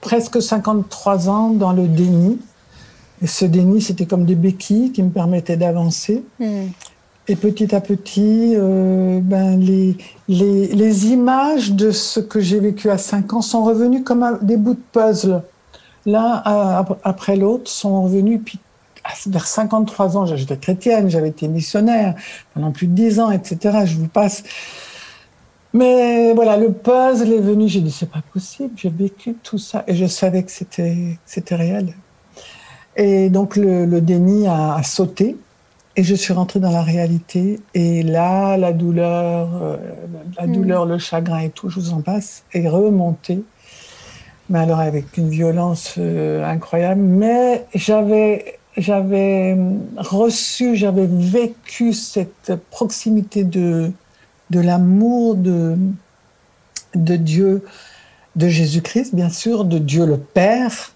presque 0.00 0.40
53 0.42 1.28
ans 1.28 1.50
dans 1.50 1.72
le 1.72 1.86
déni. 1.86 2.38
Et 3.22 3.26
ce 3.26 3.44
déni, 3.44 3.80
c'était 3.82 4.06
comme 4.06 4.24
des 4.24 4.36
béquilles 4.36 4.92
qui 4.92 5.02
me 5.02 5.10
permettaient 5.10 5.56
d'avancer. 5.56 6.24
Mm. 6.38 6.66
Et 7.30 7.36
petit 7.36 7.74
à 7.74 7.82
petit, 7.82 8.54
euh, 8.56 9.20
ben 9.22 9.60
les, 9.60 9.98
les, 10.28 10.68
les, 10.68 11.06
images 11.08 11.72
de 11.72 11.90
ce 11.90 12.20
que 12.20 12.40
j'ai 12.40 12.58
vécu 12.58 12.88
à 12.88 12.96
5 12.96 13.34
ans 13.34 13.42
sont 13.42 13.64
revenues 13.64 14.02
comme 14.02 14.38
des 14.40 14.56
bouts 14.56 14.72
de 14.72 14.80
puzzle 14.92 15.42
l'un 16.08 16.42
après 17.04 17.36
l'autre, 17.36 17.70
sont 17.70 18.02
revenus. 18.02 18.40
Puis 18.44 18.58
vers 19.26 19.46
53 19.46 20.16
ans, 20.16 20.26
j'étais 20.26 20.56
chrétienne, 20.56 21.08
j'avais 21.08 21.28
été 21.28 21.48
missionnaire 21.48 22.14
pendant 22.54 22.72
plus 22.72 22.86
de 22.86 22.92
10 22.92 23.20
ans, 23.20 23.30
etc. 23.30 23.80
Je 23.84 23.96
vous 23.96 24.08
passe. 24.08 24.42
Mais 25.72 26.32
voilà, 26.34 26.56
le 26.56 26.72
puzzle 26.72 27.32
est 27.32 27.40
venu. 27.40 27.68
J'ai 27.68 27.80
dit, 27.80 27.90
c'est 27.90 28.10
pas 28.10 28.22
possible, 28.32 28.72
j'ai 28.76 28.88
vécu 28.88 29.34
tout 29.42 29.58
ça. 29.58 29.84
Et 29.86 29.94
je 29.94 30.06
savais 30.06 30.42
que 30.42 30.50
c'était, 30.50 31.18
réel. 31.54 31.94
Et 32.96 33.30
donc 33.30 33.56
le, 33.56 34.00
déni 34.00 34.46
a, 34.48 34.82
sauté. 34.82 35.36
Et 35.96 36.04
je 36.04 36.14
suis 36.14 36.32
rentrée 36.32 36.60
dans 36.60 36.70
la 36.70 36.82
réalité. 36.82 37.60
Et 37.74 38.02
là, 38.04 38.56
la 38.56 38.72
douleur, 38.72 39.48
euh, 39.60 39.76
la 40.38 40.46
mm. 40.46 40.52
douleur, 40.52 40.86
le 40.86 40.98
chagrin 40.98 41.40
et 41.40 41.50
tout, 41.50 41.68
je 41.70 41.80
vous 41.80 41.92
en 41.92 42.02
passe, 42.02 42.44
est 42.52 42.68
remonté 42.68 43.42
mais 44.48 44.58
alors 44.58 44.80
avec 44.80 45.16
une 45.16 45.28
violence 45.28 45.94
euh, 45.98 46.44
incroyable. 46.44 47.00
Mais 47.00 47.66
j'avais, 47.74 48.58
j'avais 48.76 49.56
reçu, 49.96 50.76
j'avais 50.76 51.08
vécu 51.08 51.92
cette 51.92 52.54
proximité 52.70 53.44
de, 53.44 53.92
de 54.50 54.60
l'amour 54.60 55.34
de, 55.34 55.76
de 56.94 57.16
Dieu, 57.16 57.64
de 58.36 58.48
Jésus-Christ, 58.48 59.14
bien 59.14 59.30
sûr, 59.30 59.64
de 59.64 59.78
Dieu 59.78 60.06
le 60.06 60.16
Père, 60.18 60.92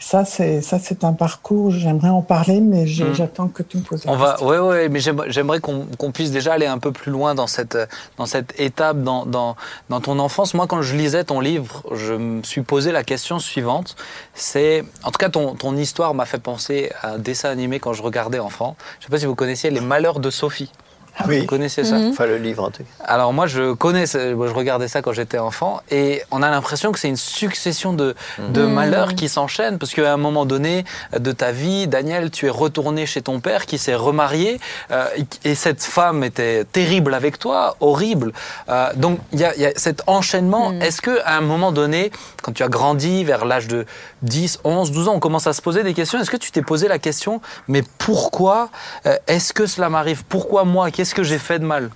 ça, 0.00 0.24
c'est 0.24 0.62
ça, 0.62 0.78
c'est 0.78 1.04
un 1.04 1.12
parcours. 1.12 1.70
J'aimerais 1.70 2.08
en 2.08 2.22
parler, 2.22 2.60
mais 2.60 2.84
hmm. 2.84 3.14
j'attends 3.14 3.48
que 3.48 3.62
tu 3.62 3.78
me 3.78 3.82
poses. 3.82 4.04
La 4.04 4.12
On 4.12 4.16
va, 4.16 4.36
oui, 4.42 4.56
oui, 4.56 4.88
mais 4.88 5.00
j'aimerais 5.00 5.60
qu'on 5.60 6.12
puisse 6.12 6.30
déjà 6.30 6.52
aller 6.54 6.66
un 6.66 6.78
peu 6.78 6.92
plus 6.92 7.10
loin 7.10 7.34
dans 7.34 7.46
cette 7.46 7.76
dans 8.16 8.26
cette 8.26 8.58
étape 8.60 9.02
dans, 9.02 9.26
dans, 9.26 9.56
dans 9.88 10.00
ton 10.00 10.18
enfance. 10.18 10.54
Moi, 10.54 10.66
quand 10.66 10.82
je 10.82 10.96
lisais 10.96 11.24
ton 11.24 11.40
livre, 11.40 11.82
je 11.92 12.14
me 12.14 12.42
suis 12.42 12.62
posé 12.62 12.92
la 12.92 13.04
question 13.04 13.38
suivante. 13.38 13.96
C'est, 14.34 14.84
en 15.02 15.10
tout 15.10 15.18
cas, 15.18 15.30
ton, 15.30 15.54
ton 15.54 15.76
histoire 15.76 16.14
m'a 16.14 16.26
fait 16.26 16.38
penser 16.38 16.90
à 17.02 17.12
un 17.12 17.18
dessin 17.18 17.50
animé 17.50 17.80
quand 17.80 17.92
je 17.92 18.02
regardais 18.02 18.38
enfant. 18.38 18.76
Je 19.00 19.04
ne 19.04 19.08
sais 19.08 19.10
pas 19.10 19.18
si 19.18 19.26
vous 19.26 19.34
connaissiez 19.34 19.70
Les 19.70 19.80
Malheurs 19.80 20.20
de 20.20 20.30
Sophie. 20.30 20.70
Ah 21.18 21.24
oui. 21.28 21.40
Vous 21.40 21.46
connaissez 21.46 21.84
ça 21.84 21.98
mhm. 21.98 22.10
Enfin, 22.10 22.26
le 22.26 22.36
livre 22.36 22.64
en 22.64 22.70
tout 22.70 22.82
Alors 23.04 23.32
moi, 23.32 23.46
je 23.46 23.72
connais, 23.72 24.06
je 24.06 24.54
regardais 24.54 24.88
ça 24.88 25.02
quand 25.02 25.12
j'étais 25.12 25.38
enfant, 25.38 25.80
et 25.90 26.22
on 26.30 26.42
a 26.42 26.50
l'impression 26.50 26.92
que 26.92 26.98
c'est 26.98 27.08
une 27.08 27.16
succession 27.16 27.92
de, 27.92 28.14
de 28.50 28.62
mhm. 28.62 28.72
malheurs 28.72 29.14
qui 29.14 29.28
s'enchaînent, 29.28 29.78
parce 29.78 29.94
qu'à 29.94 30.12
un 30.12 30.16
moment 30.16 30.46
donné 30.46 30.84
de 31.18 31.32
ta 31.32 31.52
vie, 31.52 31.86
Daniel, 31.88 32.30
tu 32.30 32.46
es 32.46 32.50
retourné 32.50 33.06
chez 33.06 33.22
ton 33.22 33.40
père 33.40 33.66
qui 33.66 33.78
s'est 33.78 33.94
remarié, 33.94 34.60
euh, 34.90 35.06
et 35.44 35.54
cette 35.54 35.82
femme 35.82 36.24
était 36.24 36.64
terrible 36.64 37.14
avec 37.14 37.38
toi, 37.38 37.76
horrible. 37.80 38.32
Euh, 38.68 38.90
donc 38.94 39.18
il 39.32 39.40
y, 39.40 39.42
y, 39.42 39.66
a 39.66 39.72
cet 39.76 40.02
enchaînement. 40.06 40.70
Mhm. 40.70 40.82
Est-ce 40.82 41.00
que 41.02 41.20
à 41.24 41.36
un 41.36 41.40
moment 41.40 41.72
donné, 41.72 42.12
quand 42.42 42.52
tu 42.52 42.62
as 42.62 42.68
grandi 42.68 43.24
vers 43.24 43.44
l'âge 43.44 43.68
de 43.68 43.86
10, 44.22 44.60
11, 44.64 44.90
12 44.92 45.08
ans, 45.08 45.14
on 45.16 45.20
commence 45.20 45.46
à 45.46 45.52
se 45.52 45.62
poser 45.62 45.82
des 45.82 45.94
questions. 45.94 46.18
Est-ce 46.18 46.30
que 46.30 46.36
tu 46.36 46.50
t'es 46.50 46.62
posé 46.62 46.88
la 46.88 46.98
question, 46.98 47.40
mais 47.68 47.82
pourquoi 47.98 48.70
euh, 49.06 49.16
est-ce 49.26 49.52
que 49.52 49.66
cela 49.66 49.88
m'arrive? 49.88 50.24
Pourquoi 50.28 50.64
moi? 50.64 50.90
Qu'est-ce 50.90 51.14
que 51.14 51.22
j'ai 51.22 51.38
fait 51.38 51.58
de 51.58 51.64
mal? 51.64 51.90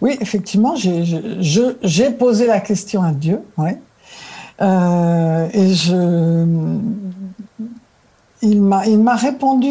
Oui, 0.00 0.16
effectivement, 0.20 0.74
j'ai 0.76 2.10
posé 2.10 2.46
la 2.46 2.60
question 2.60 3.02
à 3.02 3.12
Dieu, 3.12 3.40
ouais. 3.56 3.78
Euh, 4.60 5.48
et 5.52 5.74
je, 5.74 6.46
il 8.42 8.60
m'a 8.60 9.14
répondu 9.14 9.70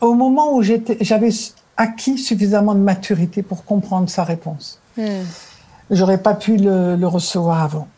au 0.00 0.14
moment 0.14 0.54
où 0.54 0.62
j'avais 0.62 1.30
acquis 1.76 2.18
suffisamment 2.18 2.74
de 2.74 2.80
maturité 2.80 3.42
pour 3.42 3.64
comprendre 3.64 4.08
sa 4.08 4.24
réponse. 4.24 4.80
Hmm. 4.96 5.22
J'aurais 5.90 6.18
pas 6.18 6.34
pu 6.34 6.56
le, 6.56 6.96
le, 6.96 7.06
recevoir 7.06 7.62
avant. 7.62 7.88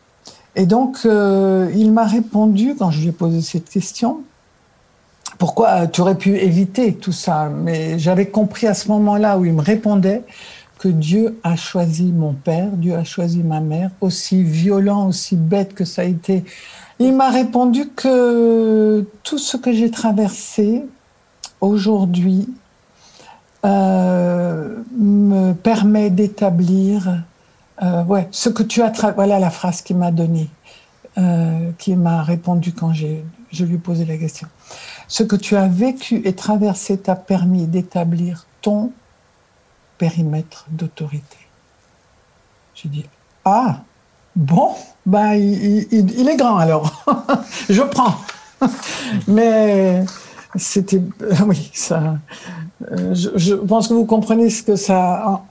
Et 0.55 0.65
donc, 0.65 0.99
euh, 1.05 1.69
il 1.75 1.91
m'a 1.91 2.05
répondu 2.05 2.75
quand 2.77 2.91
je 2.91 3.01
lui 3.01 3.07
ai 3.09 3.11
posé 3.11 3.41
cette 3.41 3.69
question 3.69 4.23
pourquoi 5.37 5.87
tu 5.87 6.01
aurais 6.01 6.15
pu 6.15 6.37
éviter 6.37 6.93
tout 6.93 7.11
ça? 7.11 7.49
Mais 7.49 7.99
j'avais 7.99 8.27
compris 8.27 8.67
à 8.67 8.73
ce 8.73 8.87
moment-là 8.89 9.37
où 9.37 9.45
il 9.45 9.53
me 9.53 9.61
répondait 9.61 10.23
que 10.79 10.87
Dieu 10.87 11.39
a 11.43 11.55
choisi 11.55 12.11
mon 12.11 12.33
père, 12.33 12.69
Dieu 12.71 12.95
a 12.95 13.03
choisi 13.03 13.43
ma 13.43 13.59
mère, 13.59 13.91
aussi 14.01 14.43
violent, 14.43 15.07
aussi 15.07 15.35
bête 15.35 15.73
que 15.73 15.85
ça 15.85 16.03
a 16.03 16.05
été. 16.05 16.43
Il 16.99 17.13
m'a 17.13 17.29
répondu 17.29 17.89
que 17.95 19.05
tout 19.23 19.37
ce 19.37 19.57
que 19.57 19.73
j'ai 19.73 19.91
traversé 19.91 20.83
aujourd'hui 21.61 22.47
euh, 23.65 24.75
me 24.97 25.53
permet 25.53 26.09
d'établir 26.09 27.23
euh, 27.83 28.03
ouais, 28.03 28.27
ce 28.31 28.49
que 28.49 28.63
tu 28.63 28.81
as 28.81 28.91
voilà 29.11 29.39
la 29.39 29.49
phrase 29.49 29.81
qu'il 29.81 29.97
m'a 29.97 30.11
donnée, 30.11 30.49
euh, 31.17 31.71
qui 31.77 31.95
m'a 31.95 32.23
répondu 32.23 32.73
quand 32.73 32.93
je 32.93 33.63
lui 33.63 33.75
ai 33.75 33.77
posé 33.77 34.05
la 34.05 34.17
question. 34.17 34.47
Ce 35.07 35.23
que 35.23 35.35
tu 35.35 35.55
as 35.55 35.67
vécu 35.67 36.21
et 36.25 36.33
traversé 36.33 36.97
t'a 36.97 37.15
permis 37.15 37.67
d'établir 37.67 38.45
ton 38.61 38.91
périmètre 39.97 40.65
d'autorité. 40.69 41.37
J'ai 42.73 42.89
dit, 42.89 43.05
ah, 43.45 43.81
bon, 44.35 44.71
ben, 45.05 45.33
il, 45.33 46.27
est 46.27 46.35
grand 46.35 46.57
alors. 46.57 47.03
je 47.69 47.81
prends. 47.81 48.15
Mais 49.27 50.03
c'était, 50.55 51.01
oui, 51.45 51.71
ça. 51.73 52.17
Euh, 52.91 53.13
je, 53.13 53.53
pense 53.53 53.87
que 53.87 53.93
vous 53.93 54.05
comprenez 54.05 54.49
ce 54.49 54.63
que 54.63 54.75
ça, 54.75 55.43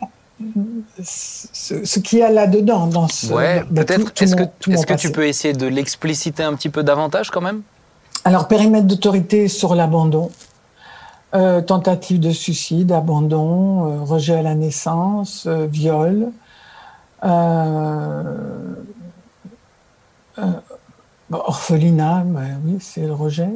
ce, 1.02 1.98
qu'il 1.98 2.18
y 2.20 2.22
a 2.22 2.30
là-dedans 2.30 2.86
dans 2.86 3.08
ce. 3.08 3.32
Ouais, 3.32 3.64
peut-être. 3.74 4.12
Est-ce 4.22 4.36
que, 4.36 4.42
est 4.42 4.84
que 4.84 4.94
tu 4.94 5.12
peux 5.12 5.26
essayer 5.26 5.54
de 5.54 5.66
l'expliciter 5.66 6.42
un 6.42 6.54
petit 6.54 6.68
peu 6.68 6.82
davantage 6.82 7.30
quand 7.30 7.40
même? 7.40 7.62
Alors, 8.24 8.48
périmètre 8.48 8.86
d'autorité 8.86 9.48
sur 9.48 9.74
l'abandon. 9.74 10.30
Euh, 11.34 11.60
tentative 11.60 12.20
de 12.20 12.30
suicide, 12.30 12.92
abandon, 12.92 13.86
euh, 13.86 14.04
rejet 14.04 14.36
à 14.36 14.42
la 14.42 14.54
naissance, 14.54 15.48
viol, 15.48 16.30
orphelinat, 21.32 22.22
ben 22.24 22.60
oui, 22.64 22.76
c'est 22.80 23.06
le 23.06 23.14
rejet. 23.14 23.50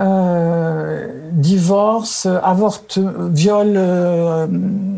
Euh, 0.00 1.08
divorce, 1.32 2.26
avorte, 2.26 2.98
viol 2.98 3.74
euh, 3.76 4.46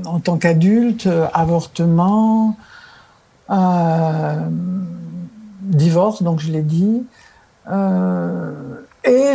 en 0.07 0.21
tant 0.21 0.37
qu'adulte, 0.37 1.09
avortement, 1.35 2.57
euh, 3.51 4.37
divorce, 5.63 6.23
donc 6.23 6.39
je 6.39 6.53
l'ai 6.53 6.63
dit. 6.63 7.03
et 9.05 9.33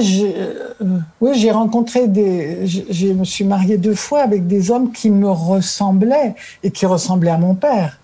oui, 1.19 1.31
j'ai 1.33 1.51
rencontré 1.51 2.07
des. 2.07 2.65
Je 2.65 3.07
me 3.11 3.25
suis 3.25 3.43
mariée 3.43 3.77
deux 3.77 3.95
fois 3.95 4.21
avec 4.21 4.47
des 4.47 4.71
hommes 4.71 4.93
qui 4.93 5.09
me 5.09 5.29
ressemblaient 5.29 6.35
et 6.63 6.71
qui 6.71 6.85
ressemblaient 6.85 7.31
à 7.31 7.37
mon 7.37 7.55
père. 7.55 7.99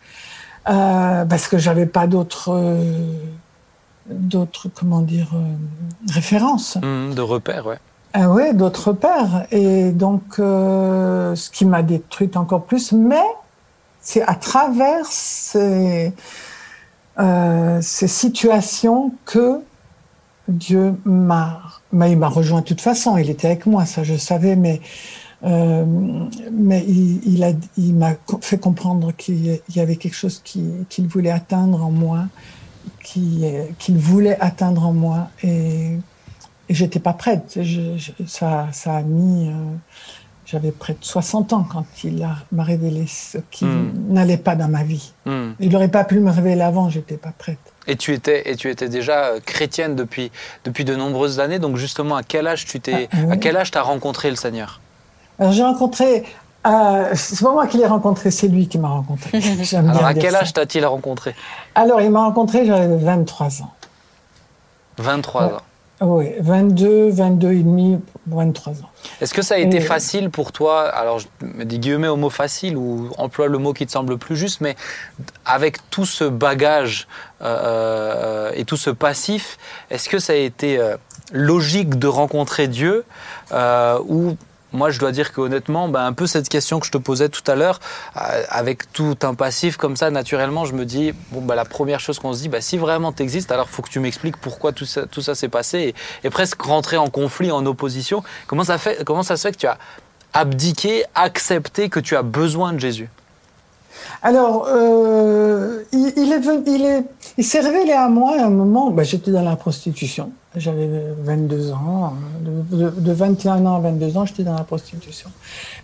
parce 0.66 1.48
que 1.48 1.58
j'avais 1.58 1.86
pas 1.86 2.08
d'autres 2.08 2.52
d'autres, 4.10 4.68
comment 4.74 5.02
dire, 5.02 5.30
euh, 5.34 6.14
références. 6.14 6.78
Mmh, 6.82 7.14
de 7.14 7.22
repères, 7.22 7.66
ouais. 7.66 7.80
Ah 8.14 8.30
ouais, 8.30 8.54
d'autres 8.54 8.90
repères. 8.90 9.48
Et 9.52 9.92
donc, 9.92 10.24
euh, 10.40 11.36
ce 11.36 11.50
qui 11.50 11.66
m'a 11.66 11.82
détruite 11.82 12.38
encore 12.38 12.64
plus, 12.64 12.92
mais 12.92 13.26
c'est 14.02 14.22
à 14.22 14.36
travers 14.36 15.06
ces, 15.06 16.14
euh, 17.20 17.80
ces 17.82 18.08
situations 18.08 19.14
que 19.26 19.62
Dieu 20.48 20.94
m'a, 21.06 21.62
il 21.94 22.18
m'a 22.18 22.28
rejoint 22.28 22.60
de 22.60 22.66
toute 22.66 22.82
façon. 22.82 23.18
Il 23.18 23.30
était 23.30 23.48
avec 23.48 23.66
moi, 23.66 23.86
ça 23.86 24.04
je 24.04 24.16
savais, 24.16 24.56
mais 24.56 24.82
mais 25.46 26.86
il, 26.88 27.44
a, 27.44 27.52
il 27.78 27.96
m'a 27.96 28.14
fait 28.40 28.58
comprendre 28.58 29.12
qu'il 29.12 29.60
y 29.76 29.80
avait 29.82 29.98
quelque 29.98 30.16
chose 30.16 30.42
qu'il 30.42 31.08
voulait 31.10 31.32
atteindre 31.32 31.84
en 31.84 31.92
moi 31.92 32.28
qu'il 33.04 33.98
voulait 33.98 34.38
atteindre 34.40 34.88
en 34.88 34.94
moi. 34.94 35.30
Et, 35.44 35.98
et 36.70 36.74
j'étais 36.74 37.00
pas 37.00 37.14
prête. 37.14 37.60
ça, 38.26 38.68
ça, 38.72 38.96
a 38.96 39.02
mis. 39.02 39.50
Euh, 39.50 39.54
j'avais 40.46 40.72
près 40.72 40.94
de 40.94 41.00
60 41.02 41.54
ans 41.54 41.66
quand 41.70 41.86
il 42.04 42.28
m'a 42.52 42.64
révélé 42.64 43.06
ce 43.08 43.38
qui 43.50 43.66
hmm. 43.66 43.92
n'allait 44.10 44.38
pas 44.38 44.56
dans 44.56 44.68
ma 44.68 44.84
vie. 44.84 45.14
Hmm. 45.26 45.52
Il 45.60 45.70
n'aurait 45.70 45.90
pas 45.90 46.04
pu 46.04 46.20
me 46.20 46.32
révéler 46.32 46.62
avant, 46.62 46.90
j'étais 46.90 47.18
pas 47.18 47.34
prête. 47.38 47.60
Et 47.88 47.96
tu 47.96 48.14
étais, 48.14 48.50
et 48.50 48.56
tu 48.56 48.70
étais 48.70 48.88
déjà 48.88 49.26
euh, 49.26 49.40
chrétienne 49.40 49.96
depuis, 49.96 50.32
depuis 50.64 50.86
de 50.86 50.96
nombreuses 50.96 51.40
années. 51.40 51.60
Donc 51.60 51.78
justement, 51.78 52.16
à 52.16 52.24
quel 52.24 52.48
âge 52.48 52.66
tu 52.66 52.80
t'es, 52.80 53.10
ah, 53.12 53.32
à 53.32 53.38
quel 53.38 53.58
âge 53.58 53.72
t'as 53.72 53.82
rencontré 53.82 54.30
le 54.30 54.36
Seigneur? 54.36 54.80
Alors 55.40 55.52
j'ai 55.52 55.64
rencontré 55.64 56.24
euh, 56.66 57.12
c'est 57.14 57.42
pas 57.42 57.52
moi 57.52 57.68
qui 57.68 57.78
l'ai 57.78 57.86
rencontré, 57.86 58.32
c'est 58.32 58.48
lui 58.48 58.68
qui 58.68 58.78
m'a 58.78 58.88
rencontré. 58.88 59.40
Alors, 59.74 60.06
à 60.06 60.14
quel 60.14 60.36
âge 60.36 60.54
t'as-t-il 60.54 60.86
rencontré? 60.86 61.36
Alors, 61.76 62.02
il 62.02 62.10
m'a 62.10 62.24
rencontré, 62.24 62.66
j'avais 62.66 62.96
23 62.96 63.62
ans. 63.64 63.74
23 64.98 65.44
ans 65.44 65.62
Oui, 66.02 66.32
22, 66.40 67.10
22 67.10 67.52
et 67.52 67.64
demi, 67.64 68.00
23 68.28 68.74
ans. 68.74 68.90
Est-ce 69.20 69.34
que 69.34 69.42
ça 69.42 69.56
a 69.56 69.58
été 69.58 69.82
facile 69.82 70.30
pour 70.30 70.54
toi? 70.54 70.88
Alors, 70.88 71.20
je 71.20 71.28
me 71.42 71.66
dis 71.66 71.80
guillemets 71.80 72.08
au 72.08 72.16
mot 72.16 72.30
facile 72.30 72.78
ou 72.78 73.10
emploie 73.18 73.48
le 73.48 73.58
mot 73.58 73.74
qui 73.74 73.86
te 73.86 73.92
semble 73.92 74.18
plus 74.18 74.38
juste, 74.38 74.62
mais 74.62 74.76
avec 75.46 75.90
tout 75.90 76.06
ce 76.06 76.24
bagage 76.24 77.08
euh, 77.42 78.48
euh, 78.48 78.52
et 78.56 78.64
tout 78.64 78.78
ce 78.78 78.90
passif, 78.90 79.58
est-ce 79.90 80.08
que 80.08 80.20
ça 80.20 80.32
a 80.32 80.38
été 80.38 80.80
logique 81.34 82.00
de 82.00 82.08
rencontrer 82.08 82.70
Dieu 82.70 83.04
ou 83.52 84.38
moi, 84.74 84.90
je 84.90 85.00
dois 85.00 85.12
dire 85.12 85.32
que 85.32 85.42
honnêtement, 85.42 85.88
ben, 85.88 86.04
un 86.04 86.14
peu 86.14 86.28
cette 86.28 86.50
question 86.50 86.80
que 86.80 86.86
je 86.86 86.92
te 86.92 86.98
posais 86.98 87.30
tout 87.30 87.44
à 87.50 87.56
l'heure, 87.56 87.80
euh, 88.18 88.44
avec 88.50 88.92
tout 88.92 89.18
un 89.22 89.36
passif 89.36 89.78
comme 89.78 89.96
ça, 89.96 90.10
naturellement, 90.10 90.66
je 90.66 90.74
me 90.74 90.86
dis, 90.86 91.14
bon, 91.32 91.42
ben, 91.42 91.56
la 91.56 91.66
première 91.66 92.00
chose 92.00 92.20
qu'on 92.20 92.34
se 92.34 92.42
dit, 92.42 92.50
ben, 92.50 92.62
si 92.62 92.78
vraiment 92.78 93.12
tu 93.14 93.24
existes, 93.24 93.52
alors 93.52 93.70
faut 93.70 93.82
que 93.82 93.90
tu 93.90 94.00
m'expliques 94.00 94.38
pourquoi 94.38 94.72
tout 94.72 94.86
ça, 94.86 95.06
tout 95.06 95.22
ça 95.22 95.36
s'est 95.36 95.50
passé 95.50 95.94
et, 96.24 96.30
presque 96.30 96.62
rentrer 96.62 96.98
en 96.98 97.08
conflit, 97.08 97.52
en 97.52 97.66
opposition. 97.66 98.24
Comment 98.48 98.64
ça, 98.64 98.78
fait, 98.78 99.04
comment 99.06 99.24
ça 99.24 99.38
se 99.38 99.48
fait 99.48 99.52
que 99.54 99.60
tu 99.60 99.68
as 99.68 99.78
abdiqué, 100.34 101.06
accepté 101.14 101.90
que 101.90 102.00
tu 102.00 102.16
as 102.16 102.24
besoin 102.24 102.74
de 102.74 102.80
Jésus? 102.80 103.10
Alors, 104.22 104.68
euh, 104.70 105.84
il, 105.92 106.08
est, 106.08 106.68
il, 106.68 106.86
est, 106.86 107.04
il 107.38 107.44
s'est 107.44 107.60
révélé 107.60 107.92
à 107.92 108.08
moi 108.10 108.40
à 108.40 108.46
un 108.46 108.50
moment, 108.50 108.90
ben, 108.92 109.04
j'étais 109.04 109.32
dans 109.32 109.42
la 109.42 109.56
prostitution. 109.56 110.32
J'avais 110.56 110.88
22 111.24 111.72
ans, 111.72 112.14
de, 112.42 113.12
21 113.12 113.66
ans 113.66 113.76
à 113.78 113.80
22 113.80 114.18
ans, 114.18 114.26
j'étais 114.26 114.44
dans 114.44 114.56
la 114.56 114.64
prostitution. 114.64 115.30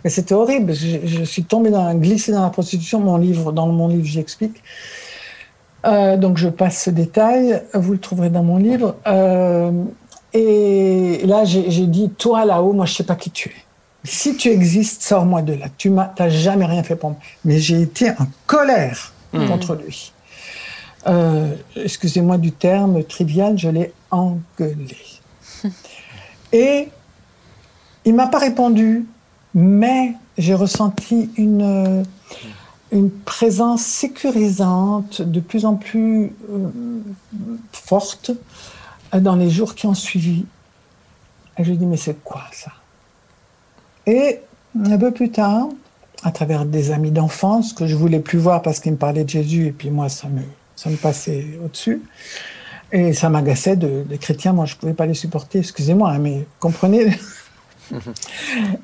Mais 0.04 0.10
c'était 0.10 0.34
horrible, 0.34 0.72
je, 0.74 1.24
suis 1.24 1.44
tombée 1.44 1.70
dans, 1.70 1.92
glissée 1.94 2.32
dans 2.32 2.42
la 2.42 2.50
prostitution. 2.50 3.00
Mon 3.00 3.16
livre, 3.16 3.52
dans 3.52 3.66
mon 3.66 3.88
livre, 3.88 4.06
j'explique. 4.06 4.62
Euh, 5.86 6.16
donc 6.16 6.36
je 6.36 6.48
passe 6.48 6.84
ce 6.84 6.90
détail, 6.90 7.62
vous 7.74 7.92
le 7.92 7.98
trouverez 7.98 8.30
dans 8.30 8.44
mon 8.44 8.58
livre. 8.58 8.96
Euh, 9.06 9.72
et 10.32 11.22
là, 11.26 11.44
j'ai 11.44 11.86
dit, 11.86 12.10
toi 12.10 12.44
là-haut, 12.44 12.72
moi 12.72 12.86
je 12.86 12.94
sais 12.94 13.04
pas 13.04 13.16
qui 13.16 13.30
tu 13.30 13.48
es. 13.48 13.69
Si 14.04 14.36
tu 14.36 14.48
existes, 14.48 15.02
sors-moi 15.02 15.42
de 15.42 15.52
là. 15.52 15.66
Tu 15.76 15.90
n'as 15.90 16.28
jamais 16.28 16.64
rien 16.64 16.82
fait 16.82 16.96
pour 16.96 17.10
moi. 17.10 17.18
Mais 17.44 17.58
j'ai 17.58 17.82
été 17.82 18.10
en 18.10 18.26
colère 18.46 19.12
hmm. 19.32 19.46
contre 19.46 19.74
lui. 19.74 20.12
Euh, 21.06 21.54
excusez-moi 21.76 22.38
du 22.38 22.52
terme 22.52 23.02
trivial, 23.04 23.58
je 23.58 23.68
l'ai 23.68 23.92
engueulé. 24.10 24.96
Et 26.52 26.88
il 28.04 28.14
m'a 28.14 28.26
pas 28.26 28.38
répondu, 28.38 29.06
mais 29.54 30.14
j'ai 30.36 30.54
ressenti 30.54 31.30
une, 31.36 32.04
une 32.92 33.10
présence 33.10 33.82
sécurisante 33.82 35.22
de 35.22 35.40
plus 35.40 35.64
en 35.64 35.76
plus 35.76 36.32
euh, 36.50 36.68
forte 37.72 38.32
dans 39.12 39.36
les 39.36 39.50
jours 39.50 39.74
qui 39.74 39.86
ont 39.86 39.94
suivi. 39.94 40.44
Et 41.58 41.64
je 41.64 41.68
lui 41.68 41.74
ai 41.74 41.78
dit, 41.78 41.86
mais 41.86 41.96
c'est 41.96 42.22
quoi 42.22 42.44
ça? 42.52 42.72
Et 44.10 44.40
un 44.74 44.98
peu 44.98 45.12
plus 45.12 45.30
tard, 45.30 45.68
à 46.24 46.32
travers 46.32 46.64
des 46.64 46.90
amis 46.90 47.12
d'enfance 47.12 47.72
que 47.72 47.86
je 47.86 47.94
voulais 47.94 48.18
plus 48.18 48.38
voir 48.38 48.60
parce 48.60 48.80
qu'ils 48.80 48.90
me 48.90 48.96
parlaient 48.96 49.22
de 49.22 49.28
Jésus 49.28 49.68
et 49.68 49.70
puis 49.70 49.90
moi 49.90 50.08
ça 50.08 50.26
me 50.26 50.42
ça 50.74 50.90
me 50.90 50.96
passait 50.96 51.46
au-dessus. 51.64 52.02
Et 52.90 53.12
ça 53.12 53.28
m'agaçait 53.28 53.76
de, 53.76 54.02
des 54.08 54.18
chrétiens, 54.18 54.52
moi 54.52 54.66
je 54.66 54.74
ne 54.74 54.80
pouvais 54.80 54.94
pas 54.94 55.06
les 55.06 55.14
supporter, 55.14 55.60
excusez-moi, 55.60 56.10
hein, 56.10 56.18
mais 56.18 56.44
comprenez. 56.58 57.16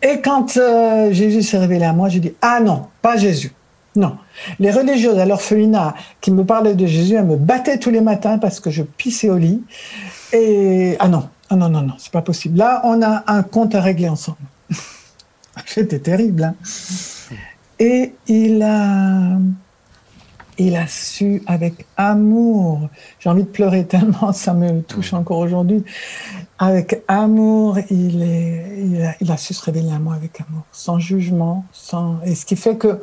et 0.02 0.20
quand 0.22 0.56
euh, 0.58 1.12
Jésus 1.12 1.42
s'est 1.42 1.58
révélé 1.58 1.86
à 1.86 1.92
moi, 1.92 2.08
j'ai 2.08 2.20
dit 2.20 2.34
Ah 2.40 2.60
non, 2.60 2.86
pas 3.02 3.16
Jésus. 3.16 3.52
Non. 3.96 4.18
Les 4.60 4.70
religieuses 4.70 5.18
à 5.18 5.26
l'orphelinat 5.26 5.94
qui 6.20 6.30
me 6.30 6.44
parlaient 6.44 6.76
de 6.76 6.86
Jésus, 6.86 7.14
elles 7.14 7.24
me 7.24 7.36
battaient 7.36 7.78
tous 7.78 7.90
les 7.90 8.00
matins 8.00 8.38
parce 8.38 8.60
que 8.60 8.70
je 8.70 8.84
pissais 8.84 9.28
au 9.28 9.38
lit. 9.38 9.64
Et 10.32 10.94
ah 11.00 11.08
non, 11.08 11.28
ah 11.50 11.56
non, 11.56 11.68
non, 11.68 11.82
non, 11.82 11.94
c'est 11.98 12.12
pas 12.12 12.22
possible. 12.22 12.58
Là, 12.58 12.80
on 12.84 13.02
a 13.02 13.24
un 13.26 13.42
compte 13.42 13.74
à 13.74 13.80
régler 13.80 14.08
ensemble. 14.08 14.38
C'était 15.66 16.00
terrible. 16.00 16.44
Hein. 16.44 16.54
Et 17.78 18.14
il 18.26 18.62
a 18.62 19.38
il 20.58 20.76
a 20.76 20.86
su 20.86 21.42
avec 21.46 21.86
amour, 21.96 22.88
j'ai 23.18 23.28
envie 23.28 23.42
de 23.42 23.48
pleurer 23.48 23.84
tellement, 23.86 24.32
ça 24.32 24.54
me 24.54 24.80
touche 24.82 25.12
encore 25.12 25.38
aujourd'hui, 25.38 25.84
avec 26.58 27.02
amour, 27.08 27.78
il, 27.90 28.22
est, 28.22 29.16
il, 29.20 29.30
a, 29.30 29.36
su 29.36 29.52
se 29.54 29.62
révéler 29.62 29.92
à 29.92 29.98
moi 29.98 30.14
avec 30.14 30.40
amour, 30.40 30.62
sans 30.72 30.98
jugement, 30.98 31.64
sans, 31.72 32.20
et 32.24 32.34
ce 32.34 32.46
qui 32.46 32.56
fait 32.56 32.76
que 32.76 33.00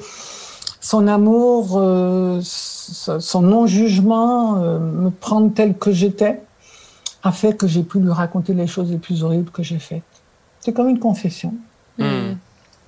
son 0.82 1.08
amour, 1.08 1.78
euh, 1.78 2.40
son 2.44 3.42
non-jugement, 3.42 4.58
euh, 4.58 4.80
me 4.80 5.12
prendre 5.12 5.54
tel 5.54 5.78
que 5.78 5.92
j'étais, 5.92 6.42
a 7.22 7.32
fait 7.32 7.56
que 7.56 7.68
j'ai 7.68 7.84
pu 7.84 8.00
lui 8.00 8.12
raconter 8.12 8.54
les 8.54 8.68
choses 8.68 8.92
les 8.92 8.98
plus 8.98 9.24
horribles 9.24 9.50
que 9.52 9.64
j'ai 9.64 9.80
faites. 9.80 10.02
C'est 10.60 10.74
comme 10.74 10.90
une 10.90 11.00
confession. 11.00 11.54
Mm. 11.98 12.34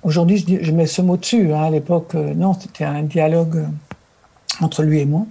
Aujourd'hui, 0.06 0.38
je, 0.38 0.64
je, 0.64 0.70
mets 0.70 0.86
ce 0.86 1.02
mot 1.02 1.16
dessus. 1.16 1.52
Hein. 1.52 1.64
À 1.64 1.70
l'époque, 1.70 2.14
euh, 2.14 2.32
non, 2.32 2.54
c'était 2.54 2.84
un 2.84 3.02
dialogue 3.02 3.66
entre 4.60 4.84
lui 4.84 5.00
et 5.00 5.04
moi. 5.04 5.26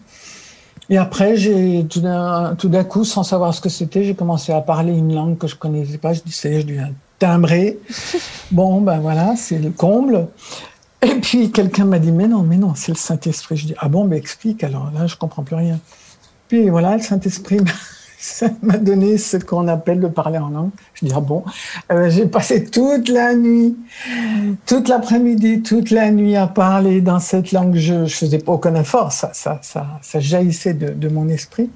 Et 0.89 0.97
après, 0.97 1.37
j'ai 1.37 1.85
tout 1.89 2.01
d'un 2.01 2.83
coup, 2.83 3.05
sans 3.05 3.23
savoir 3.23 3.53
ce 3.53 3.61
que 3.61 3.69
c'était, 3.69 4.03
j'ai 4.03 4.15
commencé 4.15 4.51
à 4.51 4.59
parler 4.59 4.91
une 4.91 5.15
langue 5.15 5.37
que 5.37 5.47
je 5.47 5.55
connaissais 5.55 5.97
pas. 5.97 6.11
Je 6.11 6.21
disais, 6.23 6.59
je 6.59 6.65
dis 6.67 6.77
timbré. 7.17 7.79
Bon, 8.51 8.81
ben 8.81 8.99
voilà, 8.99 9.35
c'est 9.37 9.57
le 9.57 9.71
comble. 9.71 10.27
Et 11.01 11.15
puis 11.15 11.51
quelqu'un 11.51 11.85
m'a 11.85 11.97
dit, 11.97 12.11
mais 12.11 12.27
non, 12.27 12.43
mais 12.43 12.57
non, 12.57 12.73
c'est 12.75 12.91
le 12.91 12.97
Saint-Esprit. 12.97 13.55
Je 13.55 13.67
dis, 13.67 13.75
ah 13.79 13.87
bon, 13.87 14.03
mais 14.03 14.17
explique. 14.17 14.61
Alors 14.63 14.91
là, 14.93 15.07
je 15.07 15.15
comprends 15.15 15.43
plus 15.43 15.55
rien. 15.55 15.79
Puis 16.49 16.69
voilà, 16.69 16.97
le 16.97 17.01
Saint-Esprit 17.01 17.61
ça 18.17 18.47
m'a 18.61 18.77
donné 18.77 19.17
ce 19.17 19.37
qu'on 19.37 19.67
appelle 19.67 19.99
de 19.99 20.07
parler 20.07 20.37
en 20.37 20.49
langue. 20.49 20.71
Je 20.93 21.05
dis, 21.05 21.11
ah 21.15 21.19
bon, 21.19 21.43
euh, 21.91 22.09
j'ai 22.09 22.25
passé 22.25 22.63
toute 22.65 23.09
la 23.09 23.35
nuit, 23.35 23.75
toute 24.65 24.87
l'après-midi, 24.87 25.61
toute 25.61 25.91
la 25.91 26.11
nuit 26.11 26.35
à 26.35 26.47
parler 26.47 27.01
dans 27.01 27.19
cette 27.19 27.51
langue. 27.51 27.75
Je 27.75 27.93
ne 27.93 28.07
faisais 28.07 28.41
aucun 28.47 28.75
effort, 28.75 29.11
ça, 29.11 29.31
ça, 29.33 29.59
ça, 29.61 29.87
ça 30.01 30.19
jaillissait 30.19 30.73
de, 30.73 30.89
de, 30.89 31.09
mon 31.09 31.27
esprit. 31.29 31.69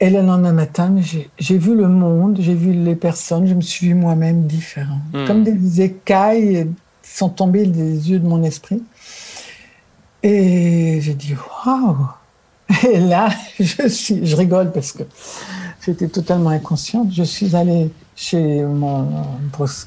Et 0.00 0.10
le 0.10 0.20
lendemain 0.20 0.52
matin, 0.52 0.94
j'ai 1.38 1.58
vu 1.58 1.74
le 1.74 1.88
monde, 1.88 2.38
j'ai 2.40 2.54
vu 2.54 2.72
les 2.72 2.96
personnes, 2.96 3.46
je 3.46 3.54
me 3.54 3.62
suis 3.62 3.88
vu 3.88 3.94
moi-même 3.94 4.46
différent. 4.46 4.98
Hmm. 5.12 5.26
Comme 5.26 5.42
des 5.42 5.80
écailles 5.80 6.68
sont 7.02 7.30
tombées 7.30 7.66
des 7.66 8.10
yeux 8.10 8.18
de 8.18 8.26
mon 8.26 8.42
esprit. 8.42 8.82
Et 10.22 10.98
j'ai 11.00 11.14
dit, 11.14 11.34
waouh 11.34 11.96
et 12.88 12.98
là, 12.98 13.28
je, 13.60 13.88
suis, 13.88 14.26
je 14.26 14.36
rigole 14.36 14.72
parce 14.72 14.92
que 14.92 15.02
j'étais 15.84 16.08
totalement 16.08 16.50
inconsciente. 16.50 17.08
Je 17.12 17.22
suis 17.22 17.54
allée 17.54 17.90
chez 18.14 18.62
mon 18.62 19.08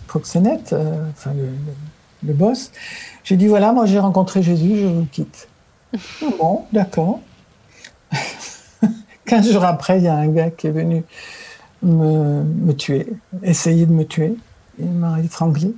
proxénète, 0.07 0.73
euh, 0.73 1.09
enfin 1.11 1.31
le, 2.23 2.33
boss. 2.33 2.71
J'ai 3.23 3.37
dit 3.37 3.47
voilà, 3.47 3.71
moi 3.71 3.85
j'ai 3.85 3.99
rencontré 3.99 4.43
Jésus, 4.43 4.77
je 4.77 4.87
vous 4.87 5.05
quitte. 5.05 5.47
Ah 5.95 6.25
bon, 6.37 6.65
d'accord. 6.71 7.21
Quinze 9.25 9.51
jours 9.51 9.65
après, 9.65 9.99
il 9.99 10.03
y 10.03 10.07
a 10.07 10.15
un 10.15 10.27
gars 10.27 10.49
qui 10.49 10.67
est 10.67 10.71
venu 10.71 11.03
me, 11.81 12.43
me 12.43 12.73
tuer, 12.73 13.07
essayer 13.43 13.85
de 13.85 13.93
me 13.93 14.05
tuer. 14.05 14.35
Il 14.79 14.91
m'a 14.91 15.19
étranglé. 15.21 15.73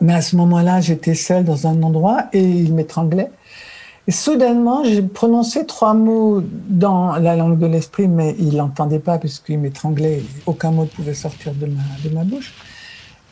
Mais 0.00 0.14
à 0.14 0.22
ce 0.22 0.36
moment-là, 0.36 0.80
j'étais 0.80 1.14
seule 1.14 1.44
dans 1.44 1.66
un 1.66 1.82
endroit 1.82 2.26
et 2.32 2.42
il 2.42 2.72
m'étranglait. 2.74 3.30
Et 4.10 4.12
soudainement, 4.12 4.82
j'ai 4.82 5.02
prononcé 5.02 5.66
trois 5.66 5.94
mots 5.94 6.42
dans 6.42 7.14
la 7.14 7.36
langue 7.36 7.60
de 7.60 7.66
l'esprit, 7.66 8.08
mais 8.08 8.34
il 8.40 8.56
n'entendait 8.56 8.98
pas 8.98 9.18
puisqu'il 9.18 9.60
m'étranglait. 9.60 10.24
Aucun 10.46 10.72
mot 10.72 10.82
ne 10.82 10.88
pouvait 10.88 11.14
sortir 11.14 11.54
de 11.54 11.66
ma, 11.66 11.82
de 12.02 12.12
ma 12.12 12.24
bouche. 12.24 12.52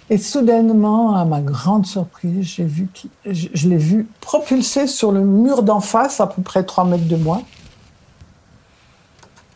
Et 0.08 0.18
soudainement, 0.18 1.16
à 1.16 1.24
ma 1.24 1.40
grande 1.40 1.84
surprise, 1.84 2.46
j'ai 2.46 2.62
vu 2.62 2.88
je, 3.26 3.48
je 3.52 3.68
l'ai 3.68 3.76
vu 3.76 4.06
propulsé 4.20 4.86
sur 4.86 5.10
le 5.10 5.22
mur 5.22 5.64
d'en 5.64 5.80
face, 5.80 6.20
à 6.20 6.28
peu 6.28 6.42
près 6.42 6.62
trois 6.62 6.84
mètres 6.84 7.08
de 7.08 7.16
moi. 7.16 7.42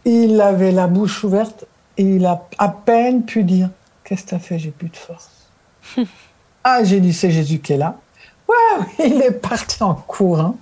Il 0.04 0.40
avait 0.40 0.72
la 0.72 0.88
bouche 0.88 1.22
ouverte 1.22 1.66
et 1.98 2.16
il 2.16 2.26
a 2.26 2.48
à 2.58 2.68
peine 2.68 3.24
pu 3.24 3.44
dire 3.44 3.70
Qu'est-ce 4.02 4.24
que 4.24 4.28
tu 4.30 4.34
as 4.34 4.40
fait? 4.40 4.58
J'ai 4.58 4.72
plus 4.72 4.88
de 4.88 4.96
force. 4.96 5.30
ah, 6.64 6.82
j'ai 6.82 6.98
dit 6.98 7.12
C'est 7.12 7.30
Jésus 7.30 7.60
qui 7.60 7.74
est 7.74 7.78
là. 7.78 7.96
Waouh 8.48 8.86
Il 9.06 9.22
est 9.22 9.30
parti 9.30 9.84
en 9.84 9.94
courant. 9.94 10.56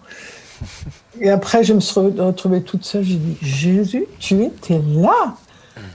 Et 1.21 1.31
après, 1.31 1.65
je 1.65 1.73
me 1.73 1.81
suis 1.81 2.01
retrouvée 2.01 2.63
toute 2.63 2.85
seule. 2.85 3.03
J'ai 3.03 3.17
dit, 3.17 3.37
Jésus, 3.43 4.07
tu 4.19 4.43
étais 4.43 4.81
là. 4.87 5.35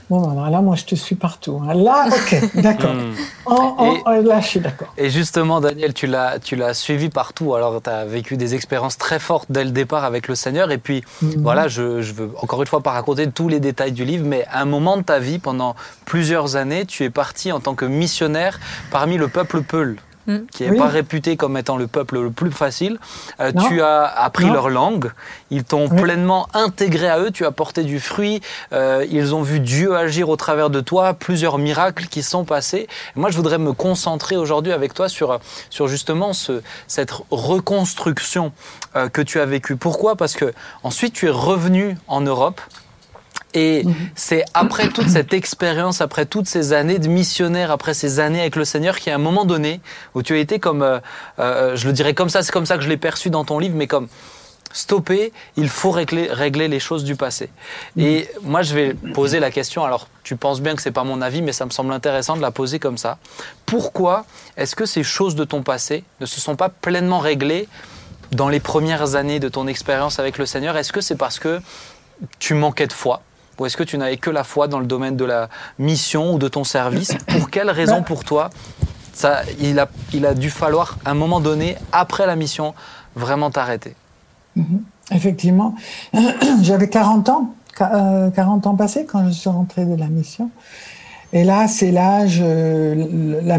Bon, 0.08 0.30
alors 0.30 0.50
là, 0.50 0.60
moi, 0.60 0.76
je 0.76 0.84
te 0.84 0.94
suis 0.94 1.16
partout. 1.16 1.60
Hein. 1.64 1.74
Là, 1.74 2.06
ok, 2.08 2.54
d'accord. 2.62 2.94
Hmm. 2.94 4.26
là, 4.26 4.40
je 4.40 4.46
suis 4.46 4.60
d'accord. 4.60 4.92
Et 4.96 5.10
justement, 5.10 5.60
Daniel, 5.60 5.94
tu 5.94 6.06
l'as, 6.06 6.38
tu 6.38 6.54
l'as 6.54 6.74
suivi 6.74 7.08
partout. 7.08 7.54
Alors, 7.54 7.82
tu 7.82 7.90
as 7.90 8.04
vécu 8.04 8.36
des 8.36 8.54
expériences 8.54 8.98
très 8.98 9.18
fortes 9.18 9.46
dès 9.50 9.64
le 9.64 9.70
départ 9.70 10.04
avec 10.04 10.28
le 10.28 10.34
Seigneur. 10.34 10.70
Et 10.70 10.78
puis, 10.78 11.02
mhm. 11.22 11.42
voilà, 11.42 11.66
je, 11.68 12.02
je 12.02 12.12
veux 12.12 12.30
encore 12.40 12.62
une 12.62 12.68
fois 12.68 12.82
pas 12.82 12.92
raconter 12.92 13.28
tous 13.30 13.48
les 13.48 13.60
détails 13.60 13.92
du 13.92 14.04
livre, 14.04 14.24
mais 14.26 14.44
à 14.50 14.62
un 14.62 14.66
moment 14.66 14.96
de 14.96 15.02
ta 15.02 15.18
vie, 15.18 15.38
pendant 15.38 15.74
plusieurs 16.04 16.56
années, 16.56 16.86
tu 16.86 17.02
es 17.02 17.10
parti 17.10 17.50
en 17.50 17.60
tant 17.60 17.74
que 17.74 17.84
missionnaire 17.84 18.60
parmi 18.90 19.16
le 19.16 19.28
peuple 19.28 19.62
Peul. 19.62 19.96
Mm. 20.26 20.38
qui 20.50 20.68
n'est 20.68 20.76
pas 20.76 20.88
réputé 20.88 21.36
comme 21.36 21.56
étant 21.56 21.76
le 21.76 21.86
peuple 21.86 22.18
le 22.18 22.30
plus 22.30 22.50
facile. 22.50 22.98
Euh, 23.40 23.52
tu 23.68 23.80
as 23.80 24.04
appris 24.04 24.46
leur 24.46 24.70
langue, 24.70 25.12
ils 25.50 25.62
t'ont 25.62 25.88
pleinement 25.88 26.48
intégré 26.52 27.08
à 27.08 27.20
eux, 27.20 27.30
tu 27.30 27.44
as 27.44 27.52
porté 27.52 27.84
du 27.84 28.00
fruit, 28.00 28.40
euh, 28.72 29.06
ils 29.08 29.34
ont 29.34 29.42
vu 29.42 29.60
Dieu 29.60 29.94
agir 29.94 30.28
au 30.28 30.36
travers 30.36 30.68
de 30.68 30.80
toi, 30.80 31.14
plusieurs 31.14 31.58
miracles 31.58 32.06
qui 32.06 32.22
sont 32.22 32.44
passés. 32.44 32.88
moi, 33.14 33.30
je 33.30 33.36
voudrais 33.36 33.58
me 33.58 33.72
concentrer 33.72 34.36
aujourd'hui 34.36 34.72
avec 34.72 34.94
toi 34.94 35.08
sur, 35.08 35.38
sur 35.70 35.86
justement 35.86 36.32
ce, 36.32 36.60
cette 36.88 37.12
reconstruction 37.30 38.52
euh, 38.96 39.08
que 39.08 39.22
tu 39.22 39.40
as 39.40 39.46
vécue. 39.46 39.76
Pourquoi? 39.76 40.16
Parce 40.16 40.34
que 40.34 40.52
ensuite, 40.82 41.12
tu 41.14 41.26
es 41.26 41.30
revenu 41.30 41.96
en 42.08 42.20
Europe. 42.20 42.60
Et 43.56 43.84
mhm. 43.84 43.94
c'est 44.14 44.44
après 44.52 44.90
toute 44.90 45.08
cette 45.08 45.32
expérience, 45.32 46.02
après 46.02 46.26
toutes 46.26 46.46
ces 46.46 46.74
années 46.74 46.98
de 46.98 47.08
missionnaire, 47.08 47.70
après 47.70 47.94
ces 47.94 48.20
années 48.20 48.40
avec 48.40 48.54
le 48.54 48.66
Seigneur, 48.66 48.98
qu'il 48.98 49.08
y 49.08 49.12
a 49.12 49.14
un 49.14 49.18
moment 49.18 49.46
donné 49.46 49.80
où 50.14 50.22
tu 50.22 50.34
as 50.34 50.36
été 50.36 50.60
comme, 50.60 50.82
euh, 50.82 50.98
euh, 51.38 51.74
je 51.74 51.86
le 51.86 51.94
dirais 51.94 52.12
comme 52.12 52.28
ça, 52.28 52.42
c'est 52.42 52.52
comme 52.52 52.66
ça 52.66 52.76
que 52.76 52.84
je 52.84 52.88
l'ai 52.90 52.98
perçu 52.98 53.30
dans 53.30 53.46
ton 53.46 53.58
livre, 53.58 53.74
mais 53.74 53.86
comme 53.86 54.08
stopper, 54.74 55.32
il 55.56 55.70
faut 55.70 55.90
régler, 55.90 56.28
régler 56.30 56.68
les 56.68 56.80
choses 56.80 57.02
du 57.02 57.16
passé. 57.16 57.48
Mhm. 57.96 58.04
Et 58.04 58.28
moi, 58.42 58.60
je 58.60 58.74
vais 58.74 58.92
poser 59.14 59.40
la 59.40 59.50
question. 59.50 59.86
Alors, 59.86 60.08
tu 60.22 60.36
penses 60.36 60.60
bien 60.60 60.76
que 60.76 60.82
c'est 60.82 60.90
pas 60.90 61.04
mon 61.04 61.22
avis, 61.22 61.40
mais 61.40 61.52
ça 61.52 61.64
me 61.64 61.70
semble 61.70 61.94
intéressant 61.94 62.36
de 62.36 62.42
la 62.42 62.50
poser 62.50 62.78
comme 62.78 62.98
ça. 62.98 63.16
Pourquoi 63.64 64.26
est-ce 64.58 64.76
que 64.76 64.84
ces 64.84 65.02
choses 65.02 65.34
de 65.34 65.44
ton 65.44 65.62
passé 65.62 66.04
ne 66.20 66.26
se 66.26 66.42
sont 66.42 66.56
pas 66.56 66.68
pleinement 66.68 67.20
réglées 67.20 67.68
dans 68.32 68.50
les 68.50 68.60
premières 68.60 69.14
années 69.14 69.40
de 69.40 69.48
ton 69.48 69.66
expérience 69.66 70.18
avec 70.18 70.36
le 70.36 70.44
Seigneur? 70.44 70.76
Est-ce 70.76 70.92
que 70.92 71.00
c'est 71.00 71.16
parce 71.16 71.38
que 71.38 71.62
tu 72.38 72.52
manquais 72.52 72.86
de 72.86 72.92
foi? 72.92 73.22
Ou 73.58 73.66
est-ce 73.66 73.76
que 73.76 73.82
tu 73.82 73.98
n'avais 73.98 74.16
que 74.16 74.30
la 74.30 74.44
foi 74.44 74.68
dans 74.68 74.80
le 74.80 74.86
domaine 74.86 75.16
de 75.16 75.24
la 75.24 75.48
mission 75.78 76.34
ou 76.34 76.38
de 76.38 76.48
ton 76.48 76.64
service? 76.64 77.14
Pour 77.26 77.50
quelle 77.50 77.70
raison 77.70 78.02
pour 78.02 78.24
toi 78.24 78.50
ça, 79.16 79.40
il, 79.60 79.78
a, 79.78 79.88
il 80.12 80.26
a 80.26 80.34
dû 80.34 80.50
falloir, 80.50 80.98
à 81.06 81.12
un 81.12 81.14
moment 81.14 81.40
donné, 81.40 81.76
après 81.90 82.26
la 82.26 82.36
mission, 82.36 82.74
vraiment 83.14 83.50
t'arrêter? 83.50 83.94
Mhm. 84.56 84.82
Effectivement. 85.10 85.74
J'avais 86.62 86.90
40 86.90 87.28
ans, 87.30 87.54
40 87.76 88.66
euh, 88.66 88.68
ans 88.68 88.74
passés 88.74 89.06
quand 89.06 89.26
je 89.26 89.32
suis 89.32 89.48
rentrée 89.48 89.86
de 89.86 89.94
la 89.94 90.08
mission. 90.08 90.50
Et 91.32 91.44
là, 91.44 91.66
c'est 91.66 91.92
l'âge, 91.92 92.40
euh, 92.42 93.40
la, 93.42 93.58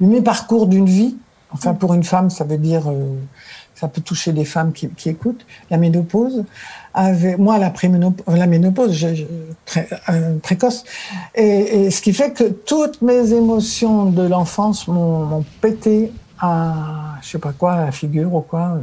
mi-parcours 0.00 0.66
d'une 0.66 0.86
vie. 0.86 1.16
Enfin, 1.52 1.72
pour 1.74 1.94
une 1.94 2.04
femme, 2.04 2.28
ça 2.28 2.44
veut 2.44 2.58
dire, 2.58 2.90
euh, 2.90 3.16
ça 3.74 3.88
peut 3.88 4.02
toucher 4.02 4.32
des 4.32 4.44
femmes 4.44 4.72
qui, 4.72 4.88
qui 4.90 5.08
écoutent, 5.08 5.46
la 5.70 5.78
ménopause 5.78 6.44
moi 7.38 7.58
la, 7.58 8.46
ménopause 8.46 8.92
je, 8.92 9.24
euh, 9.76 10.38
précoce, 10.42 10.84
et, 11.34 11.90
ce 11.90 12.02
qui 12.02 12.12
fait 12.12 12.32
que 12.32 12.44
toutes 12.44 13.02
mes 13.02 13.32
émotions 13.32 14.06
de 14.06 14.22
l'enfance 14.22 14.88
m'ont 14.88 15.44
pété 15.60 16.12
à, 16.38 17.16
je 17.22 17.30
sais 17.30 17.38
pas 17.38 17.52
quoi, 17.52 17.72
à 17.72 17.84
la 17.86 17.92
figure 17.92 18.34
ou 18.34 18.40
quoi. 18.40 18.78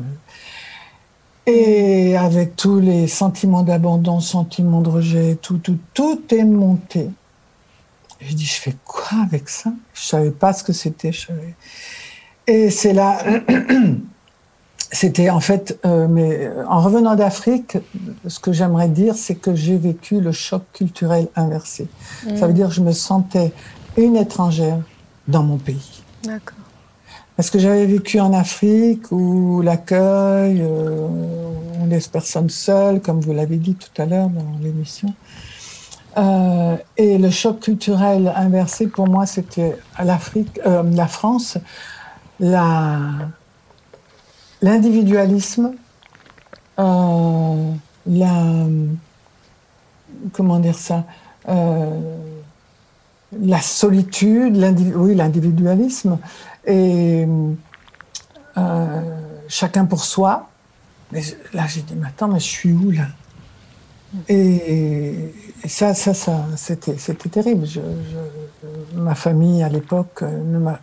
Et 1.46 2.16
avec 2.16 2.56
tous 2.56 2.80
les 2.80 3.08
sentiments 3.08 3.64
d'abandon, 3.64 4.20
sentiments 4.20 4.82
de 4.82 4.90
rejet, 4.90 5.38
tout, 5.42 5.58
tout, 5.58 5.78
tout 5.94 6.22
est 6.30 6.44
monté. 6.44 7.10
Je 8.22 8.34
dis, 8.34 8.46
je 8.46 8.60
fais 8.60 8.76
quoi 8.86 9.20
avec 9.24 9.50
ça? 9.50 9.72
Je 9.94 10.02
savais 10.02 10.32
pas 10.32 10.54
ce 10.54 10.64
que 10.64 10.74
c'était. 10.74 11.12
Et 12.48 12.70
c'est 12.70 12.94
là 12.94 13.20
c'était 14.92 15.30
en 15.30 15.40
fait, 15.40 15.80
euh, 15.86 16.08
mais 16.08 16.48
euh, 16.48 16.66
en 16.68 16.82
revenant 16.82 17.16
d'Afrique, 17.16 17.78
ce 18.28 18.40
que 18.40 18.52
j'aimerais 18.52 18.90
dire, 18.90 19.16
c'est 19.16 19.36
que 19.36 19.56
j'ai 19.56 19.78
vécu 19.78 20.20
le 20.20 20.32
choc 20.32 20.64
culturel 20.74 21.28
inversé. 21.36 21.88
Ça 22.36 22.48
veut 22.48 22.54
mm. 22.54 22.56
dire 22.56 22.68
que 22.70 22.74
je 22.74 22.82
me 22.82 22.92
sentais 22.92 23.52
une 23.98 24.16
étrangère 24.16 24.80
dans 25.28 25.44
mon 25.44 25.58
pays. 25.58 26.02
D'accord. 26.24 26.58
Parce 27.40 27.52
que 27.52 27.60
j'avais 27.60 27.86
vécu 27.86 28.20
en 28.20 28.34
Afrique 28.34 29.12
où 29.12 29.62
l'accueil, 29.62 30.62
euh, 30.62 31.08
on 31.82 31.86
laisse 31.86 32.10
personne 32.10 32.50
seule, 32.50 33.00
comme 33.00 33.22
vous 33.22 33.32
l'avez 33.32 33.56
dit 33.56 33.76
tout 33.76 34.02
à 34.02 34.06
l'heure 34.06 34.28
dans 34.28 34.60
l'émission. 34.62 35.14
Euh, 36.18 36.76
et 36.98 37.18
le 37.18 37.30
choc 37.30 37.62
culturel 37.62 38.34
inversé, 38.36 38.88
pour 38.88 39.08
moi, 39.08 39.26
c'était 39.26 39.78
l'Afrique, 40.04 40.60
euh, 40.66 40.84
la 40.84 41.08
France, 41.08 41.58
la, 42.42 43.00
l'individualisme, 44.62 45.74
euh, 46.80 47.72
la, 48.08 48.66
comment 50.34 50.60
dire 50.60 50.78
ça, 50.78 51.06
euh, 51.48 52.18
la 53.40 53.62
solitude, 53.62 54.58
oui, 54.96 55.16
l'individualisme, 55.16 56.18
et 56.66 57.26
euh, 58.58 59.02
chacun 59.48 59.86
pour 59.86 60.04
soi. 60.04 60.50
Mais 61.12 61.22
là, 61.54 61.66
j'ai 61.68 61.82
dit, 61.82 61.96
mais 61.96 62.08
attends, 62.08 62.28
mais 62.28 62.40
je 62.40 62.46
suis 62.46 62.72
où 62.72 62.92
là? 62.92 63.08
Et, 64.28 65.34
ça, 65.68 65.94
ça, 65.94 66.14
ça 66.14 66.46
c'était, 66.56 66.96
terrible. 67.30 67.68
ma 68.96 69.14
famille 69.14 69.62
à 69.62 69.70
l'époque 69.70 70.22
ne 70.24 70.58
m'a 70.58 70.80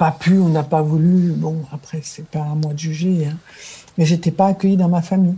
pas 0.00 0.12
pu, 0.12 0.38
on 0.38 0.48
n'a 0.48 0.62
pas 0.62 0.80
voulu. 0.80 1.32
Bon, 1.32 1.62
après, 1.74 2.00
c'est 2.02 2.24
pas 2.24 2.40
à 2.40 2.54
moi 2.54 2.72
de 2.72 2.78
juger. 2.78 3.26
Hein. 3.26 3.36
Mais 3.98 4.06
j'étais 4.06 4.30
pas 4.30 4.46
accueillie 4.46 4.78
dans 4.78 4.88
ma 4.88 5.02
famille. 5.02 5.36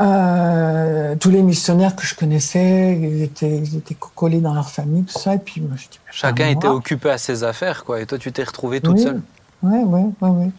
Euh, 0.00 1.14
tous 1.16 1.30
les 1.30 1.42
missionnaires 1.42 1.94
que 1.94 2.06
je 2.06 2.14
connaissais, 2.14 2.98
ils 2.98 3.22
étaient, 3.22 3.58
ils 3.58 3.76
étaient 3.76 3.96
collés 4.14 4.40
dans 4.40 4.54
leur 4.54 4.70
famille, 4.70 5.02
tout 5.02 5.18
ça. 5.18 5.34
Et 5.34 5.38
puis 5.38 5.60
moi, 5.60 5.76
je 5.76 5.88
dis, 5.88 6.00
Chacun 6.10 6.48
était 6.48 6.68
occupé 6.68 7.10
à 7.10 7.18
ses 7.18 7.44
affaires, 7.44 7.84
quoi. 7.84 8.00
Et 8.00 8.06
toi, 8.06 8.16
tu 8.16 8.32
t'es 8.32 8.44
retrouvée 8.44 8.80
toute 8.80 8.98
seule. 8.98 9.20
Oui, 9.62 9.78
oui, 9.84 10.10
oui. 10.22 10.50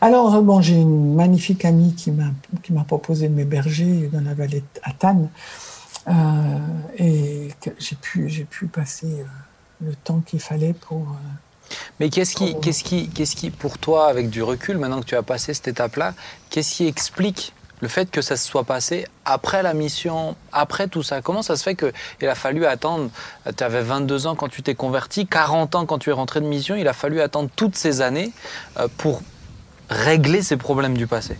Alors, 0.00 0.40
bon, 0.40 0.60
j'ai 0.60 0.76
une 0.76 1.16
magnifique 1.16 1.64
amie 1.64 1.96
qui 1.96 2.12
m'a, 2.12 2.30
qui 2.62 2.72
m'a 2.72 2.84
proposé 2.84 3.28
de 3.28 3.34
m'héberger 3.34 4.08
dans 4.12 4.20
la 4.20 4.34
vallée 4.34 4.62
à 4.84 4.92
Tannes. 4.92 5.28
Euh, 6.06 6.12
et 6.98 7.48
j'ai 7.80 7.96
pu, 7.96 8.28
j'ai 8.28 8.44
pu 8.44 8.66
passer 8.66 9.08
euh, 9.08 9.86
le 9.86 9.94
temps 9.96 10.20
qu'il 10.20 10.38
fallait 10.38 10.72
pour. 10.72 11.00
Euh, 11.00 11.49
Mais 11.98 12.08
qu'est-ce 12.08 12.34
qui, 12.34 12.58
qu'est-ce 12.60 12.84
qui, 12.84 13.08
qu'est-ce 13.08 13.36
qui, 13.36 13.50
pour 13.50 13.78
toi, 13.78 14.08
avec 14.08 14.30
du 14.30 14.42
recul, 14.42 14.78
maintenant 14.78 15.00
que 15.00 15.06
tu 15.06 15.16
as 15.16 15.22
passé 15.22 15.54
cette 15.54 15.68
étape-là, 15.68 16.14
qu'est-ce 16.50 16.76
qui 16.76 16.86
explique 16.86 17.52
le 17.80 17.88
fait 17.88 18.10
que 18.10 18.20
ça 18.20 18.36
se 18.36 18.46
soit 18.46 18.64
passé 18.64 19.06
après 19.24 19.62
la 19.62 19.72
mission, 19.74 20.36
après 20.52 20.88
tout 20.88 21.02
ça? 21.02 21.22
Comment 21.22 21.42
ça 21.42 21.56
se 21.56 21.62
fait 21.62 21.74
qu'il 21.74 22.28
a 22.28 22.34
fallu 22.34 22.66
attendre, 22.66 23.10
tu 23.56 23.64
avais 23.64 23.82
22 23.82 24.26
ans 24.26 24.34
quand 24.34 24.48
tu 24.48 24.62
t'es 24.62 24.74
converti, 24.74 25.26
40 25.26 25.74
ans 25.74 25.86
quand 25.86 25.98
tu 25.98 26.10
es 26.10 26.12
rentré 26.12 26.40
de 26.40 26.46
mission, 26.46 26.74
il 26.76 26.88
a 26.88 26.92
fallu 26.92 27.20
attendre 27.20 27.48
toutes 27.56 27.76
ces 27.76 28.00
années 28.02 28.32
pour 28.98 29.22
régler 29.88 30.42
ces 30.42 30.56
problèmes 30.56 30.96
du 30.96 31.06
passé? 31.06 31.38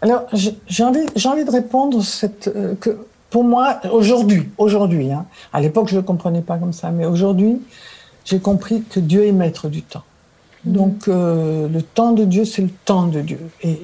Alors, 0.00 0.26
j'ai 0.32 0.82
envie, 0.82 1.06
envie, 1.24 1.44
de 1.44 1.50
répondre 1.50 2.02
cette, 2.02 2.50
que 2.80 3.06
pour 3.32 3.44
moi, 3.44 3.80
aujourd'hui, 3.90 4.50
aujourd'hui, 4.58 5.10
hein, 5.10 5.24
à 5.52 5.60
l'époque 5.60 5.88
je 5.88 5.94
ne 5.94 6.00
le 6.00 6.06
comprenais 6.06 6.42
pas 6.42 6.58
comme 6.58 6.74
ça, 6.74 6.90
mais 6.90 7.06
aujourd'hui, 7.06 7.62
j'ai 8.24 8.40
compris 8.40 8.82
que 8.82 9.00
Dieu 9.00 9.26
est 9.26 9.32
maître 9.32 9.68
du 9.68 9.82
temps. 9.82 10.04
Mhm. 10.64 10.72
Donc 10.72 11.08
euh, 11.08 11.68
le 11.68 11.82
temps 11.82 12.12
de 12.12 12.24
Dieu, 12.24 12.44
c'est 12.44 12.62
le 12.62 12.70
temps 12.84 13.06
de 13.06 13.20
Dieu. 13.20 13.40
Et, 13.62 13.78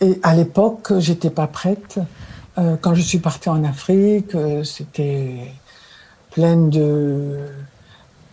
et, 0.00 0.20
à 0.22 0.34
l'époque, 0.34 0.92
j'étais 0.98 1.30
pas 1.30 1.46
prête. 1.46 1.98
Euh, 2.58 2.76
quand 2.80 2.94
je 2.94 3.02
suis 3.02 3.18
partie 3.18 3.48
en 3.48 3.64
Afrique, 3.64 4.34
euh, 4.34 4.64
c'était 4.64 5.52
pleine 6.30 6.70
de, 6.70 7.38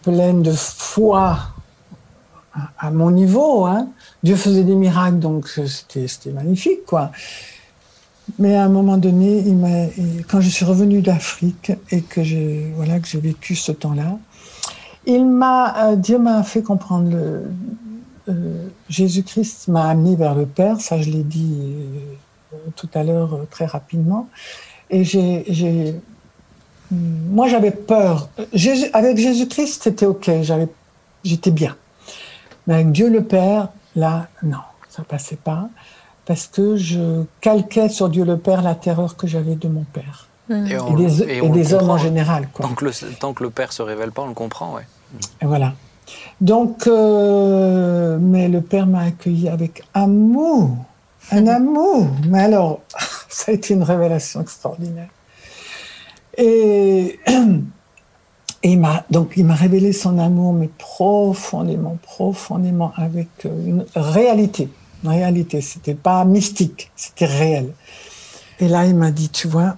pleine 0.01 0.41
de 0.41 0.51
foi 0.51 1.39
à, 2.77 2.91
mon 2.91 3.11
niveau. 3.11 3.65
Hein. 3.65 3.87
Dieu 4.23 4.35
faisait 4.35 4.63
des 4.63 4.75
miracles, 4.75 5.19
donc 5.19 5.47
c'était 5.47 6.31
magnifique, 6.31 6.85
quoi. 6.85 7.11
Mais 8.39 8.55
à 8.55 8.65
un 8.65 8.69
moment 8.69 8.97
donné, 8.97 9.39
il 9.39 10.25
quand 10.27 10.39
je 10.39 10.49
suis 10.49 10.63
revenue 10.63 11.01
d'Afrique 11.01 11.73
et 11.91 12.01
que 12.01 12.23
j'ai 12.23 12.71
voilà, 12.77 12.99
que 12.99 13.07
j'ai 13.07 13.19
vécu 13.19 13.55
ce 13.55 13.73
temps-là, 13.73 14.17
il 15.05 15.25
m'a, 15.25 15.91
euh, 15.91 15.95
Dieu 15.95 16.17
m'a 16.17 16.43
fait 16.43 16.61
comprendre 16.61 17.09
le, 17.11 17.43
euh, 18.29 18.67
Jésus-Christ 18.89 19.67
m'a 19.67 19.89
amené 19.89 20.15
vers 20.15 20.35
le 20.35 20.45
Père, 20.45 20.79
ça 20.79 21.01
je 21.01 21.09
l'ai 21.09 21.23
dit 21.23 21.55
euh, 22.53 22.57
tout 22.75 22.89
à 22.93 23.03
l'heure 23.03 23.39
très 23.49 23.65
rapidement. 23.65 24.29
Et 24.89 25.03
j'ai, 25.03 25.95
moi 26.91 27.47
j'avais 27.47 27.71
peur. 27.71 28.29
Avec 28.93 29.17
Jésus-Christ, 29.17 29.83
c'était 29.83 30.05
ok, 30.05 30.29
j'étais 31.23 31.51
bien. 31.51 31.75
Mais 32.67 32.75
avec 32.75 32.91
Dieu 32.91 33.09
le 33.09 33.23
Père, 33.23 33.69
là, 33.95 34.27
non, 34.43 34.59
ça 34.89 35.03
passait 35.03 35.35
pas 35.35 35.69
parce 36.25 36.47
que 36.47 36.77
je 36.77 37.23
calquais 37.41 37.89
sur 37.89 38.09
Dieu 38.09 38.23
le 38.23 38.37
Père 38.37 38.61
la 38.61 38.75
terreur 38.75 39.17
que 39.17 39.27
j'avais 39.27 39.55
de 39.55 39.67
mon 39.67 39.83
père. 39.83 40.27
Hmm. 40.49 40.65
Et, 40.65 41.49
des, 41.49 41.73
hommes 41.73 41.89
en 41.89 41.97
général. 41.97 42.49
Quoi. 42.53 42.67
Tant, 42.67 42.73
que 42.73 42.85
le, 42.85 42.91
tant 43.19 43.33
que 43.33 43.43
le 43.43 43.49
père 43.49 43.71
se 43.71 43.81
révèle 43.81 44.11
pas, 44.11 44.23
on 44.23 44.27
le 44.27 44.33
comprend, 44.33 44.73
ouais. 44.75 44.85
Et 45.41 45.45
voilà. 45.45 45.73
Donc, 46.41 46.87
euh, 46.87 48.17
mais 48.19 48.49
le 48.49 48.61
père 48.61 48.85
m'a 48.85 49.03
accueilli 49.03 49.47
avec 49.47 49.83
amour, 49.93 50.75
un 51.31 51.47
amour. 51.47 52.07
Mais 52.27 52.41
alors, 52.41 52.81
ça 53.29 53.51
a 53.51 53.55
été 53.55 53.73
une 53.73 53.83
révélation 53.83 54.41
extraordinaire. 54.41 55.09
Et, 56.37 57.19
et 57.27 57.39
il 58.63 58.79
m'a 58.79 59.05
donc 59.09 59.33
il 59.37 59.45
m'a 59.45 59.55
révélé 59.55 59.93
son 59.93 60.17
amour, 60.19 60.53
mais 60.53 60.69
profondément, 60.77 61.97
profondément, 62.01 62.91
avec 62.97 63.29
une 63.45 63.85
réalité 63.95 64.69
en 65.05 65.11
réalité. 65.11 65.61
C'était 65.61 65.95
pas 65.95 66.25
mystique, 66.25 66.91
c'était 66.95 67.25
réel. 67.25 67.73
Et 68.59 68.67
là, 68.67 68.85
il 68.85 68.95
m'a 68.95 69.11
dit, 69.11 69.29
tu 69.29 69.47
vois, 69.47 69.77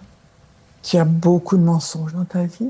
tu 0.85 0.97
as 0.97 1.05
beaucoup 1.05 1.57
de 1.57 1.63
mensonges 1.63 2.13
dans 2.13 2.25
ta 2.25 2.43
vie. 2.43 2.69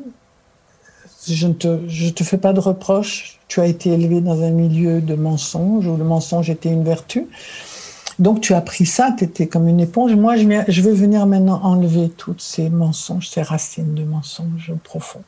Je 1.28 1.48
ne 1.48 1.54
te, 1.54 1.80
je 1.88 2.10
te 2.10 2.24
fais 2.24 2.38
pas 2.38 2.54
de 2.54 2.60
reproches. 2.60 3.40
Tu 3.48 3.60
as 3.60 3.66
été 3.66 3.92
élevé 3.92 4.22
dans 4.22 4.42
un 4.42 4.52
milieu 4.52 5.02
de 5.02 5.16
mensonges 5.16 5.88
où 5.88 5.98
le 5.98 6.04
mensonge 6.04 6.50
était 6.50 6.70
une 6.70 6.84
vertu. 6.84 7.28
Donc 8.18 8.42
tu 8.42 8.54
as 8.54 8.62
pris 8.62 8.86
ça, 8.86 9.14
tu 9.18 9.26
étais 9.26 9.48
comme 9.48 9.68
une 9.68 9.80
éponge. 9.80 10.16
Moi, 10.16 10.38
je, 10.38 10.48
je 10.68 10.82
veux 10.82 10.94
venir 10.94 11.26
maintenant 11.26 11.60
enlever 11.64 12.10
toutes 12.10 12.42
ces 12.42 12.70
mensonges, 12.70 13.30
ces 13.30 13.42
racines 13.42 13.94
de 13.94 14.04
mensonges 14.04 14.74
profonds. 14.84 15.24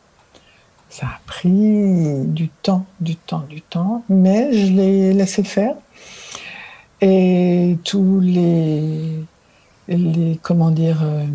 Ça 0.90 1.08
a 1.08 1.20
pris 1.26 2.24
du 2.24 2.48
temps, 2.48 2.86
du 3.02 3.18
temps, 3.18 3.44
du 3.50 3.62
temps, 3.62 4.04
mais 4.08 4.54
je 4.54 4.72
l'ai 4.72 5.14
laissé 5.14 5.44
faire 5.44 5.76
et 7.02 7.78
tous 7.84 8.20
les, 8.20 9.24
les 9.88 10.40
comment 10.42 10.72
dire, 10.72 11.00
euh, 11.04 11.26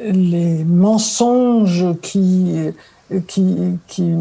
les 0.00 0.64
mensonges 0.64 1.86
qui, 2.02 2.70
qui, 3.26 3.56
qui 3.86 4.14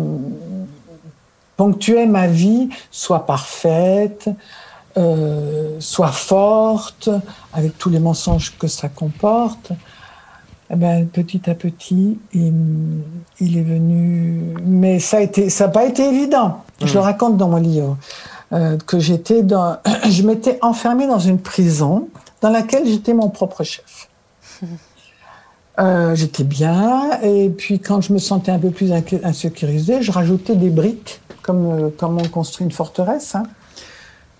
ponctuaient 1.55 2.05
ma 2.05 2.27
vie 2.27 2.69
soient 2.91 3.25
parfaites, 3.25 4.29
euh, 4.97 5.77
soient 5.79 6.11
fortes, 6.11 7.09
avec 7.53 7.77
tous 7.77 7.89
les 7.89 7.99
mensonges 7.99 8.57
que 8.57 8.67
ça 8.67 8.89
comporte. 8.89 9.71
Eh 10.69 10.75
ben, 10.75 11.07
petit 11.07 11.49
à 11.49 11.55
petit, 11.55 12.19
il, 12.33 12.53
il, 13.39 13.57
est 13.57 13.63
venu. 13.63 14.55
Mais 14.65 14.99
ça 14.99 15.19
n'a 15.21 15.67
pas 15.69 15.85
été 15.85 16.03
évident. 16.03 16.63
Je 16.81 16.93
le 16.93 16.99
mmh. 16.99 17.03
raconte 17.03 17.37
dans 17.37 17.47
mon 17.47 17.57
livre. 17.57 17.97
Euh, 18.53 18.77
que 18.77 18.97
j'étais 18.97 19.43
dans, 19.43 19.77
je 20.09 20.23
m'étais 20.23 20.57
enfermée 20.61 21.05
dans 21.05 21.19
une 21.19 21.37
prison 21.37 22.07
dans 22.41 22.49
laquelle 22.49 22.87
j'étais 22.87 23.13
mon 23.13 23.29
propre 23.29 23.63
chef. 23.63 24.07
Euh, 25.79 26.15
j'étais 26.15 26.43
bien, 26.43 27.21
et 27.21 27.49
puis 27.49 27.79
quand 27.79 28.01
je 28.01 28.11
me 28.11 28.17
sentais 28.17 28.51
un 28.51 28.57
peu 28.57 28.71
plus 28.71 28.91
insécurisée, 29.23 30.01
je 30.01 30.11
rajoutais 30.11 30.55
des 30.55 30.71
briques, 30.71 31.21
comme, 31.43 31.71
euh, 31.71 31.89
comme 31.95 32.17
on 32.17 32.27
construit 32.27 32.65
une 32.65 32.71
forteresse. 32.71 33.35
Hein. 33.35 33.43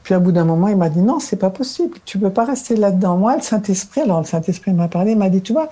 Puis 0.01 0.15
à 0.15 0.19
bout 0.19 0.31
d'un 0.31 0.45
moment, 0.45 0.67
il 0.67 0.77
m'a 0.77 0.89
dit 0.89 1.01
non, 1.01 1.19
c'est 1.19 1.35
pas 1.35 1.51
possible, 1.51 1.99
tu 2.05 2.17
peux 2.17 2.31
pas 2.31 2.45
rester 2.45 2.75
là-dedans. 2.75 3.17
Moi, 3.17 3.35
le 3.35 3.43
Saint-Esprit, 3.43 4.01
alors 4.01 4.21
le 4.21 4.25
Saint-Esprit 4.25 4.73
m'a 4.73 4.87
parlé, 4.87 5.11
il 5.11 5.17
m'a 5.17 5.29
dit, 5.29 5.41
tu 5.41 5.53
vois, 5.53 5.69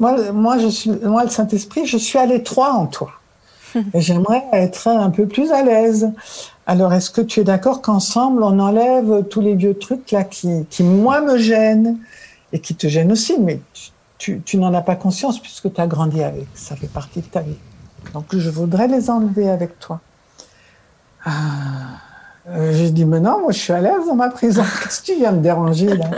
moi, 0.00 0.32
moi, 0.32 0.58
je 0.58 0.66
suis, 0.66 0.90
moi, 0.90 1.22
le 1.22 1.30
Saint-Esprit, 1.30 1.86
je 1.86 1.96
suis 1.96 2.18
à 2.18 2.26
l'étroit 2.26 2.72
en 2.72 2.86
toi. 2.86 3.12
Et 3.94 4.00
j'aimerais 4.00 4.42
être 4.52 4.88
un 4.88 5.10
peu 5.10 5.26
plus 5.26 5.52
à 5.52 5.62
l'aise. 5.62 6.10
Alors, 6.66 6.92
est-ce 6.92 7.10
que 7.10 7.20
tu 7.20 7.40
es 7.40 7.44
d'accord 7.44 7.82
qu'ensemble, 7.82 8.42
on 8.42 8.58
enlève 8.58 9.24
tous 9.30 9.40
les 9.40 9.54
vieux 9.54 9.78
trucs 9.78 10.10
là 10.10 10.24
qui, 10.24 10.66
qui 10.70 10.82
moi, 10.82 11.20
me 11.20 11.38
gênent 11.38 11.98
et 12.52 12.58
qui 12.58 12.74
te 12.74 12.88
gênent 12.88 13.12
aussi, 13.12 13.36
mais 13.38 13.60
tu, 13.74 13.90
tu 14.44 14.56
n'en 14.56 14.72
as 14.74 14.82
pas 14.82 14.96
conscience 14.96 15.40
puisque 15.40 15.72
tu 15.72 15.80
as 15.80 15.86
grandi 15.86 16.22
avec. 16.22 16.46
Ça 16.54 16.76
fait 16.76 16.88
partie 16.88 17.20
de 17.20 17.26
ta 17.26 17.40
vie. 17.40 17.56
Donc, 18.12 18.36
je 18.36 18.50
voudrais 18.50 18.88
les 18.88 19.10
enlever 19.10 19.48
avec 19.48 19.78
toi. 19.78 20.00
Ah, 21.24 21.32
euh, 22.50 22.90
dit, 22.90 23.04
mais 23.04 23.20
non, 23.20 23.40
moi, 23.40 23.52
je 23.52 23.58
suis 23.58 23.72
à 23.72 23.80
l'aise 23.80 24.06
dans 24.06 24.14
ma 24.14 24.28
prison. 24.28 24.62
Qu'est-ce 24.82 25.00
que 25.00 25.06
tu 25.06 25.16
viens 25.16 25.32
me 25.32 25.40
déranger 25.40 25.96
là? 25.96 26.10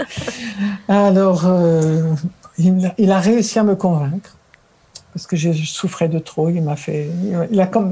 Alors, 0.88 1.42
euh, 1.44 2.12
il 2.59 3.12
a 3.12 3.20
réussi 3.20 3.59
à 3.59 3.62
me 3.62 3.76
convaincre 3.76 4.36
parce 5.16 5.26
que 5.26 5.36
je 5.36 5.50
souffrais 5.50 6.08
de 6.08 6.18
trop. 6.18 6.50
Il 6.50 6.62
m'a 6.62 6.76
fait. 6.76 7.08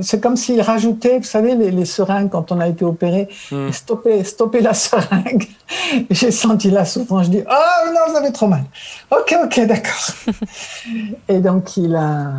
C'est 0.03 0.21
comme 0.21 0.37
s'il 0.37 0.61
rajoutait, 0.61 1.21
vous 1.21 1.25
savez, 1.25 1.55
les, 1.55 1.85
seringues 1.87 2.29
quand 2.29 2.53
on 2.53 2.61
a 2.61 2.69
été 2.69 2.85
opéré, 2.85 3.29
hmm. 3.51 3.71
stopper, 3.73 4.23
stopper 4.25 4.61
la 4.61 4.75
seringue. 4.75 5.49
J'ai 6.11 6.31
senti 6.31 6.71
la 6.71 6.85
souffrance. 6.85 7.27
Je 7.27 7.31
dis, 7.31 7.43
oh 7.49 7.89
non, 7.95 8.13
vous 8.13 8.17
avez 8.19 8.31
trop 8.31 8.47
mal. 8.47 8.65
Ok, 9.11 9.35
ok, 9.43 9.61
d'accord. 9.67 10.07
et 11.29 11.41
donc 11.41 11.79
il 11.79 11.97
a, 11.97 12.31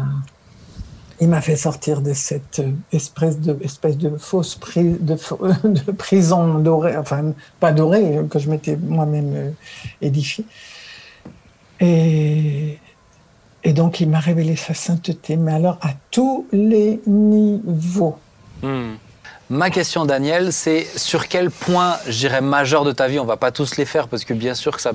il 1.20 1.30
m'a 1.30 1.42
fait 1.42 1.56
sortir 1.56 2.02
de 2.02 2.14
cette 2.14 2.62
espèce 2.92 3.40
de, 3.40 3.58
espèce 3.64 3.98
de 3.98 4.16
fausse 4.20 4.60
de, 4.76 5.00
de 5.68 5.92
prison 5.94 6.60
dorée, 6.60 6.96
enfin 6.96 7.34
pas 7.60 7.72
dorée, 7.72 8.20
que 8.30 8.38
je 8.38 8.52
m'étais 8.52 8.76
moi-même 8.76 9.34
euh, 9.34 9.50
édifiée. 10.00 10.46
Et, 11.80 12.78
et 13.66 13.74
donc, 13.74 14.00
il 14.00 14.08
m'a 14.08 14.20
révélé 14.20 14.56
sa 14.56 14.76
sainteté, 14.76 15.38
mais 15.38 15.52
alors 15.52 15.80
à 15.82 15.90
tous 16.12 16.46
les 16.52 17.02
niveaux. 17.08 18.16
Hmm. 18.62 18.94
Ma 19.50 19.72
question, 19.72 20.06
Daniel, 20.06 20.54
c'est 20.54 20.88
sur 20.96 21.28
quel 21.28 21.50
point, 21.50 21.98
je 22.08 22.18
dirais, 22.18 22.42
majeur 22.42 22.84
de 22.84 22.92
ta 22.92 23.08
vie, 23.08 23.20
on 23.20 23.26
va 23.26 23.38
pas 23.38 23.52
tous 23.52 23.78
les 23.78 23.86
faire 23.86 24.08
parce 24.08 24.24
que 24.24 24.34
bien 24.34 24.54
sûr 24.54 24.76
que 24.76 24.82
ça, 24.82 24.92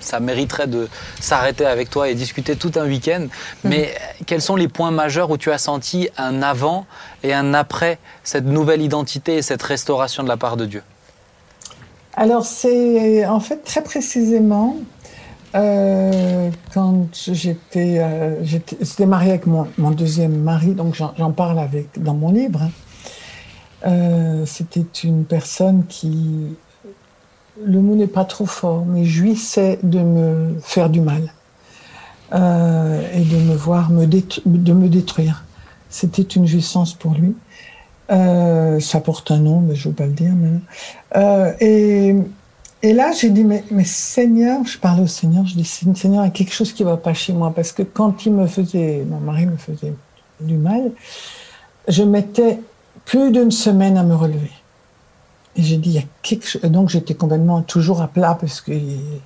ça 0.00 0.20
mériterait 0.20 0.66
de 0.66 0.88
s'arrêter 1.20 1.66
avec 1.66 1.90
toi 1.90 2.08
et 2.08 2.14
discuter 2.14 2.56
tout 2.56 2.72
un 2.76 2.86
week-end, 2.86 3.20
mhm. 3.20 3.28
mais 3.64 3.94
quels 4.26 4.42
sont 4.42 4.56
les 4.56 4.68
points 4.68 4.90
majeurs 4.90 5.30
où 5.30 5.36
tu 5.36 5.50
as 5.50 5.58
senti 5.58 6.08
un 6.16 6.42
avant 6.42 6.86
et 7.22 7.32
un 7.34 7.52
après 7.54 7.98
cette 8.24 8.44
nouvelle 8.44 8.82
identité 8.82 9.36
et 9.36 9.42
cette 9.42 9.62
restauration 9.62 10.22
de 10.22 10.28
la 10.28 10.36
part 10.38 10.56
de 10.56 10.64
Dieu? 10.66 10.82
Alors 12.14 12.44
c'est 12.44 13.26
en 13.26 13.40
fait 13.40 13.64
très 13.64 13.82
précisément 13.82 14.76
euh, 15.54 16.50
quand 16.72 17.06
j'étais, 17.12 17.98
euh, 18.00 18.44
j'étais 18.44 19.06
mariée 19.06 19.30
avec 19.30 19.46
mon, 19.46 19.90
deuxième 19.92 20.36
mari, 20.36 20.74
donc 20.74 20.94
j'en 20.94 21.30
parle 21.30 21.68
dans 21.96 22.14
mon 22.14 22.32
livre. 22.32 22.62
Hein. 22.62 22.70
Euh, 23.86 24.46
c'était 24.46 24.86
une 25.04 25.24
personne 25.24 25.84
qui, 25.88 26.56
le 27.64 27.80
mot 27.80 27.94
n'est 27.94 28.08
pas 28.08 28.24
trop 28.24 28.46
fort, 28.46 28.84
mais 28.84 29.04
jouissait 29.04 29.78
de 29.82 30.00
me 30.00 30.56
faire 30.60 30.90
du 30.90 31.00
mal 31.00 31.32
euh, 32.32 33.02
et 33.12 33.20
de 33.20 33.36
me 33.36 33.54
voir 33.54 33.90
me, 33.90 34.06
détruire. 34.06 35.44
C'était 35.88 36.22
une 36.22 36.46
jouissance 36.46 36.94
pour 36.94 37.12
lui. 37.14 37.36
Ça 38.08 39.00
porte 39.00 39.30
un 39.30 39.38
nom, 39.38 39.60
mais 39.60 39.76
je 39.76 39.88
ne 39.88 39.92
veux 39.92 39.96
pas 39.96 40.06
le 40.06 40.12
dire. 40.12 40.32
et, 41.60 42.16
et, 42.84 42.92
là, 42.92 43.12
j'ai 43.12 43.30
dit, 43.30 43.44
mais, 43.44 43.62
Seigneur, 43.84 44.64
je 44.64 44.78
parlais 44.78 45.02
au 45.02 45.06
Seigneur, 45.06 45.46
je 45.46 45.54
dis, 45.54 45.64
Seigneur, 45.64 46.24
il 46.24 46.26
y 46.26 46.28
a 46.28 46.30
quelque 46.30 46.52
chose 46.52 46.72
qui 46.72 46.84
ne 46.84 46.90
va 46.90 46.96
pas 46.96 47.14
chez 47.14 47.32
moi, 47.32 47.52
parce 47.54 47.72
que 47.72 47.82
quand 47.82 48.26
il 48.26 48.32
me 48.32 48.46
faisait, 48.46 49.04
mon 49.08 49.20
mari 49.20 49.46
me 49.46 49.56
faisait 49.56 49.94
du 50.40 50.56
mal, 50.56 50.90
je 51.88 52.02
mettais 52.02 52.60
plus 53.04 53.30
d'une 53.30 53.50
semaine 53.50 53.96
à 53.96 54.02
me 54.02 54.14
relever. 54.14 54.50
Et 55.56 55.62
j'ai 55.62 55.76
dit, 55.76 55.90
il 55.90 55.94
y 55.94 55.98
a 55.98 56.04
quelque 56.22 56.48
chose. 56.48 56.62
donc 56.62 56.88
j'étais 56.88 57.14
complètement 57.14 57.62
toujours 57.62 58.02
à 58.02 58.08
plat 58.08 58.36
parce 58.40 58.60
que 58.60 58.72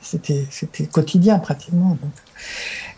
c'était, 0.03 0.47
quotidien 0.93 1.39
pratiquement. 1.39 1.97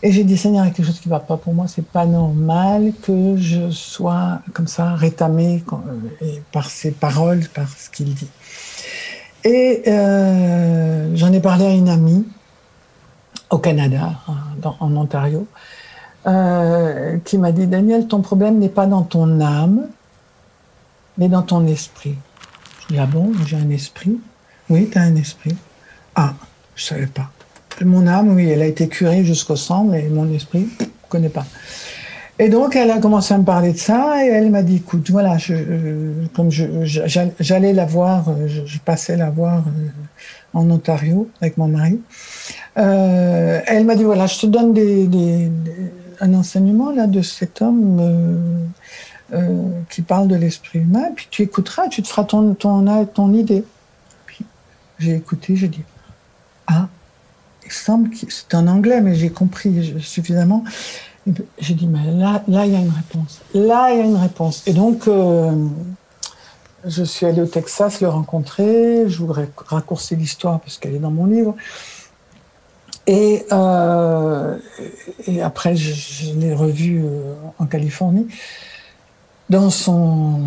Et 0.03 0.11
j'ai 0.11 0.25
dit, 0.25 0.37
Seigneur, 0.37 0.65
il 0.65 0.67
y 0.67 0.71
a 0.71 0.73
quelque 0.73 0.87
chose 0.87 0.99
qui 0.99 1.07
ne 1.07 1.13
va 1.13 1.21
pas 1.21 1.37
pour 1.37 1.53
moi. 1.53 1.67
C'est 1.67 1.85
pas 1.85 2.05
normal 2.05 2.91
que 3.01 3.37
je 3.37 3.69
sois 3.71 4.41
comme 4.53 4.67
ça 4.67 4.95
rétamé 4.95 5.63
euh, 5.71 6.25
par 6.51 6.69
ses 6.69 6.91
paroles, 6.91 7.47
par 7.53 7.69
ce 7.69 7.89
qu'il 7.89 8.13
dit. 8.13 8.27
Et 9.43 9.83
euh, 9.87 11.15
j'en 11.15 11.33
ai 11.33 11.39
parlé 11.39 11.65
à 11.65 11.71
une 11.71 11.89
amie 11.89 12.25
au 13.49 13.57
Canada, 13.57 14.13
en 14.79 14.95
Ontario, 14.95 15.47
euh, 16.27 17.17
qui 17.25 17.37
m'a 17.37 17.51
dit, 17.51 17.67
Daniel, 17.67 18.07
ton 18.07 18.21
problème 18.21 18.59
n'est 18.59 18.69
pas 18.69 18.85
dans 18.85 19.01
ton 19.01 19.41
âme, 19.41 19.87
mais 21.17 21.27
dans 21.27 21.41
ton 21.41 21.65
esprit. 21.65 22.15
Je 22.81 22.93
dis, 22.93 22.99
ah 22.99 23.07
bon, 23.07 23.31
j'ai 23.45 23.57
un 23.57 23.69
esprit? 23.69 24.19
Oui, 24.69 24.89
tu 24.89 24.97
as 24.97 25.01
un 25.01 25.15
esprit. 25.15 25.55
Ah, 26.15 26.33
je 26.75 26.85
savais 26.85 27.07
pas. 27.07 27.29
Mon 27.83 28.05
âme, 28.07 28.35
oui, 28.35 28.47
elle 28.47 28.61
a 28.61 28.67
été 28.67 28.87
curée 28.87 29.25
jusqu'au 29.25 29.55
sang, 29.55 29.85
mais 29.85 30.03
mon 30.03 30.31
esprit, 30.31 30.69
je 30.79 30.85
ne 30.85 30.89
connais 31.09 31.29
pas. 31.29 31.45
Et 32.41 32.49
donc, 32.49 32.75
elle 32.75 32.89
a 32.89 32.97
commencé 32.97 33.35
à 33.35 33.37
me 33.37 33.43
parler 33.43 33.71
de 33.71 33.77
ça, 33.77 34.25
et 34.25 34.29
elle 34.29 34.49
m'a 34.49 34.63
dit, 34.63 34.77
écoute, 34.77 35.11
voilà, 35.11 35.37
je, 35.37 35.53
comme 36.33 36.49
j'allais 36.49 37.71
la 37.71 37.85
voir, 37.85 38.25
je, 38.47 38.79
passais 38.79 39.15
la 39.15 39.29
voir 39.29 39.59
euh, 39.59 39.87
en 40.55 40.67
Ontario 40.71 41.29
avec 41.39 41.57
mon 41.57 41.67
mari, 41.67 42.01
euh, 42.79 43.59
elle 43.67 43.85
m'a 43.85 43.95
dit, 43.95 44.03
voilà, 44.03 44.25
je 44.25 44.39
te 44.39 44.45
donne 44.47 44.73
un 46.19 46.33
enseignement 46.33 46.91
là 46.91 47.05
de 47.05 47.21
cet 47.21 47.61
homme 47.61 47.99
euh, 47.99 48.65
euh, 49.33 49.69
qui 49.91 50.01
parle 50.01 50.27
de 50.27 50.35
l'esprit 50.35 50.79
humain, 50.79 51.09
puis 51.15 51.27
tu 51.29 51.43
écouteras, 51.43 51.89
tu 51.89 52.01
te 52.01 52.07
feras 52.07 52.23
ton, 52.23 52.55
ton, 52.55 53.05
ton 53.05 53.33
idée. 53.33 53.63
Puis 54.25 54.45
j'ai 54.97 55.13
écouté, 55.15 55.55
j'ai 55.55 55.67
dit 55.67 55.83
Ah, 56.65 56.87
il 57.63 57.71
semble 57.71 58.09
que 58.09 58.17
c'est 58.29 58.55
en 58.55 58.65
anglais, 58.65 58.99
mais 58.99 59.13
j'ai 59.13 59.29
compris 59.29 59.95
suffisamment. 60.01 60.63
J'ai 61.59 61.73
dit 61.73 61.87
Mais 61.87 62.11
là, 62.11 62.43
là, 62.47 62.65
il 62.65 62.73
y 62.73 62.75
a 62.75 62.79
une 62.79 62.91
réponse. 62.91 63.41
Là, 63.53 63.91
il 63.91 63.97
y 63.97 64.01
a 64.01 64.05
une 64.05 64.17
réponse. 64.17 64.63
Et 64.67 64.73
donc, 64.73 65.07
euh, 65.07 65.51
je 66.85 67.03
suis 67.03 67.25
allée 67.25 67.41
au 67.41 67.47
Texas 67.47 68.01
le 68.01 68.09
rencontrer. 68.09 69.07
Je 69.07 69.17
voudrais 69.19 69.49
raccourcir 69.67 70.17
l'histoire 70.17 70.59
parce 70.59 70.77
qu'elle 70.77 70.95
est 70.95 70.99
dans 70.99 71.11
mon 71.11 71.25
livre. 71.25 71.55
Et, 73.07 73.45
euh, 73.51 74.57
après, 75.43 75.75
je, 75.75 75.93
je 75.93 76.33
l'ai 76.33 76.53
revu 76.53 77.03
en 77.59 77.65
Californie 77.65 78.27
dans 79.51 79.69
son 79.69 80.39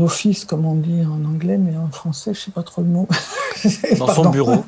office, 0.00 0.46
comme 0.46 0.64
on 0.64 0.74
dit 0.74 1.02
en 1.04 1.22
anglais, 1.28 1.58
mais 1.58 1.76
en 1.76 1.90
français, 1.92 2.32
je 2.32 2.40
ne 2.40 2.44
sais 2.46 2.50
pas 2.50 2.62
trop 2.62 2.80
le 2.80 2.88
mot. 2.88 3.06
Dans 3.98 4.14
son 4.14 4.30
bureau. 4.30 4.64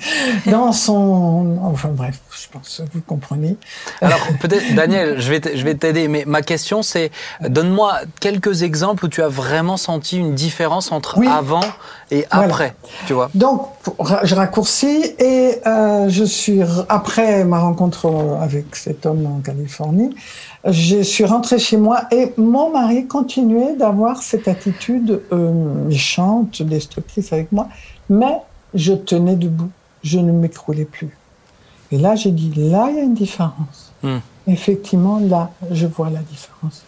Dans 0.47 0.72
son. 0.72 1.59
Enfin 1.62 1.89
bref, 1.89 2.20
je 2.31 2.49
pense 2.53 2.83
que 2.85 2.93
vous 2.93 3.01
comprenez. 3.01 3.57
Alors 4.03 4.20
peut-être, 4.41 4.74
Daniel, 4.74 5.18
je 5.18 5.31
vais, 5.31 5.74
t'aider, 5.74 6.09
mais 6.09 6.24
ma 6.26 6.43
question 6.43 6.83
c'est 6.83 7.11
donne-moi 7.41 8.01
quelques 8.20 8.62
exemples 8.62 9.07
où 9.07 9.09
tu 9.09 9.22
as 9.22 9.28
vraiment 9.28 9.76
senti 9.76 10.18
une 10.18 10.35
différence 10.35 10.93
entre 10.93 11.18
avant 11.26 11.61
et 12.11 12.26
après, 12.31 12.74
tu 13.07 13.12
vois. 13.12 13.31
Donc, 13.35 13.68
je 14.24 14.35
raccourcis 14.35 15.14
et 15.18 15.61
euh, 15.66 16.09
je 16.09 16.24
suis, 16.24 16.61
après 16.89 17.45
ma 17.45 17.61
rencontre 17.61 18.37
avec 18.41 18.74
cet 18.74 19.07
homme 19.07 19.26
en 19.26 19.41
Californie, 19.41 20.14
je 20.65 21.03
suis 21.03 21.25
rentrée 21.25 21.59
chez 21.59 21.77
moi 21.77 22.03
et 22.11 22.33
mon 22.37 22.71
mari 22.71 23.07
continuait 23.07 23.77
d'avoir 23.77 24.23
cette 24.23 24.47
attitude 24.47 25.23
euh, 25.33 25.51
méchante, 25.87 26.63
destructrice 26.63 27.33
avec 27.33 27.51
moi, 27.51 27.69
mais 28.11 28.39
je 28.75 28.93
tenais 28.93 29.37
debout, 29.37 29.71
je 30.03 30.19
ne 30.19 30.33
m'écroulais 30.33 30.85
plus. 30.85 31.17
Et 31.93 31.99
là, 31.99 32.15
j'ai 32.15 32.31
dit, 32.31 32.53
là, 32.55 32.89
il 32.91 32.97
y 32.97 33.01
a 33.01 33.03
une 33.03 33.15
différence. 33.15 33.93
Hmm. 34.03 34.19
Effectivement, 34.47 35.19
là, 35.19 35.51
je 35.71 35.87
vois 35.87 36.11
la 36.11 36.21
différence. 36.21 36.85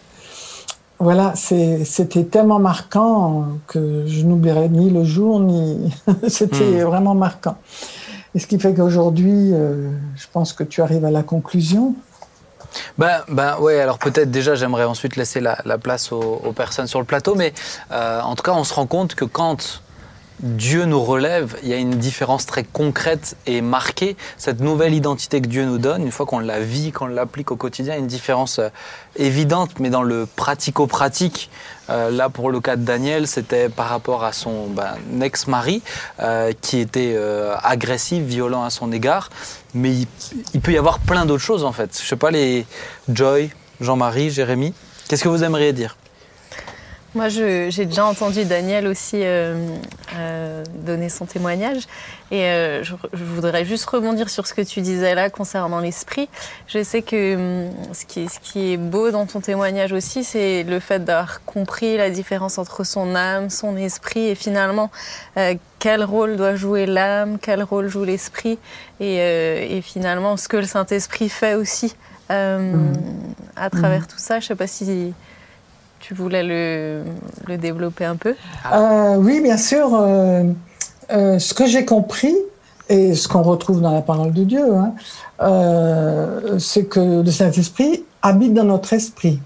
Voilà, 0.99 1.33
c'était 1.35 2.23
tellement 2.23 2.59
marquant 2.59 3.47
que 3.67 4.05
je 4.05 4.23
n'oublierai 4.23 4.69
ni 4.69 4.89
le 4.89 5.03
jour, 5.03 5.39
ni... 5.39 5.91
c'était 6.27 6.83
hmm. 6.83 6.85
vraiment 6.85 7.15
marquant. 7.15 7.57
Et 8.35 8.39
ce 8.39 8.47
qui 8.47 8.59
fait 8.59 8.73
qu'aujourd'hui, 8.73 9.53
euh, 9.53 9.91
je 10.15 10.25
pense 10.31 10.53
que 10.53 10.63
tu 10.63 10.81
arrives 10.81 11.05
à 11.05 11.11
la 11.11 11.23
conclusion 11.23 11.95
ben, 12.97 13.21
ben 13.27 13.57
ouais, 13.59 13.79
alors 13.79 13.99
peut-être 13.99 14.31
déjà 14.31 14.55
j'aimerais 14.55 14.85
ensuite 14.85 15.15
laisser 15.15 15.39
la, 15.39 15.55
place 15.77 16.11
aux, 16.11 16.53
personnes 16.55 16.87
sur 16.87 16.99
le 16.99 17.05
plateau, 17.05 17.35
mais 17.35 17.53
euh, 17.91 18.21
en 18.21 18.35
tout 18.35 18.43
cas 18.43 18.53
on 18.53 18.63
se 18.63 18.73
rend 18.73 18.85
compte 18.85 19.15
que 19.15 19.25
quand 19.25 19.81
Dieu 20.39 20.85
nous 20.85 21.01
relève, 21.01 21.55
il 21.63 21.69
y 21.69 21.73
a 21.73 21.77
une 21.77 21.91
différence 21.91 22.45
très 22.45 22.63
concrète 22.63 23.37
et 23.45 23.61
marquée. 23.61 24.17
Cette 24.37 24.59
nouvelle 24.59 24.93
identité 24.93 25.41
que 25.41 25.47
Dieu 25.47 25.63
nous 25.63 25.77
donne, 25.77 26.01
une 26.01 26.11
fois 26.11 26.25
qu'on 26.25 26.39
la 26.39 26.59
vit, 26.59 26.91
qu'on 26.91 27.05
l'applique 27.05 27.51
au 27.51 27.55
quotidien, 27.55 27.93
il 27.93 27.97
y 27.97 27.99
a 27.99 28.01
une 28.01 28.07
différence 28.07 28.59
euh, 28.59 28.67
évidente, 29.15 29.79
mais 29.79 29.89
dans 29.89 30.03
le 30.03 30.25
pratico-pratique, 30.25 31.49
euh, 31.89 32.09
là 32.09 32.29
pour 32.29 32.51
le 32.51 32.59
cas 32.59 32.75
de 32.75 32.83
Daniel, 32.83 33.27
c'était 33.27 33.69
par 33.69 33.89
rapport 33.89 34.23
à 34.23 34.33
son 34.33 34.67
ben, 34.67 34.95
ex-mari 35.21 35.81
qui 36.61 36.79
était 36.79 37.17
agressif, 37.61 38.23
violent 38.23 38.63
à 38.63 38.69
son 38.69 38.91
égard 38.91 39.29
mais 39.73 39.91
il, 40.53 40.61
peut 40.61 40.71
y 40.71 40.77
avoir 40.77 40.99
plein 40.99 41.25
d'autres 41.25 41.43
choses 41.43 41.63
en 41.63 41.71
fait. 41.71 41.97
Je 41.99 42.07
sais 42.07 42.15
pas, 42.15 42.31
les 42.31 42.65
Joy, 43.09 43.49
Jean-Marie, 43.81 44.29
Jérémy, 44.29 44.73
qu'est-ce 45.07 45.23
que 45.23 45.29
vous 45.29 45.43
aimeriez 45.43 45.73
dire? 45.73 45.97
Moi, 47.15 47.29
j'ai 47.29 47.85
déjà 47.85 48.05
entendu 48.05 48.43
Daniel 48.45 48.87
aussi 48.87 49.17
euh, 49.21 49.55
euh, 50.15 50.63
donner 50.79 51.09
son 51.09 51.25
témoignage. 51.25 51.83
Et 52.31 52.45
euh, 52.45 52.83
je, 52.83 52.95
voudrais 53.13 53.65
juste 53.65 53.85
rebondir 53.85 54.29
sur 54.31 54.47
ce 54.47 54.55
que 54.55 54.61
tu 54.61 54.81
disais 54.81 55.13
là 55.13 55.29
concernant 55.29 55.79
l'esprit. 55.79 56.27
Je 56.65 56.81
sais 56.81 57.03
que 57.03 57.35
hum, 57.67 57.93
ce 57.93 58.05
qui, 58.05 58.27
ce 58.27 58.39
qui 58.39 58.73
est 58.73 58.77
beau 58.77 59.11
dans 59.11 59.27
ton 59.27 59.41
témoignage 59.41 59.91
aussi, 59.91 60.23
c'est 60.23 60.63
le 60.63 60.79
fait 60.79 61.05
d'avoir 61.05 61.45
compris 61.45 61.97
la 61.97 62.09
différence 62.09 62.57
entre 62.57 62.83
son 62.83 63.13
âme, 63.13 63.51
son 63.51 63.77
esprit, 63.77 64.29
et 64.29 64.35
finalement, 64.35 64.89
quel 65.77 66.03
rôle 66.03 66.35
doit 66.35 66.55
jouer 66.55 66.87
l'âme, 66.87 67.37
quel 67.39 67.61
rôle 67.61 67.87
joue 67.87 68.03
l'esprit, 68.03 68.57
et, 68.99 69.17
et, 69.77 69.81
finalement, 69.81 70.37
ce 70.37 70.47
que 70.47 70.57
le 70.57 70.65
Saint-Esprit 70.65 71.29
fait 71.29 71.53
aussi. 71.53 71.95
Mmh. 72.29 72.93
À 73.55 73.69
travers 73.69 74.01
mmh. 74.01 74.07
tout 74.07 74.17
ça, 74.17 74.39
je 74.39 74.45
ne 74.45 74.47
sais 74.47 74.55
pas 74.55 74.65
si 74.65 75.13
tu 76.03 76.13
voulais 76.13 76.43
le, 76.43 77.57
développer 77.57 78.03
un 78.03 78.17
peu? 78.17 78.35
Euh, 78.73 79.15
Oui, 79.15 79.39
bien 79.41 79.55
sûr. 79.55 79.95
Euh, 79.95 80.43
euh, 81.11 81.39
ce 81.39 81.53
que 81.53 81.65
j'ai 81.65 81.85
compris, 81.85 82.35
et 82.89 83.15
ce 83.15 83.29
qu'on 83.29 83.41
retrouve 83.41 83.79
dans 83.79 83.93
la 83.93 84.01
parole 84.01 84.33
de 84.33 84.43
Dieu, 84.43 84.65
hein, 84.75 84.93
c'est 86.59 86.85
que 86.85 87.21
le 87.23 87.31
Saint-Esprit 87.31 88.03
habite 88.21 88.53
dans 88.53 88.65
notre 88.65 88.91
esprit. 88.91 89.39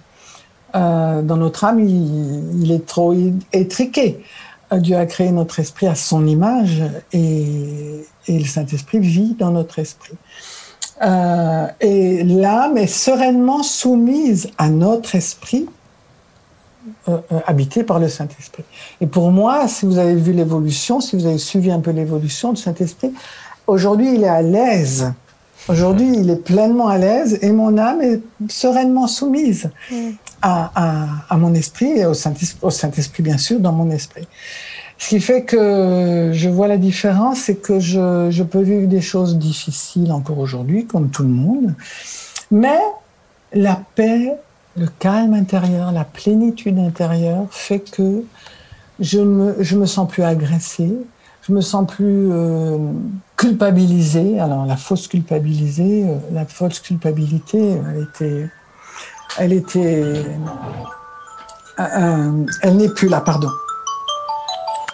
dans 0.74 1.38
notre 1.38 1.64
âme, 1.64 1.80
il, 1.80 2.72
est 2.72 2.86
trop 2.88 3.14
étriqué. 3.54 4.24
Dieu 4.72 4.98
a 4.98 5.06
créé 5.06 5.32
notre 5.32 5.60
esprit 5.60 5.86
à 5.86 5.94
son 5.94 6.26
image 6.26 6.82
et 7.14 8.04
le 8.28 8.46
Saint-Esprit 8.46 9.00
vit 9.00 9.36
dans 9.38 9.52
notre 9.52 9.78
esprit. 9.78 10.18
et 11.82 12.24
l'âme 12.24 12.78
est 12.78 12.88
sereinement 12.88 13.62
soumise 13.62 14.50
à 14.58 14.70
notre 14.70 15.14
esprit 15.14 15.68
euh, 17.08 17.18
euh, 17.32 17.40
habité 17.46 17.84
par 17.84 18.00
le 18.00 18.08
Saint-Esprit. 18.08 18.64
Et 19.02 19.08
pour 19.08 19.32
moi, 19.32 19.68
si 19.68 19.86
vous 19.86 19.98
avez 19.98 20.16
vu 20.16 20.34
l'évolution, 20.34 21.02
si 21.02 21.16
vous 21.16 21.26
avez 21.26 21.38
suivi 21.38 21.72
un 21.72 21.80
peu 21.80 21.92
l'évolution 21.92 22.54
du 22.54 22.62
Saint-Esprit, 22.62 23.12
aujourd'hui, 23.66 24.16
il 24.16 24.24
est 24.24 24.30
à 24.30 24.42
l'aise. 24.42 25.14
Aujourd'hui, 25.70 26.12
il 26.16 26.30
est 26.30 26.44
pleinement 26.44 26.88
à 26.88 26.98
l'aise 26.98 27.40
et 27.42 27.52
mon 27.52 27.78
âme 27.78 28.02
est 28.02 28.22
sereinement 28.50 29.08
soumise 29.08 29.70
à, 30.42 31.24
à, 31.30 31.38
mon 31.38 31.54
esprit 31.54 32.00
et 32.00 32.06
au 32.06 32.14
Saint-Esprit, 32.14 33.24
bien 33.24 33.38
sûr, 33.38 33.60
dans 33.60 33.74
mon 33.74 33.92
esprit. 33.92 34.28
Ce 34.98 35.10
qui 35.10 35.20
fait 35.20 35.44
que 35.44 36.32
je 36.34 36.50
vois 36.50 36.68
la 36.68 36.78
différence, 36.78 37.40
c'est 37.42 37.56
que 37.56 37.80
je, 37.80 38.30
je, 38.32 38.44
peux 38.44 38.62
vivre 38.62 38.88
des 38.88 39.02
choses 39.02 39.38
difficiles 39.38 40.12
encore 40.12 40.40
aujourd'hui, 40.40 40.86
comme 40.86 41.10
tout 41.10 41.24
le 41.24 41.30
monde, 41.30 41.76
mais 42.50 42.80
la 43.54 43.80
paix, 43.96 44.38
le 44.78 44.88
calme 45.00 45.34
intérieur, 45.34 45.92
la 45.92 46.04
plénitude 46.04 46.78
intérieure 46.78 47.48
fait 47.50 47.80
que 47.80 48.24
je 49.00 49.20
me, 49.20 49.56
me 49.76 49.86
sens 49.86 50.08
plus 50.08 50.24
agressée, 50.24 50.94
je 51.48 51.54
me 51.54 51.62
sens 51.62 51.88
plus 51.88 52.32
euh, 52.32 52.78
culpabilisée. 53.36 54.40
Alors 54.40 54.66
la 54.66 54.78
fausse 54.78 55.08
culpabilisée, 55.08 56.06
euh, 56.08 56.16
la 56.32 56.46
fausse 56.46 56.80
culpabilité, 56.80 57.58
elle 57.60 58.04
était, 58.04 58.50
elle 59.40 59.54
était, 59.54 60.26
euh, 61.80 62.46
elle 62.62 62.78
n'est 62.78 62.90
plus 62.90 63.08
là, 63.08 63.22
pardon. 63.22 63.50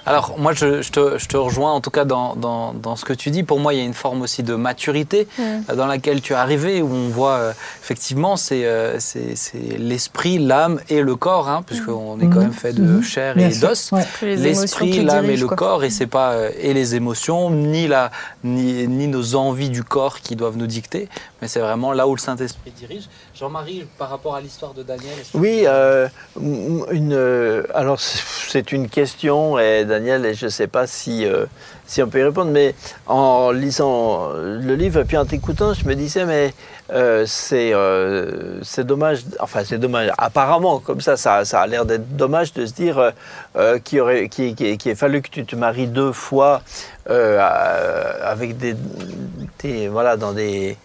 Alors 0.05 0.37
moi, 0.37 0.53
je, 0.53 0.81
te, 0.89 1.37
rejoins 1.37 1.71
en 1.71 1.79
tout 1.79 1.89
cas 1.89 2.03
dans, 2.03 2.95
ce 2.95 3.05
que 3.05 3.13
tu 3.13 3.31
dis. 3.31 3.43
Pour 3.43 3.59
moi, 3.59 3.73
il 3.73 3.79
y 3.79 3.81
a 3.81 3.85
une 3.85 3.93
forme 3.93 4.21
aussi 4.21 4.43
de 4.43 4.55
maturité 4.55 5.27
mm. 5.37 5.41
euh, 5.41 5.75
dans 5.75 5.85
laquelle 5.85 6.21
tu 6.21 6.33
es 6.33 6.35
arrivé, 6.35 6.81
où 6.81 6.93
on 6.93 7.09
voit 7.09 7.35
euh, 7.35 7.53
effectivement 7.81 8.35
euh, 8.51 8.95
c'est 8.99 9.35
l'esprit, 9.77 10.39
l'âme 10.39 10.79
et 10.89 11.01
le 11.01 11.15
corps, 11.15 11.47
hein, 11.47 11.63
puisqu'on 11.65 12.19
est 12.19 12.27
quand 12.27 12.39
mm. 12.39 12.43
même 12.43 12.53
fait 12.53 12.73
de 12.73 12.81
mm. 12.81 13.03
chair 13.03 13.37
et 13.37 13.49
d'os. 13.55 13.91
L'esprit, 14.21 15.03
l'âme 15.03 15.29
et 15.29 15.37
le 15.37 15.47
corps, 15.47 15.83
et 15.83 15.89
c'est 15.89 16.07
pas 16.07 16.35
et 16.59 16.73
les 16.73 16.95
émotions, 16.95 17.49
ni, 17.49 17.87
la, 17.87 18.11
ni, 18.43 18.87
ni 18.87 19.07
nos 19.07 19.35
envies 19.35 19.69
du 19.69 19.83
corps 19.83 20.19
qui 20.19 20.35
doivent 20.35 20.57
nous 20.57 20.67
dicter, 20.67 21.07
mais 21.41 21.47
c'est 21.47 21.59
vraiment 21.59 21.93
là 21.93 22.07
où 22.07 22.15
le 22.15 22.19
Saint-Esprit 22.21 22.71
dirige. 22.71 23.03
Jean-Marie, 23.35 23.85
par 23.97 24.09
rapport 24.09 24.35
à 24.35 24.41
l'histoire 24.41 24.73
de 24.73 24.83
Daniel 24.83 25.15
Oui, 25.33 25.65
une, 26.39 27.63
alors 27.73 27.99
c'est 27.99 28.71
une 28.71 28.89
question, 28.89 29.57
et 29.59 29.85
Daniel, 29.93 30.25
et 30.25 30.33
je 30.33 30.45
ne 30.45 30.49
sais 30.49 30.65
pas 30.67 30.87
si, 30.87 31.25
euh, 31.25 31.45
si 31.85 32.01
on 32.01 32.07
peut 32.07 32.19
y 32.19 32.23
répondre, 32.23 32.49
mais 32.49 32.73
en 33.05 33.51
lisant 33.51 34.31
le 34.33 34.75
livre 34.75 35.01
et 35.01 35.05
puis 35.05 35.17
en 35.17 35.25
t'écoutant, 35.25 35.75
je 35.75 35.85
me 35.85 35.93
disais, 35.93 36.25
mais 36.25 36.51
euh, 36.91 37.25
euh, 37.51 38.59
c'est 38.63 38.83
dommage, 38.83 39.19
enfin 39.39 39.61
c'est 39.63 39.77
dommage, 39.77 40.09
apparemment, 40.17 40.79
comme 40.79 41.01
ça, 41.01 41.15
ça, 41.15 41.41
a 41.41 41.67
l'air 41.67 41.85
d'être 41.85 42.15
dommage 42.15 42.53
de 42.53 42.65
se 42.65 42.73
dire 42.73 43.11
qu'il 43.83 44.01
aurait, 44.01 44.29
qui, 44.29 44.55
qui, 44.55 44.95
fallu 44.95 45.21
que 45.21 45.29
tu 45.29 45.45
te 45.45 45.55
maries 45.55 45.87
deux 45.87 46.11
fois 46.11 46.63
avec 47.05 48.57
des, 48.57 48.75
voilà, 49.89 50.17
dans 50.17 50.33
des 50.33 50.71
euh, 50.71 50.75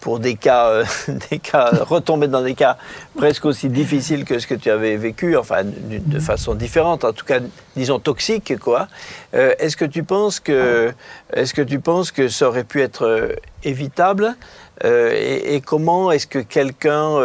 pour 0.00 0.18
des 0.18 0.36
cas, 0.36 0.68
euh, 0.68 0.84
des 1.30 1.38
cas, 1.38 1.70
retomber 1.82 2.28
dans 2.28 2.42
des 2.42 2.54
cas 2.54 2.76
presque 3.16 3.44
aussi 3.44 3.68
difficiles 3.68 4.24
que 4.24 4.38
ce 4.38 4.46
que 4.46 4.54
tu 4.54 4.70
avais 4.70 4.96
vécu, 4.96 5.36
enfin 5.36 5.62
de 5.64 6.18
façon 6.18 6.54
différente, 6.54 7.04
en 7.04 7.12
tout 7.12 7.24
cas, 7.24 7.40
disons 7.76 7.98
toxique, 7.98 8.58
quoi. 8.58 8.88
Euh, 9.34 9.54
est-ce 9.58 9.76
que 9.76 9.84
tu 9.84 10.02
penses 10.02 10.40
que, 10.40 10.92
est-ce 11.32 11.54
que 11.54 11.62
tu 11.62 11.80
penses 11.80 12.12
que 12.12 12.28
ça 12.28 12.48
aurait 12.48 12.64
pu 12.64 12.82
être 12.82 13.36
évitable 13.64 14.36
et, 14.82 15.60
comment 15.64 16.10
est-ce 16.10 16.26
que 16.26 16.38
quelqu'un, 16.38 17.18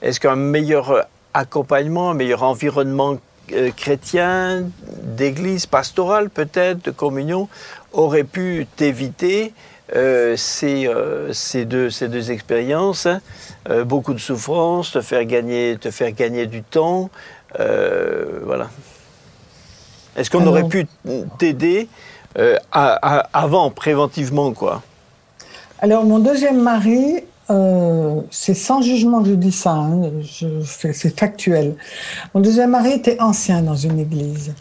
est-ce 0.00 0.20
qu'un 0.20 0.36
meilleur 0.36 1.08
accompagnement, 1.34 2.10
un 2.10 2.14
meilleur 2.14 2.44
environnement 2.44 3.18
chrétien, 3.76 4.62
d'église 5.02 5.66
pastorale 5.66 6.30
peut-être, 6.30 6.84
de 6.84 6.92
communion, 6.92 7.48
aurait 7.92 8.24
pu 8.24 8.66
t'éviter 8.76 9.52
euh, 9.92 10.36
euh, 10.62 11.32
ces, 11.32 11.64
deux, 11.66 11.90
ces 11.90 12.08
deux 12.08 12.30
expériences, 12.30 13.06
euh, 13.68 13.84
beaucoup 13.84 14.14
de 14.14 14.18
souffrance, 14.18 14.92
te 14.92 15.00
faire 15.00 15.24
gagner, 15.24 15.76
te 15.78 15.90
faire 15.90 16.12
gagner 16.12 16.46
du 16.46 16.62
temps. 16.62 17.10
voilà. 17.56 18.68
Est-ce 20.16 20.30
qu'on 20.30 20.46
aurait 20.46 20.68
pu 20.68 20.86
t'aider 21.38 21.88
avant, 22.72 23.70
préventivement, 23.70 24.52
quoi? 24.52 24.82
Alors, 25.80 26.04
mon 26.04 26.18
deuxième 26.18 26.62
mari, 26.62 27.24
c'est 28.30 28.54
sans 28.54 28.80
jugement 28.80 29.22
que 29.22 29.28
je 29.30 29.34
dis 29.34 29.52
ça, 29.52 29.72
hein, 29.72 30.10
c'est 30.64 31.18
factuel. 31.18 31.74
Mon 32.32 32.40
deuxième 32.40 32.70
mari 32.70 32.92
était 32.92 33.20
ancien 33.20 33.60
dans 33.60 33.76
une 33.76 33.98
église. 33.98 34.54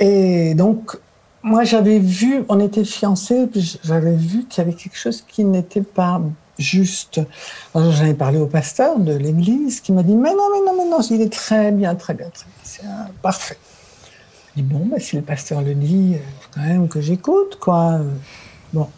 Et 0.00 0.54
donc, 0.54 0.98
moi, 1.46 1.62
j'avais 1.62 2.00
vu, 2.00 2.44
on 2.48 2.58
était 2.58 2.84
fiancés, 2.84 3.48
j'avais 3.84 4.16
vu 4.16 4.46
qu'il 4.46 4.64
y 4.64 4.66
avait 4.66 4.76
quelque 4.76 4.98
chose 4.98 5.24
qui 5.28 5.44
n'était 5.44 5.80
pas 5.80 6.20
juste. 6.58 7.20
J'en 7.72 8.04
ai 8.04 8.14
parlé 8.14 8.38
au 8.38 8.48
pasteur 8.48 8.98
de 8.98 9.14
l'église 9.14 9.80
qui 9.80 9.92
m'a 9.92 10.02
dit 10.02 10.16
Mais 10.16 10.32
non, 10.32 10.48
mais 10.52 10.66
non, 10.66 10.76
mais 10.76 10.90
non, 10.90 11.00
il 11.08 11.22
est 11.22 11.32
très 11.32 11.70
bien, 11.70 11.94
très 11.94 12.14
bien, 12.14 12.30
très 12.30 12.46
bien, 12.46 12.54
c'est 12.64 12.82
parfait. 13.22 13.58
Je 14.56 14.62
dis 14.62 14.68
Bon, 14.68 14.86
bah, 14.86 14.98
si 14.98 15.14
le 15.14 15.22
pasteur 15.22 15.62
le 15.62 15.74
dit, 15.74 16.14
il 16.14 16.18
faut 16.18 16.50
quand 16.52 16.62
même 16.62 16.88
que 16.88 17.00
j'écoute, 17.00 17.58
quoi. 17.60 18.00
Bon. 18.72 18.88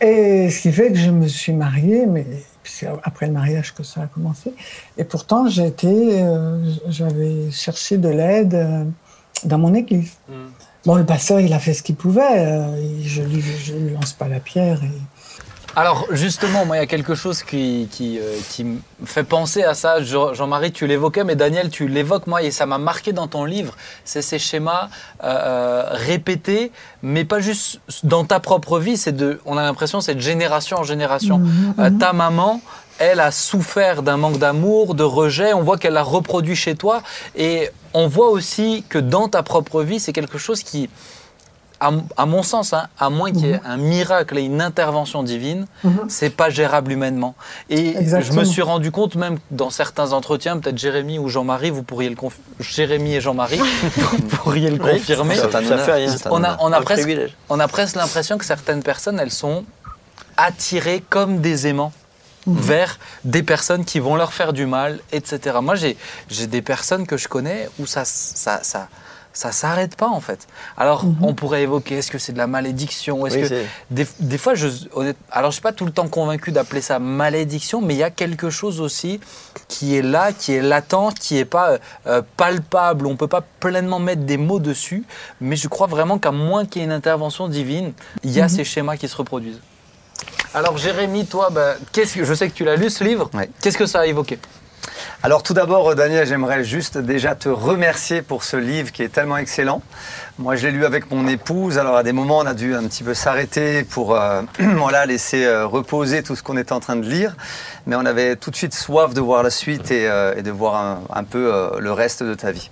Et 0.00 0.48
ce 0.48 0.62
qui 0.62 0.72
fait 0.72 0.90
que 0.92 0.98
je 0.98 1.10
me 1.10 1.28
suis 1.28 1.52
mariée, 1.52 2.06
mais 2.06 2.26
c'est 2.64 2.88
après 3.02 3.26
le 3.26 3.32
mariage 3.32 3.74
que 3.74 3.82
ça 3.82 4.00
a 4.00 4.06
commencé. 4.06 4.54
Et 4.96 5.04
pourtant, 5.04 5.46
j'étais, 5.46 6.22
euh, 6.22 6.58
j'avais 6.88 7.50
cherché 7.50 7.98
de 7.98 8.08
l'aide 8.08 8.54
euh, 8.54 8.84
dans 9.44 9.58
mon 9.58 9.74
église. 9.74 10.12
Hmm. 10.28 10.48
Bon, 10.84 10.94
le 10.94 11.04
pasteur, 11.04 11.40
il 11.40 11.52
a 11.52 11.58
fait 11.58 11.74
ce 11.74 11.82
qu'il 11.82 11.96
pouvait. 11.96 12.38
Euh, 12.38 13.02
je 13.02 13.22
ne 13.22 13.26
lui, 13.28 13.42
lance 13.92 14.12
pas 14.12 14.28
la 14.28 14.38
pierre. 14.38 14.78
Alors 15.74 16.06
justement, 16.10 16.64
moi, 16.64 16.76
il 16.76 16.78
y 16.78 16.82
a 16.82 16.86
quelque 16.86 17.14
chose 17.14 17.42
qui, 17.42 17.88
qui, 17.90 18.18
euh, 18.18 18.38
qui 18.48 18.64
me 18.64 18.78
fait 19.04 19.24
penser 19.24 19.62
à 19.62 19.74
ça. 19.74 20.00
Jean-Marie, 20.02 20.72
tu 20.72 20.86
l'évoquais, 20.86 21.22
mais 21.22 21.36
Daniel, 21.36 21.68
tu 21.68 21.86
l'évoques, 21.86 22.26
moi, 22.26 22.42
et 22.42 22.50
ça 22.50 22.64
m'a 22.64 22.78
marqué 22.78 23.12
dans 23.12 23.26
ton 23.26 23.44
livre. 23.44 23.74
C'est 24.04 24.22
ces 24.22 24.38
schémas 24.38 24.88
euh, 25.22 25.84
répétés, 25.90 26.72
mais 27.02 27.24
pas 27.24 27.40
juste 27.40 27.80
dans 28.04 28.24
ta 28.24 28.40
propre 28.40 28.78
vie. 28.78 28.96
C'est 28.96 29.12
de, 29.12 29.40
on 29.44 29.58
a 29.58 29.62
l'impression, 29.62 30.00
c'est 30.00 30.14
de 30.14 30.20
génération 30.20 30.78
en 30.78 30.84
génération. 30.84 31.40
Mhm, 31.40 31.74
mhm. 31.76 31.98
ta 31.98 32.14
maman, 32.14 32.62
elle 32.98 33.20
a 33.20 33.30
souffert 33.30 34.02
d'un 34.02 34.16
manque 34.16 34.38
d'amour, 34.38 34.94
de 34.94 35.04
rejet. 35.04 35.52
On 35.52 35.62
voit 35.62 35.78
qu'elle 35.78 35.94
l'a 35.94 36.02
reproduit 36.02 36.56
chez 36.56 36.74
toi. 36.74 37.02
Et 37.36 37.70
on 37.94 38.08
voit 38.08 38.30
aussi 38.30 38.84
que 38.88 38.98
dans 38.98 39.28
ta 39.28 39.42
propre 39.42 39.82
vie, 39.82 40.00
c'est 40.00 40.12
quelque 40.12 40.38
chose 40.38 40.62
qui, 40.62 40.88
à, 41.80 42.26
mon 42.26 42.42
sens, 42.42 42.72
hein, 42.72 42.88
à 42.98 43.10
moins 43.10 43.30
qu'il 43.32 43.46
y 43.46 43.50
ait 43.50 43.54
mhm. 43.54 43.60
un 43.64 43.76
miracle 43.76 44.38
et 44.38 44.42
une 44.42 44.62
intervention 44.62 45.22
divine, 45.22 45.66
mhm. 45.84 46.06
c'est 46.08 46.30
pas 46.30 46.48
gérable 46.48 46.92
humainement. 46.92 47.34
Et 47.68 47.94
je 48.02 48.32
me 48.32 48.44
suis 48.44 48.62
rendu 48.62 48.90
compte, 48.90 49.14
même 49.14 49.38
dans 49.50 49.70
certains 49.70 50.12
entretiens, 50.12 50.58
peut-être 50.58 50.78
Jérémy 50.78 51.18
ou 51.18 51.28
Jean-Marie, 51.28 51.70
vous 51.70 51.82
pourriez 51.82 52.08
le 52.08 52.16
Jérémy 52.60 53.14
et 53.14 53.20
Jean-Marie, 53.20 53.58
vous 53.96 54.22
pourriez 54.22 54.70
le 54.70 54.78
confirmer. 54.78 55.36
on, 56.30 56.44
a, 56.44 56.56
on, 56.60 56.72
a 56.72 56.80
presque, 56.80 57.10
on 57.48 57.60
a 57.60 57.68
presque 57.68 57.96
l'impression 57.96 58.38
que 58.38 58.44
certaines 58.44 58.82
personnes, 58.82 59.20
elles 59.20 59.30
sont 59.30 59.64
attirées 60.38 61.02
comme 61.08 61.40
des 61.40 61.66
aimants 61.66 61.92
Mhm. 62.46 62.56
vers 62.60 62.98
des 63.24 63.42
personnes 63.42 63.84
qui 63.84 63.98
vont 63.98 64.16
leur 64.16 64.32
faire 64.32 64.52
du 64.52 64.66
mal, 64.66 65.00
etc. 65.12 65.58
Moi, 65.60 65.74
j'ai 65.74 66.46
des 66.46 66.62
personnes 66.62 67.06
que 67.06 67.16
je 67.16 67.28
connais 67.28 67.68
où 67.78 67.86
ça, 67.86 68.04
ça, 68.04 68.60
ça, 68.62 68.88
ça 69.36 69.52
s'arrête 69.52 69.96
pas 69.96 70.08
en 70.08 70.20
fait. 70.20 70.48
Alors 70.76 71.04
mhm. 71.04 71.16
on 71.22 71.34
pourrait 71.34 71.62
évoquer 71.62 71.98
est-ce 71.98 72.10
que 72.10 72.18
c'est 72.18 72.32
de 72.32 72.38
la 72.38 72.46
malédiction 72.46 73.26
Est-ce 73.26 73.36
que 73.36 73.64
des, 73.90 74.38
fois 74.38 74.54
je 74.54 74.68
alors 75.30 75.50
je 75.50 75.56
suis 75.56 75.62
pas 75.62 75.72
tout 75.72 75.84
le 75.84 75.92
temps 75.92 76.08
convaincu 76.08 76.52
d'appeler 76.52 76.80
ça 76.80 76.98
malédiction, 76.98 77.82
mais 77.82 77.94
il 77.94 77.98
y 77.98 78.02
a 78.02 78.10
quelque 78.10 78.48
chose 78.48 78.80
aussi 78.80 79.20
qui 79.68 79.94
est 79.96 80.02
là, 80.02 80.32
qui 80.32 80.52
est 80.54 80.62
latent, 80.62 81.14
qui 81.20 81.36
est 81.36 81.44
pas 81.44 81.78
euh, 82.06 82.22
palpable. 82.36 83.06
On 83.06 83.16
peut 83.16 83.28
pas 83.28 83.42
pleinement 83.60 83.98
mettre 83.98 84.22
des 84.22 84.38
mots 84.38 84.60
dessus, 84.60 85.04
mais 85.40 85.56
je 85.56 85.68
crois 85.68 85.86
vraiment 85.86 86.18
qu'à 86.18 86.32
moins 86.32 86.64
qu'il 86.64 86.80
y 86.80 86.84
ait 86.84 86.86
une 86.86 86.92
intervention 86.92 87.48
divine, 87.48 87.92
il 88.24 88.30
y 88.30 88.40
a 88.40 88.44
mhm. 88.44 88.48
ces 88.48 88.64
schémas 88.64 88.96
qui 88.96 89.08
se 89.08 89.16
reproduisent. 89.16 89.60
Alors 90.54 90.78
Jérémy, 90.78 91.26
toi, 91.26 91.48
bah, 91.50 91.74
que, 91.92 92.02
je 92.04 92.34
sais 92.34 92.48
que 92.48 92.54
tu 92.54 92.64
l'as 92.64 92.76
lu 92.76 92.90
ce 92.90 93.04
livre. 93.04 93.30
Qu'est-ce 93.60 93.78
que 93.78 93.86
ça 93.86 94.00
a 94.00 94.06
évoqué 94.06 94.38
alors 95.22 95.42
tout 95.42 95.52
d'abord, 95.54 95.94
Daniel, 95.94 96.26
j'aimerais 96.26 96.62
juste 96.62 96.96
déjà 96.96 97.34
te 97.34 97.48
remercier 97.48 98.22
pour 98.22 98.44
ce 98.44 98.56
livre 98.56 98.92
qui 98.92 99.02
est 99.02 99.08
tellement 99.08 99.36
excellent. 99.36 99.82
Moi, 100.38 100.56
je 100.56 100.66
l'ai 100.66 100.72
lu 100.72 100.84
avec 100.84 101.10
mon 101.10 101.26
épouse. 101.26 101.78
Alors 101.78 101.96
à 101.96 102.02
des 102.02 102.12
moments, 102.12 102.38
on 102.38 102.46
a 102.46 102.54
dû 102.54 102.74
un 102.74 102.84
petit 102.84 103.02
peu 103.02 103.12
s'arrêter 103.12 103.82
pour 103.82 104.14
euh, 104.14 104.42
voilà, 104.58 105.04
laisser 105.06 105.44
euh, 105.44 105.66
reposer 105.66 106.22
tout 106.22 106.36
ce 106.36 106.42
qu'on 106.42 106.56
était 106.56 106.72
en 106.72 106.80
train 106.80 106.96
de 106.96 107.06
lire. 107.06 107.34
Mais 107.86 107.96
on 107.96 108.06
avait 108.06 108.36
tout 108.36 108.50
de 108.50 108.56
suite 108.56 108.74
soif 108.74 109.12
de 109.14 109.20
voir 109.20 109.42
la 109.42 109.50
suite 109.50 109.90
et, 109.90 110.08
euh, 110.08 110.40
de 110.40 110.50
voir 110.50 111.00
un, 111.12 111.24
peu 111.24 111.70
le 111.78 111.92
reste 111.92 112.22
de 112.22 112.34
ta 112.34 112.52
vie. 112.52 112.70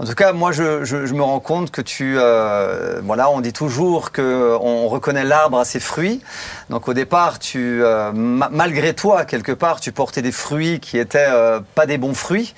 En 0.00 0.04
tout 0.04 0.14
cas, 0.14 0.32
moi, 0.32 0.50
je, 0.50 0.84
je- 0.84 1.06
je 1.06 1.14
me 1.14 1.22
rends 1.22 1.38
compte 1.38 1.70
que 1.70 1.80
tu, 1.80 2.16
euh, 2.18 3.00
voilà, 3.04 3.30
on 3.30 3.40
dit 3.40 3.52
toujours 3.52 4.10
que 4.10 4.56
on 4.60 4.88
reconnaît 4.88 5.22
l'arbre 5.22 5.58
à 5.60 5.64
ses 5.64 5.78
fruits. 5.78 6.20
Donc 6.70 6.88
au 6.88 6.94
départ, 6.94 7.38
tu, 7.38 7.82
euh, 7.84 8.12
ma- 8.12 8.48
malgré 8.50 8.94
toi, 8.94 9.24
quelque 9.24 9.52
part, 9.52 9.80
tu 9.80 9.92
portais 9.92 10.22
des 10.22 10.32
fruits 10.32 10.80
qui 10.80 10.98
étaient 10.98 11.26
euh, 11.28 11.60
pas 11.74 11.86
des 11.86 11.98
bons 11.98 12.14
fruits. 12.14 12.54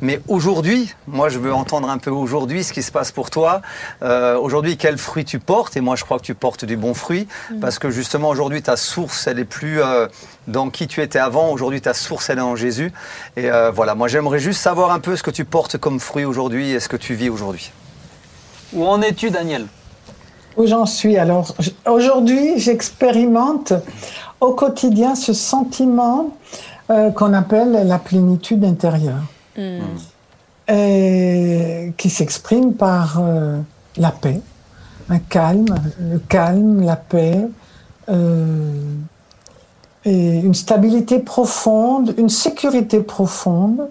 Mais 0.00 0.20
aujourd'hui, 0.28 0.94
moi, 1.08 1.28
je 1.28 1.40
veux 1.40 1.52
entendre 1.52 1.90
un 1.90 1.98
peu 1.98 2.10
aujourd'hui 2.10 2.62
ce 2.62 2.72
qui 2.72 2.84
se 2.84 2.92
passe 2.92 3.10
pour 3.10 3.30
toi. 3.30 3.62
Euh, 4.02 4.38
aujourd'hui, 4.38 4.76
quel 4.76 4.96
fruit 4.96 5.24
tu 5.24 5.40
portes? 5.40 5.76
Et 5.76 5.80
moi, 5.80 5.96
je 5.96 6.04
crois 6.04 6.18
que 6.18 6.24
tu 6.24 6.34
portes 6.36 6.64
du 6.64 6.76
bon 6.76 6.94
fruit 6.94 7.26
parce 7.60 7.80
que 7.80 7.90
justement, 7.90 8.28
aujourd'hui, 8.28 8.62
ta 8.62 8.76
source, 8.76 9.26
elle 9.26 9.40
est 9.40 9.44
plus 9.44 9.82
euh, 9.82 10.06
dans 10.46 10.70
qui 10.70 10.86
tu 10.86 11.02
étais 11.02 11.18
avant. 11.18 11.50
Aujourd'hui, 11.50 11.80
ta 11.80 11.94
source, 11.94 12.30
elle 12.30 12.38
est 12.38 12.42
en 12.42 12.54
Jésus. 12.54 12.92
Et 13.36 13.50
euh, 13.50 13.72
voilà, 13.72 13.96
moi, 13.96 14.06
j'aimerais 14.06 14.38
juste 14.38 14.60
savoir 14.60 14.92
un 14.92 15.00
peu 15.00 15.16
ce 15.16 15.24
que 15.24 15.32
tu 15.32 15.44
portes 15.44 15.78
comme 15.78 15.98
fruit 15.98 16.24
aujourd'hui 16.24 16.70
et 16.70 16.78
ce 16.80 16.88
que 16.88 16.96
tu 16.96 17.14
vis 17.14 17.28
aujourd'hui. 17.28 17.72
Où 18.74 18.86
en 18.86 19.02
es-tu, 19.02 19.30
Daniel? 19.30 19.66
Où 20.58 20.66
j'en 20.66 20.86
suis 20.86 21.16
alors 21.16 21.54
Aujourd'hui, 21.86 22.58
j'expérimente 22.58 23.72
au 24.40 24.54
quotidien 24.54 25.14
ce 25.14 25.32
sentiment 25.32 26.30
euh, 26.90 27.10
qu'on 27.12 27.32
appelle 27.32 27.86
la 27.86 27.98
plénitude 27.98 28.64
intérieure, 28.64 29.22
Mm. 29.56 29.80
et 30.68 31.92
qui 31.96 32.10
s'exprime 32.10 32.74
par 32.74 33.18
euh, 33.20 33.58
la 33.96 34.10
paix, 34.10 34.40
un 35.08 35.18
calme, 35.18 35.74
le 36.00 36.18
calme, 36.18 36.82
la 36.84 36.96
paix, 36.96 37.40
euh, 38.08 38.72
et 40.04 40.38
une 40.40 40.54
stabilité 40.54 41.20
profonde, 41.20 42.14
une 42.18 42.28
sécurité 42.28 43.00
profonde. 43.00 43.88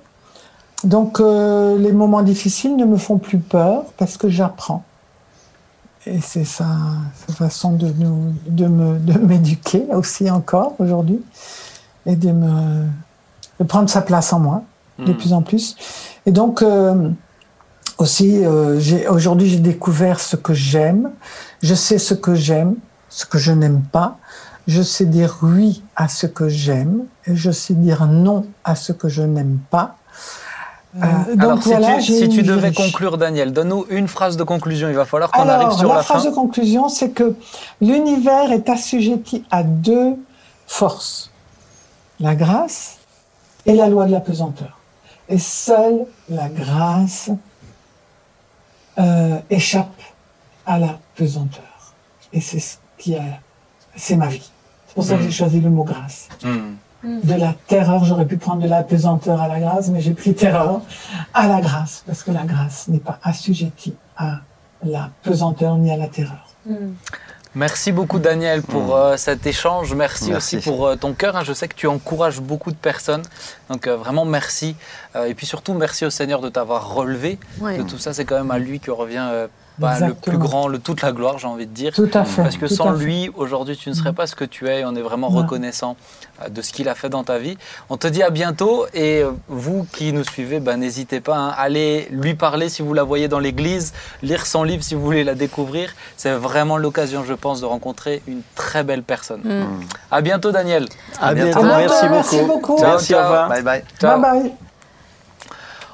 Donc 0.84 1.20
les 1.20 1.92
moments 1.92 2.22
difficiles 2.22 2.76
ne 2.76 2.86
me 2.86 2.98
font 2.98 3.18
plus 3.18 3.40
peur 3.40 3.84
parce 3.98 4.18
que 4.18 4.30
j'apprends. 4.30 4.84
Et 6.10 6.22
c'est 6.22 6.46
sa, 6.46 6.66
sa 7.28 7.34
façon 7.34 7.74
de, 7.74 7.88
nous, 7.98 8.34
de 8.48 8.66
me- 8.68 8.98
de 9.00 9.18
m'éduquer 9.20 9.84
aussi 9.94 10.32
encore 10.32 10.74
aujourd'hui 10.80 11.20
et 12.06 12.16
de, 12.16 12.32
me, 12.32 12.86
de 13.60 13.64
prendre 13.66 13.90
sa 13.90 14.02
place 14.02 14.32
en 14.32 14.40
moi 14.40 14.64
de 15.00 15.12
plus 15.14 15.32
en 15.34 15.42
plus. 15.44 15.76
Et 16.26 16.32
donc 16.32 16.62
euh, 16.64 17.10
aussi, 18.00 18.44
euh, 18.46 18.80
j'ai- 18.80 19.08
aujourd'hui 19.08 19.48
j'ai 19.50 19.60
découvert 19.60 20.20
ce 20.20 20.36
que 20.38 20.54
j'aime, 20.54 21.12
je 21.62 21.76
sais 21.76 21.98
ce 22.00 22.14
que 22.16 22.34
j'aime, 22.36 22.76
ce 23.10 23.26
que 23.26 23.38
je 23.38 23.52
n'aime 23.52 23.82
pas, 23.92 24.18
je 24.66 24.82
sais 24.82 25.06
dire 25.06 25.38
oui 25.44 25.84
à 25.96 26.08
ce 26.08 26.26
que 26.26 26.48
j'aime 26.50 27.04
et 27.26 27.36
je 27.36 27.52
sais 27.52 27.74
dire 27.76 28.06
non 28.08 28.46
à 28.64 28.76
ce 28.76 28.92
que 28.92 29.08
je 29.10 29.22
n'aime 29.24 29.60
pas. 29.70 29.97
Euh, 30.96 31.36
donc 31.36 31.68
Alors, 31.68 32.02
si 32.02 32.30
tu, 32.30 32.32
si 32.32 32.44
devais 32.44 32.74
conclure, 32.74 33.18
Daniel, 33.18 33.52
donne-nous 33.54 33.86
une 33.90 34.08
phrase 34.08 34.38
de 34.38 34.44
conclusion. 34.44 34.90
Il 34.90 34.96
va 34.96 35.06
falloir 35.06 35.32
qu'on 35.32 35.48
arrive 35.48 35.72
sur 35.72 35.90
la, 35.90 35.96
la, 35.96 36.04
phrase 36.04 36.24
fin. 36.24 36.30
de 36.30 36.36
conclusion, 36.36 36.90
c'est 36.90 37.10
que 37.10 37.36
l'univers 37.82 38.52
est 38.52 38.70
assujetti 38.70 39.44
à 39.52 39.64
deux 39.64 40.16
forces, 40.66 41.32
la 42.20 42.36
grâce 42.36 42.98
et 43.66 43.74
la 43.74 43.90
loi 43.90 44.06
de 44.06 44.12
la 44.12 44.22
pesanteur. 44.22 44.80
Et 45.30 45.38
seule 45.38 46.06
la 46.30 46.48
grâce 46.48 47.30
euh, 48.98 49.38
échappe 49.50 50.02
à 50.66 50.80
la 50.80 51.00
pesanteur. 51.16 51.64
Et 52.34 52.42
c'est 52.42 52.60
ce 52.60 52.78
qui 52.98 53.16
a, 53.16 53.24
c'est 53.96 54.16
ma 54.16 54.28
vie. 54.28 54.50
C'est 54.88 54.96
pour 54.96 55.04
ça 55.04 55.18
que 55.18 55.24
j'ai 55.24 55.32
choisi 55.32 55.60
le 55.60 55.70
mot 55.70 55.84
grâce. 55.84 56.30
Hmm. 56.44 56.76
De 57.24 57.34
la 57.36 57.54
terreur, 57.68 58.04
j'aurais 58.06 58.26
pu 58.26 58.38
prendre 58.38 58.62
de 58.62 58.68
la 58.68 58.84
pesanteur 58.84 59.42
à 59.42 59.48
la 59.48 59.60
grâce, 59.60 59.88
mais 59.90 60.02
j'ai 60.02 60.14
pris 60.14 60.34
terreur 60.36 60.82
à 61.34 61.48
la 61.48 61.62
grâce, 61.62 62.04
parce 62.06 62.22
que 62.24 62.32
la 62.32 62.44
grâce 62.44 62.88
n'est 62.90 63.00
pas 63.00 63.18
assujettie 63.24 63.96
à 64.18 64.40
la 64.84 65.10
pesanteur 65.24 65.78
ni 65.78 65.90
à 65.92 65.98
la 65.98 66.08
terreur. 66.08 66.46
Merci 67.56 67.92
beaucoup 67.92 68.20
Daniel 68.20 68.62
pour 68.62 68.96
euh, 68.96 69.18
cet 69.18 69.48
échange. 69.48 69.94
Merci, 69.96 70.32
Merci. 70.32 70.58
aussi 70.58 70.70
pour 70.70 70.86
euh, 70.86 70.96
ton 70.96 71.14
cœur. 71.14 71.36
hein. 71.36 71.44
Je 71.44 71.54
sais 71.54 71.68
que 71.68 71.74
tu 71.76 71.88
encourages 71.88 72.40
beaucoup 72.40 72.70
de 72.72 72.76
personnes. 72.76 73.24
Donc 73.70 73.88
euh, 73.88 73.96
vraiment 73.96 74.26
merci. 74.26 74.76
Euh, 75.16 75.26
et 75.26 75.34
puis 75.34 75.48
surtout 75.48 75.74
merci 75.74 76.06
au 76.06 76.10
Seigneur 76.12 76.40
de 76.42 76.50
t'avoir 76.50 76.94
relevé 76.94 77.40
Ouais. 77.60 77.78
de 77.80 77.84
tout 77.84 77.98
ça. 77.98 78.14
C'est 78.14 78.26
quand 78.26 78.38
même 78.38 78.52
à 78.52 78.60
lui 78.60 78.80
que 78.80 78.92
revient 78.92 79.26
euh, 79.32 79.48
bah, 79.80 80.00
le 80.00 80.14
plus 80.14 80.38
grand, 80.38 80.68
le, 80.68 80.80
toute 80.80 81.02
la 81.02 81.12
gloire, 81.12 81.38
j'ai 81.38 81.48
envie 81.48 81.68
de 81.68 81.72
dire. 81.74 81.94
Tout 81.94 82.10
à 82.14 82.24
fait. 82.26 82.42
Parce 82.42 82.58
que 82.58 82.68
sans 82.68 82.92
lui, 82.92 83.30
aujourd'hui, 83.36 83.78
tu 83.78 83.90
ne 83.90 83.94
serais 83.94 84.14
pas 84.14 84.26
ce 84.28 84.36
que 84.36 84.44
tu 84.46 84.68
es 84.68 84.82
et 84.82 84.86
on 84.86 84.96
est 84.96 85.02
vraiment 85.02 85.30
Ouais. 85.32 85.42
reconnaissant 85.42 85.96
euh, 86.42 86.50
de 86.50 86.62
ce 86.62 86.72
qu'il 86.74 86.88
a 86.90 86.96
fait 86.96 87.10
dans 87.10 87.24
ta 87.24 87.38
vie. 87.38 87.58
On 87.90 87.98
te 87.98 88.08
dit 88.08 88.24
à 88.24 88.30
bientôt 88.30 88.86
et 88.94 89.22
euh, 89.22 89.32
vous 89.48 89.86
qui 89.94 90.14
nous 90.14 90.24
suivez, 90.24 90.60
ben, 90.60 90.78
n'hésitez 90.78 91.20
pas 91.20 91.48
à 91.50 91.62
aller 91.62 92.08
lui 92.12 92.34
parler 92.34 92.70
si 92.70 92.82
vous 92.82 92.94
la 92.94 93.04
voyez 93.04 93.28
dans 93.28 93.40
l'église, 93.40 93.94
lire 94.24 94.46
son 94.46 94.64
livre 94.64 94.84
si 94.84 94.96
vous 94.96 95.02
voulez 95.02 95.24
la 95.24 95.36
découvrir. 95.36 95.92
C'est 96.16 96.32
vraiment 96.32 96.78
l'occasion, 96.78 97.24
je 97.24 97.34
pense, 97.34 97.62
de 97.62 97.66
rencontrer 97.66 98.22
une 98.28 98.42
très 98.56 98.84
belle 98.84 99.04
personne. 99.04 99.42
Mm. 99.44 99.66
À 100.12 100.22
bientôt, 100.22 100.52
Daniel. 100.52 100.86
À 101.22 101.34
bientôt. 101.34 101.62
Merci 101.64 102.08
beaucoup. 102.08 102.14
merci 102.14 102.42
beaucoup. 102.48 102.78
Ciao, 102.78 102.90
Merci, 102.92 103.14
au 103.16 103.20
revoir. 103.20 103.50
Bye 103.50 103.62
bye. 103.64 103.84
Ciao. 104.00 104.20
Bye 104.20 104.42
bye. 104.42 104.67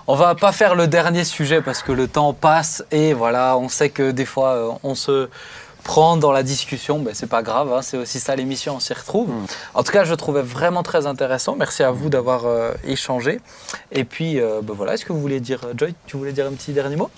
On 0.05 0.15
va 0.15 0.35
pas 0.35 0.51
faire 0.51 0.75
le 0.75 0.87
dernier 0.87 1.23
sujet 1.23 1.61
parce 1.61 1.81
que 1.81 1.93
le 1.93 2.09
temps 2.09 2.33
passe 2.33 2.83
et 2.91 3.13
voilà, 3.13 3.57
on 3.57 3.69
sait 3.69 3.89
que 3.89 4.11
des 4.11 4.25
fois 4.25 4.49
euh, 4.49 4.71
on 4.83 4.95
se 4.95 5.29
prend 5.85 6.17
dans 6.17 6.33
la 6.33 6.43
discussion, 6.43 6.99
ben 6.99 7.13
c'est 7.13 7.29
pas 7.29 7.41
grave, 7.41 7.71
hein, 7.71 7.81
c'est 7.81 7.95
aussi 7.95 8.19
ça 8.19 8.35
l'émission, 8.35 8.75
on 8.75 8.79
s'y 8.81 8.93
retrouve. 8.93 9.31
En 9.73 9.81
tout 9.81 9.93
cas, 9.93 10.03
je 10.03 10.13
trouvais 10.13 10.41
vraiment 10.41 10.83
très 10.83 11.07
intéressant. 11.07 11.55
Merci 11.55 11.83
à 11.83 11.91
vous 11.91 12.09
d'avoir 12.09 12.45
euh, 12.45 12.73
échangé. 12.85 13.39
Et 13.93 14.03
puis, 14.03 14.41
euh, 14.41 14.59
ben 14.61 14.73
voilà, 14.73 14.95
est-ce 14.95 15.05
que 15.05 15.13
vous 15.13 15.21
voulez 15.21 15.39
dire, 15.39 15.61
Joy, 15.73 15.95
tu 16.05 16.17
voulais 16.17 16.33
dire 16.33 16.47
un 16.47 16.53
petit 16.53 16.73
dernier 16.73 16.97
mot? 16.97 17.09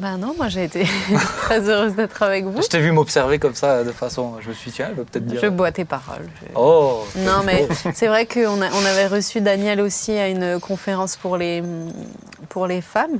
Ben 0.00 0.16
non, 0.16 0.34
moi 0.36 0.48
j'ai 0.48 0.64
été 0.64 0.84
très 1.42 1.68
heureuse 1.68 1.94
d'être 1.94 2.22
avec 2.22 2.44
vous. 2.46 2.62
Je 2.62 2.68
t'ai 2.68 2.80
vu 2.80 2.90
m'observer 2.90 3.38
comme 3.38 3.54
ça 3.54 3.84
de 3.84 3.92
façon, 3.92 4.34
je 4.40 4.48
me 4.48 4.54
suis 4.54 4.70
dit, 4.70 4.76
tiens, 4.76 4.88
elle 4.90 5.04
peut-être 5.04 5.26
dire. 5.26 5.40
Je 5.42 5.46
bois 5.48 5.72
tes 5.72 5.84
paroles. 5.84 6.26
Je- 6.42 6.46
Oh. 6.54 7.04
Non, 7.16 7.42
mais 7.44 7.68
c'est 7.94 8.06
vrai 8.06 8.24
qu'on 8.26 8.60
on 8.62 8.84
avait 8.86 9.06
reçu 9.06 9.40
Daniel 9.40 9.80
aussi 9.80 10.12
à 10.12 10.28
une 10.28 10.58
conférence 10.58 11.16
pour 11.16 11.36
les, 11.36 11.62
pour 12.48 12.66
les 12.66 12.80
femmes. 12.80 13.18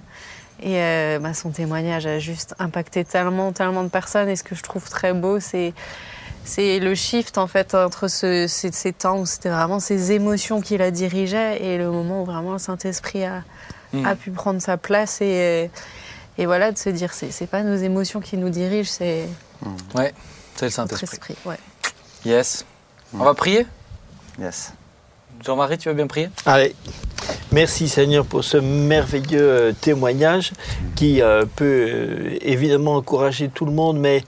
Et 0.62 0.76
euh, 0.76 1.18
bah, 1.18 1.32
son 1.34 1.50
témoignage 1.50 2.06
a 2.06 2.18
juste 2.18 2.54
impacté 2.58 3.04
tellement, 3.04 3.52
tellement 3.52 3.82
de 3.82 3.88
personnes. 3.88 4.28
Et 4.28 4.36
ce 4.36 4.42
que 4.42 4.54
je 4.54 4.62
trouve 4.62 4.88
très 4.88 5.12
beau, 5.12 5.38
c'est 5.40 5.72
c'est 6.42 6.78
le 6.80 6.94
shift 6.94 7.36
en 7.36 7.46
fait 7.46 7.74
entre 7.74 8.08
ce- 8.08 8.46
ces, 8.48 8.72
ces 8.72 8.92
temps 8.94 9.18
où 9.18 9.26
c'était 9.26 9.50
vraiment 9.50 9.78
ces 9.78 10.12
émotions 10.12 10.62
qui 10.62 10.78
la 10.78 10.90
dirigeaient 10.90 11.62
et 11.62 11.76
le 11.76 11.90
moment 11.90 12.22
où 12.22 12.24
vraiment 12.24 12.52
le 12.52 12.58
Saint-Esprit 12.58 13.24
a, 13.24 13.42
Mm. 13.92 14.06
a 14.06 14.14
pu 14.14 14.30
prendre 14.30 14.62
sa 14.62 14.76
place 14.76 15.20
et, 15.20 15.68
et 16.40 16.46
voilà 16.46 16.72
de 16.72 16.78
se 16.78 16.88
dire 16.90 17.12
c'est 17.12 17.30
c'est 17.30 17.46
pas 17.46 17.62
nos 17.62 17.76
émotions 17.76 18.20
qui 18.20 18.36
nous 18.36 18.48
dirigent, 18.48 18.90
c'est 18.90 19.26
Ouais, 19.94 20.12
c'est 20.56 20.64
le 20.66 20.70
Saint-Esprit. 20.70 21.04
esprit. 21.12 21.34
Ouais. 21.44 21.58
Yes. 22.24 22.64
On 23.14 23.24
va 23.24 23.34
prier? 23.34 23.66
Yes. 24.40 24.72
Jean-Marie, 25.44 25.76
tu 25.78 25.88
veux 25.88 25.94
bien 25.94 26.06
prier? 26.06 26.28
Allez, 26.46 26.74
merci 27.52 27.88
Seigneur 27.88 28.24
pour 28.26 28.42
ce 28.44 28.56
merveilleux 28.56 29.40
euh, 29.40 29.72
témoignage 29.72 30.52
qui 30.96 31.20
euh, 31.22 31.44
peut 31.56 31.86
euh, 31.90 32.38
évidemment 32.40 32.94
encourager 32.96 33.48
tout 33.48 33.64
le 33.66 33.72
monde, 33.72 33.98
mais 33.98 34.22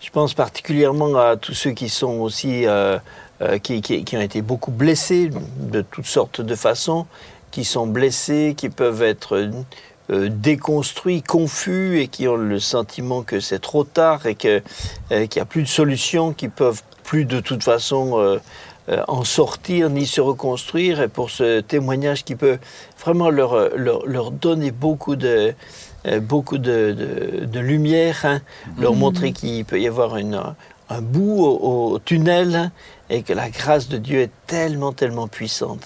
je 0.00 0.10
pense 0.10 0.34
particulièrement 0.34 1.16
à 1.16 1.36
tous 1.36 1.54
ceux 1.54 1.70
qui 1.72 1.88
sont 1.88 2.18
aussi, 2.20 2.66
euh, 2.66 2.98
qui, 3.62 3.82
qui- 3.82 4.04
qui 4.04 4.16
ont 4.16 4.20
été 4.20 4.42
beaucoup 4.42 4.70
blessés 4.72 5.30
de 5.58 5.80
toutes 5.82 6.06
sortes 6.06 6.40
de 6.40 6.54
façons, 6.56 7.06
qui 7.52 7.64
sont 7.64 7.86
blessés, 7.86 8.54
qui 8.56 8.68
peuvent 8.68 9.02
être 9.02 9.48
euh, 10.12 10.28
déconstruits, 10.30 11.22
confus 11.22 12.00
et 12.00 12.08
qui 12.08 12.28
ont 12.28 12.36
le 12.36 12.60
sentiment 12.60 13.22
que 13.22 13.40
c'est 13.40 13.58
trop 13.60 13.84
tard 13.84 14.26
et 14.26 14.36
euh, 14.44 14.60
qu'il 15.08 15.36
n'y 15.36 15.42
a 15.42 15.46
plus 15.46 15.62
de 15.62 15.68
solution, 15.68 16.32
qui 16.32 16.48
peuvent 16.48 16.82
plus 17.02 17.24
de 17.24 17.40
toute 17.40 17.64
façon 17.64 18.18
euh, 18.18 18.38
en 19.08 19.24
sortir 19.24 19.90
ni 19.90 20.06
se 20.06 20.20
reconstruire. 20.20 21.00
Et 21.00 21.08
pour 21.08 21.30
ce 21.30 21.60
témoignage 21.60 22.24
qui 22.24 22.36
peut 22.36 22.58
vraiment 23.02 23.30
leur, 23.30 23.76
leur, 23.76 24.06
leur 24.06 24.30
donner 24.30 24.70
beaucoup 24.70 25.16
de, 25.16 25.54
beaucoup 26.20 26.58
de, 26.58 26.92
de- 26.92 27.44
de 27.46 27.60
lumière, 27.60 28.20
hein, 28.24 28.40
leur 28.78 28.94
montrer 28.94 29.32
qu'il 29.32 29.64
peut 29.64 29.80
y 29.80 29.86
avoir 29.86 30.16
une, 30.16 30.40
un 30.90 31.00
bout 31.00 31.38
au, 31.44 31.92
au 31.92 31.98
tunnel 32.00 32.70
et 33.14 33.22
que 33.22 33.34
la 33.42 33.48
grâce 33.50 33.86
de 33.94 33.98
Dieu 33.98 34.18
est 34.26 34.34
tellement, 34.46 34.92
tellement 35.00 35.28
puissante. 35.38 35.84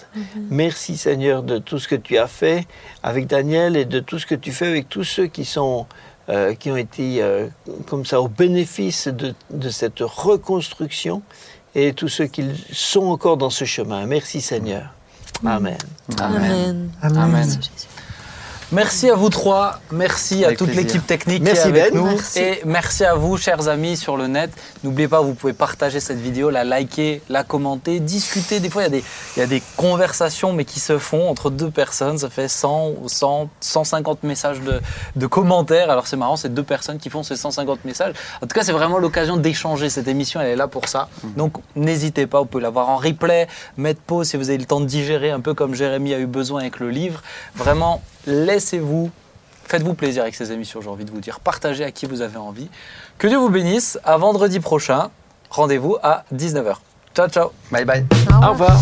Merci 0.51 0.97
Seigneur 0.97 1.43
de 1.43 1.57
tout 1.59 1.79
ce 1.83 1.89
que 1.93 1.99
tu 2.07 2.15
as 2.25 2.29
fait 2.41 2.61
avec 3.03 3.27
Daniel 3.27 3.77
et 3.77 3.85
de 3.85 4.01
tout 4.09 4.19
ce 4.23 4.27
que 4.31 4.37
tu 4.45 4.53
fais 4.53 4.69
avec 4.75 4.89
tous 4.89 5.05
ceux 5.17 5.27
qui 5.27 5.45
sont... 5.45 5.87
euh, 6.29 6.55
qui 6.61 6.69
ont 6.73 6.77
été 6.89 7.23
euh, 7.23 7.47
comme 7.89 8.05
ça 8.05 8.21
au 8.21 8.29
bénéfice 8.29 9.07
de, 9.23 9.29
de 9.51 9.71
cette 9.71 10.01
reconstruction 10.01 11.23
et 11.75 11.93
tous 11.93 12.09
ceux 12.17 12.27
qui 12.35 12.43
sont 12.73 13.07
encore 13.15 13.37
dans 13.37 13.51
ce 13.61 13.65
chemin. 13.65 14.07
Merci 14.07 14.41
Seigneur. 14.41 14.85
Amen. 15.45 15.79
Amen. 16.19 16.91
Amen. 17.03 17.19
Amen. 17.19 17.49
Merci, 18.73 19.09
à 19.09 19.15
vous 19.15 19.31
trois, 19.31 19.79
merci 19.93 20.45
Avec 20.45 20.57
à 20.57 20.65
toute 20.65 20.75
l'équipe 20.75 21.07
technique 21.07 21.41
Merci, 21.41 21.63
qui 21.63 21.69
est 21.69 21.81
avec 21.83 21.93
Ben. 21.93 22.01
nous 22.01 22.07
Merci. 22.11 22.39
et 22.41 22.61
merci 22.65 23.05
à 23.05 23.15
vous 23.15 23.37
chers 23.37 23.69
amis 23.69 23.97
sur 23.97 24.17
le 24.17 24.27
net. 24.27 24.51
N'oubliez 24.83 25.07
pas, 25.07 25.21
vous 25.21 25.35
pouvez 25.35 25.53
partager 25.53 26.01
cette 26.01 26.19
vidéo, 26.19 26.51
la 26.51 26.65
liker, 26.65 27.23
la 27.29 27.45
commenter, 27.45 28.01
discuter. 28.01 28.59
Des 28.59 28.69
fois, 28.69 28.83
il 28.83 28.85
y, 28.87 28.89
a 28.89 28.91
des, 28.91 29.05
il 29.37 29.41
y 29.41 29.43
a 29.43 29.47
des 29.47 29.63
conversations 29.77 30.53
mais 30.53 30.65
qui 30.65 30.81
se 30.81 30.99
font 30.99 31.29
entre 31.29 31.49
deux 31.51 31.71
personnes. 31.71 32.19
Ça 32.19 32.29
fait 32.29 32.49
100 32.49 32.89
ou 33.03 33.09
100, 33.09 33.49
150 33.61 34.25
messages 34.25 34.61
de, 34.61 34.81
de 35.15 35.27
commentaires. 35.29 35.89
Alors 35.89 36.09
c'est 36.09 36.17
marrant, 36.17 36.35
c'est 36.37 36.53
deux 36.53 36.65
personnes 36.65 36.99
qui 36.99 37.09
font 37.09 37.23
ces 37.23 37.37
150 37.37 37.85
messages. 37.85 38.15
En 38.43 38.49
tout 38.49 38.55
cas, 38.55 38.65
c'est 38.65 38.73
vraiment 38.73 38.99
l'occasion 38.99 39.37
d'échanger. 39.37 39.91
Cette 39.91 40.09
émission, 40.09 40.41
elle 40.41 40.49
est 40.49 40.57
là 40.57 40.67
pour 40.67 40.89
ça. 40.89 41.09
Donc 41.37 41.53
n'hésitez 41.77 42.27
pas, 42.27 42.41
vous 42.41 42.47
pouvez 42.47 42.65
la 42.65 42.71
voir 42.71 42.89
en 42.89 42.97
replay, 42.97 43.47
mettre 43.77 44.01
pause 44.01 44.27
si 44.31 44.37
vous 44.37 44.49
avez 44.51 44.59
le 44.59 44.65
temps 44.65 44.81
de 44.81 44.87
digérer, 44.87 45.31
un 45.31 45.41
peu 45.41 45.55
comme 45.55 45.77
Jérémy 45.77 46.15
a 46.15 46.19
eu 46.19 46.27
besoin 46.27 46.63
avec 46.63 46.81
le 46.81 46.91
livre. 46.91 47.23
Vraiment, 47.55 48.03
laissez-vous, 48.27 49.11
faites-vous 49.65 49.95
plaisir 49.95 50.23
avec 50.23 50.35
ces 50.35 50.53
émissions, 50.53 50.81
j'ai 50.81 50.89
envie 50.89 51.05
de 51.05 51.11
vous 51.11 51.21
dire. 51.21 51.41
Partagez 51.41 51.85
à 51.85 51.91
qui 51.91 52.07
vous 52.07 52.23
avez 52.23 52.39
envie. 52.39 52.69
Que 53.19 53.27
Dieu 53.27 53.39
vous 53.39 53.51
bénisse. 53.51 53.99
À 54.05 54.17
vendredi 54.17 54.61
prochain. 54.61 55.11
Rendez-vous 55.51 55.97
à 56.03 56.25
19h. 56.35 56.77
Ciao, 57.15 57.29
ciao. 57.29 57.51
Bye 57.71 57.85
bye. 57.85 58.05
Au 58.43 58.51
revoir. 58.51 58.77